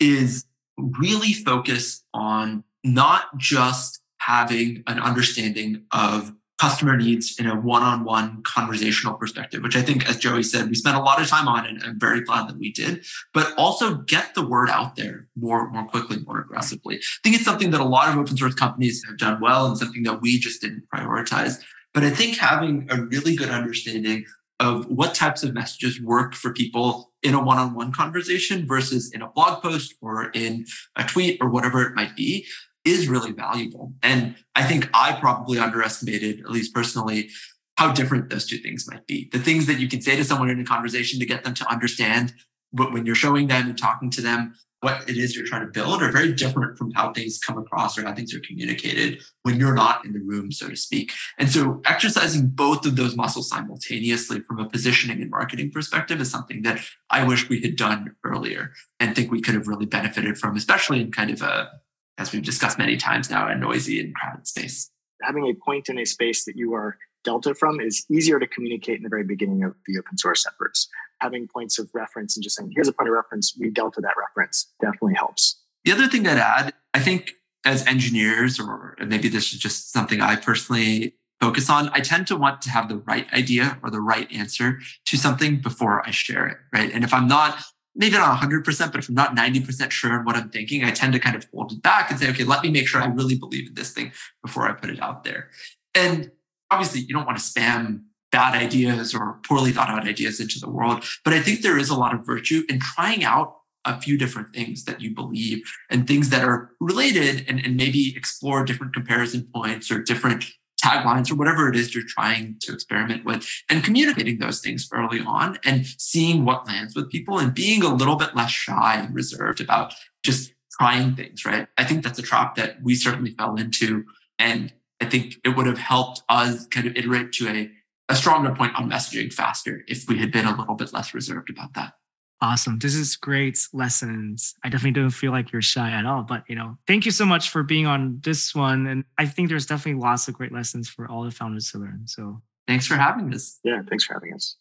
is 0.01 0.47
really 0.77 1.33
focus 1.33 2.03
on 2.13 2.65
not 2.83 3.37
just 3.39 4.01
having 4.19 4.83
an 4.87 4.99
understanding 4.99 5.85
of 5.93 6.33
customer 6.59 6.97
needs 6.97 7.39
in 7.39 7.47
a 7.47 7.61
one-on-one 7.61 8.43
conversational 8.45 9.15
perspective, 9.15 9.63
which 9.63 9.77
I 9.77 9.83
think, 9.83 10.09
as 10.09 10.17
Joey 10.17 10.43
said, 10.43 10.69
we 10.69 10.75
spent 10.75 10.97
a 10.97 11.01
lot 11.01 11.21
of 11.21 11.27
time 11.27 11.49
on, 11.49 11.67
and 11.67 11.83
I'm 11.83 11.99
very 11.99 12.21
glad 12.21 12.49
that 12.49 12.59
we 12.59 12.73
did. 12.73 13.05
But 13.33 13.53
also 13.59 13.97
get 13.97 14.35
the 14.35 14.47
word 14.47 14.71
out 14.71 14.97
there 14.97 15.27
more, 15.37 15.69
more 15.71 15.85
quickly, 15.87 16.19
more 16.25 16.41
aggressively. 16.41 16.97
I 16.97 17.01
think 17.23 17.37
it's 17.37 17.45
something 17.45 17.71
that 17.73 17.81
a 17.81 17.85
lot 17.85 18.09
of 18.09 18.17
open 18.17 18.37
source 18.37 18.55
companies 18.55 19.03
have 19.09 19.19
done 19.19 19.41
well, 19.41 19.67
and 19.67 19.77
something 19.77 20.05
that 20.05 20.21
we 20.21 20.39
just 20.39 20.61
didn't 20.61 20.85
prioritize. 20.95 21.61
But 21.93 22.05
I 22.05 22.11
think 22.11 22.37
having 22.37 22.89
a 22.91 23.03
really 23.03 23.37
good 23.37 23.51
understanding 23.51 24.25
of 24.61 24.87
what 24.87 25.15
types 25.15 25.43
of 25.43 25.53
messages 25.53 26.01
work 26.01 26.35
for 26.35 26.53
people 26.53 27.13
in 27.23 27.35
a 27.35 27.43
one-on-one 27.43 27.93
conversation 27.93 28.67
versus 28.67 29.11
in 29.13 29.23
a 29.23 29.29
blog 29.29 29.63
post 29.63 29.95
or 30.01 30.31
in 30.31 30.65
a 30.95 31.03
tweet 31.05 31.39
or 31.41 31.49
whatever 31.49 31.83
it 31.83 31.95
might 31.95 32.15
be 32.15 32.47
is 32.85 33.09
really 33.09 33.33
valuable. 33.33 33.93
And 34.03 34.37
I 34.55 34.65
think 34.65 34.89
I 34.95 35.13
probably 35.13 35.59
underestimated, 35.59 36.41
at 36.41 36.51
least 36.51 36.75
personally, 36.75 37.31
how 37.77 37.93
different 37.93 38.31
those 38.31 38.47
two 38.47 38.59
things 38.59 38.89
might 38.91 39.07
be. 39.07 39.29
The 39.33 39.39
things 39.39 39.67
that 39.67 39.81
you 39.81 39.89
can 39.89 40.01
say 40.01 40.17
to 40.17 40.25
someone 40.25 40.51
in 40.51 40.61
a 40.61 40.65
conversation 40.65 41.19
to 41.21 41.27
get 41.27 41.45
them 41.45 41.55
to 41.55 41.71
understand, 41.71 42.35
but 42.73 42.93
when 42.93 43.07
you're 43.07 43.15
showing 43.15 43.49
them 43.49 43.69
and 43.69 43.79
talking 43.79 44.11
to 44.11 44.21
them 44.21 44.55
what 44.85 45.09
it 45.09 45.17
is 45.17 45.35
you're 45.35 45.47
trying 45.47 45.65
to 45.65 45.73
build 45.73 46.03
are 46.03 46.13
very 46.13 46.35
different 46.35 46.77
from 46.77 46.91
how 46.91 47.11
things 47.11 47.39
come 47.39 47.57
across 47.57 47.97
or 47.97 48.05
how 48.05 48.15
things 48.15 48.35
are 48.35 48.41
communicated 48.41 49.19
when 49.43 49.59
you're 49.59 49.73
not 49.73 50.05
in 50.05 50.13
the 50.13 50.21
room, 50.21 50.53
so 50.53 50.69
to 50.69 50.77
speak. 50.77 51.11
And 51.39 51.51
so 51.51 51.81
exercising 51.87 52.49
both 52.49 52.85
of 52.85 52.95
those 52.95 53.17
muscles 53.17 53.49
simultaneously 53.49 54.41
from 54.41 54.61
a 54.61 54.69
positioning 54.69 55.23
and 55.23 55.31
marketing 55.31 55.71
perspective 55.71 56.21
is 56.21 56.31
something 56.31 56.61
that 56.63 56.81
I 57.09 57.25
wish 57.25 57.49
we 57.49 57.63
had 57.63 57.77
done 57.77 58.15
earlier 58.25 58.73
and 59.01 59.17
think 59.17 59.33
we 59.33 59.41
could 59.41 59.55
have 59.55 59.69
really 59.69 59.87
benefited 59.87 60.37
from, 60.37 60.55
especially 60.55 61.01
in 61.01 61.11
kind 61.11 61.31
of 61.31 61.41
a, 61.41 61.71
as 62.19 62.33
we've 62.33 62.43
discussed 62.43 62.79
many 62.79 62.97
times 62.97 63.31
now, 63.31 63.49
a 63.49 63.55
noisy 63.55 64.01
and 64.01 64.15
crowded 64.15 64.47
space. 64.47 64.91
Having 65.23 65.47
a 65.47 65.55
point 65.55 65.89
in 65.89 65.99
a 65.99 66.05
space 66.05 66.45
that 66.45 66.57
you 66.57 66.75
are 66.75 66.99
delta 67.25 67.55
from 67.55 67.81
is 67.81 68.05
easier 68.11 68.39
to 68.39 68.47
communicate 68.47 68.99
in 68.99 69.03
the 69.03 69.09
very 69.09 69.25
beginning 69.25 69.65
of 69.65 69.75
the 69.87 69.99
open 69.99 70.17
source 70.19 70.47
efforts. 70.47 70.89
Having 71.21 71.49
points 71.49 71.79
of 71.79 71.89
reference 71.95 72.37
and 72.37 72.45
just 72.45 72.57
saying, 72.57 72.71
here's 72.75 72.89
a 72.89 72.93
point 72.93 73.09
of 73.09 73.15
reference, 73.15 73.57
we 73.59 73.71
delta 73.71 74.01
that 74.01 74.15
reference 74.19 74.73
definitely 74.81 75.15
helps. 75.15 75.61
The 75.85 75.93
other 75.93 76.07
thing 76.07 76.27
I'd 76.27 76.39
add, 76.39 76.75
I 76.93 77.01
think 77.01 77.33
as 77.65 77.87
engineers, 77.87 78.61
or 78.61 78.97
maybe 79.07 79.29
this 79.29 79.53
is 79.53 79.59
just 79.59 79.93
something 79.93 80.21
I 80.21 80.37
personally 80.37 81.15
focus 81.41 81.69
on, 81.71 81.89
I 81.93 82.01
tend 82.01 82.27
to 82.29 82.37
want 82.37 82.63
to 82.63 82.71
have 82.71 82.89
the 82.89 82.99
right 82.99 83.27
idea 83.33 83.79
or 83.83 83.91
the 83.91 84.01
right 84.01 84.31
answer 84.33 84.81
to 85.07 85.17
something 85.17 85.61
before 85.61 86.07
I 86.07 86.11
share 86.11 86.47
it, 86.47 86.59
right? 86.73 86.93
And 86.93 87.05
if 87.05 87.13
I'm 87.13 87.27
not, 87.27 87.63
maybe 87.95 88.17
not 88.17 88.41
100%, 88.41 88.93
but 88.93 88.99
if 89.01 89.09
I'm 89.09 89.15
not 89.15 89.37
90% 89.37 89.91
sure 89.91 90.19
in 90.19 90.25
what 90.25 90.37
I'm 90.37 90.51
thinking, 90.51 90.85
I 90.85 90.91
tend 90.91 91.13
to 91.13 91.19
kind 91.19 91.37
of 91.37 91.47
hold 91.53 91.73
it 91.73 91.83
back 91.83 92.11
and 92.11 92.19
say, 92.19 92.29
okay, 92.31 92.45
let 92.45 92.63
me 92.63 92.71
make 92.71 92.89
sure 92.89 93.01
I 93.01 93.07
really 93.07 93.37
believe 93.37 93.69
in 93.69 93.75
this 93.75 93.93
thing 93.93 94.13
before 94.43 94.69
I 94.69 94.73
put 94.73 94.91
it 94.91 95.01
out 95.01 95.25
there. 95.25 95.51
And 95.95 96.31
obviously, 96.71 97.01
you 97.01 97.15
don't 97.15 97.27
want 97.27 97.39
to 97.39 97.45
spam 97.45 98.03
bad 98.33 98.55
ideas 98.55 99.15
or 99.15 99.39
poorly 99.47 99.71
thought 99.71 99.91
out 99.91 100.09
ideas 100.09 100.41
into 100.41 100.59
the 100.59 100.69
world. 100.69 101.05
But 101.25 101.35
I 101.35 101.41
think 101.41 101.63
there 101.63 101.79
is 101.79 101.89
a 101.89 101.97
lot 101.97 102.15
of 102.15 102.27
virtue 102.27 102.65
in 102.69 102.81
trying 102.81 103.23
out 103.23 103.59
a 103.85 104.01
few 104.01 104.19
different 104.19 104.53
things 104.55 104.85
that 104.85 105.01
you 105.01 105.15
believe 105.15 105.63
and 105.91 106.07
things 106.07 106.31
that 106.31 106.43
are 106.43 106.71
related 106.81 107.45
and, 107.49 107.65
and 107.65 107.77
maybe 107.77 108.13
explore 108.17 108.65
different 108.65 108.95
comparison 108.95 109.47
points 109.55 109.91
or 109.91 110.03
different 110.03 110.47
taglines 110.85 111.31
or 111.31 111.35
whatever 111.35 111.69
it 111.69 111.77
is 111.77 111.95
you're 111.95 112.05
trying 112.07 112.57
to 112.61 112.73
experiment 112.73 113.25
with 113.25 113.49
and 113.71 113.83
communicating 113.83 114.39
those 114.39 114.61
things 114.61 114.89
early 114.93 115.21
on 115.21 115.59
and 115.65 115.87
seeing 115.99 116.45
what 116.45 116.67
lands 116.67 116.95
with 116.95 117.11
people 117.11 117.39
and 117.39 117.55
being 117.55 117.83
a 117.83 117.95
little 117.95 118.17
bit 118.17 118.37
less 118.37 118.51
shy 118.51 118.97
and 118.97 119.15
reserved 119.15 119.61
about 119.61 119.95
just 120.23 120.53
trying 120.79 121.15
things, 121.17 121.45
right? 121.45 121.69
I 121.79 121.85
think 121.85 122.03
that's 122.03 122.19
a 122.19 122.23
trap 122.23 122.57
that 122.57 122.83
we 122.83 122.95
certainly 122.95 123.31
fell 123.31 123.57
into. 123.57 124.05
And 124.39 124.73
I 125.01 125.07
think 125.07 125.37
it 125.45 125.57
would 125.57 125.67
have 125.67 125.79
helped 125.79 126.23
us 126.29 126.67
kind 126.67 126.87
of 126.87 126.97
iterate 126.97 127.33
to 127.35 127.49
a, 127.49 127.71
a 128.09 128.17
stronger 128.17 128.55
point 128.55 128.75
on 128.77 128.91
messaging 128.91 129.33
faster 129.33 129.85
if 129.89 130.07
we 130.09 130.19
had 130.19 130.33
been 130.33 130.47
a 130.47 130.57
little 130.57 130.75
bit 130.75 130.93
less 130.93 131.15
reserved 131.15 131.49
about 131.49 131.75
that. 131.75 131.95
Awesome. 132.41 132.79
This 132.79 132.95
is 132.95 133.17
great 133.17 133.59
lessons. 133.73 134.55
I 134.63 134.69
definitely 134.69 135.01
don't 135.01 135.11
feel 135.11 135.33
like 135.33 135.53
you're 135.53 135.63
shy 135.63 135.91
at 135.91 136.05
all, 136.05 136.23
but 136.23 136.45
you 136.49 136.55
know, 136.55 136.77
thank 136.87 137.07
you 137.07 137.11
so 137.11 137.25
much 137.25 137.51
for 137.51 137.63
being 137.63 137.87
on 137.87 138.21
this 138.23 138.55
one. 138.55 138.87
And 138.87 139.05
I 139.17 139.27
think 139.27 139.49
there's 139.49 139.67
definitely 139.67 140.01
lots 140.01 140.29
of 140.29 140.35
great 140.35 140.53
lessons 140.53 140.89
for 140.89 141.09
all 141.09 141.25
the 141.25 141.31
founders 141.31 141.71
to 141.71 141.79
learn. 141.79 142.03
So 142.07 142.43
thanks 142.67 142.87
for 142.87 142.97
having 142.97 143.33
us. 143.33 143.61
Yeah, 143.65 143.81
thanks 143.89 144.05
for 144.05 144.15
having 144.15 144.35
us. 144.35 144.57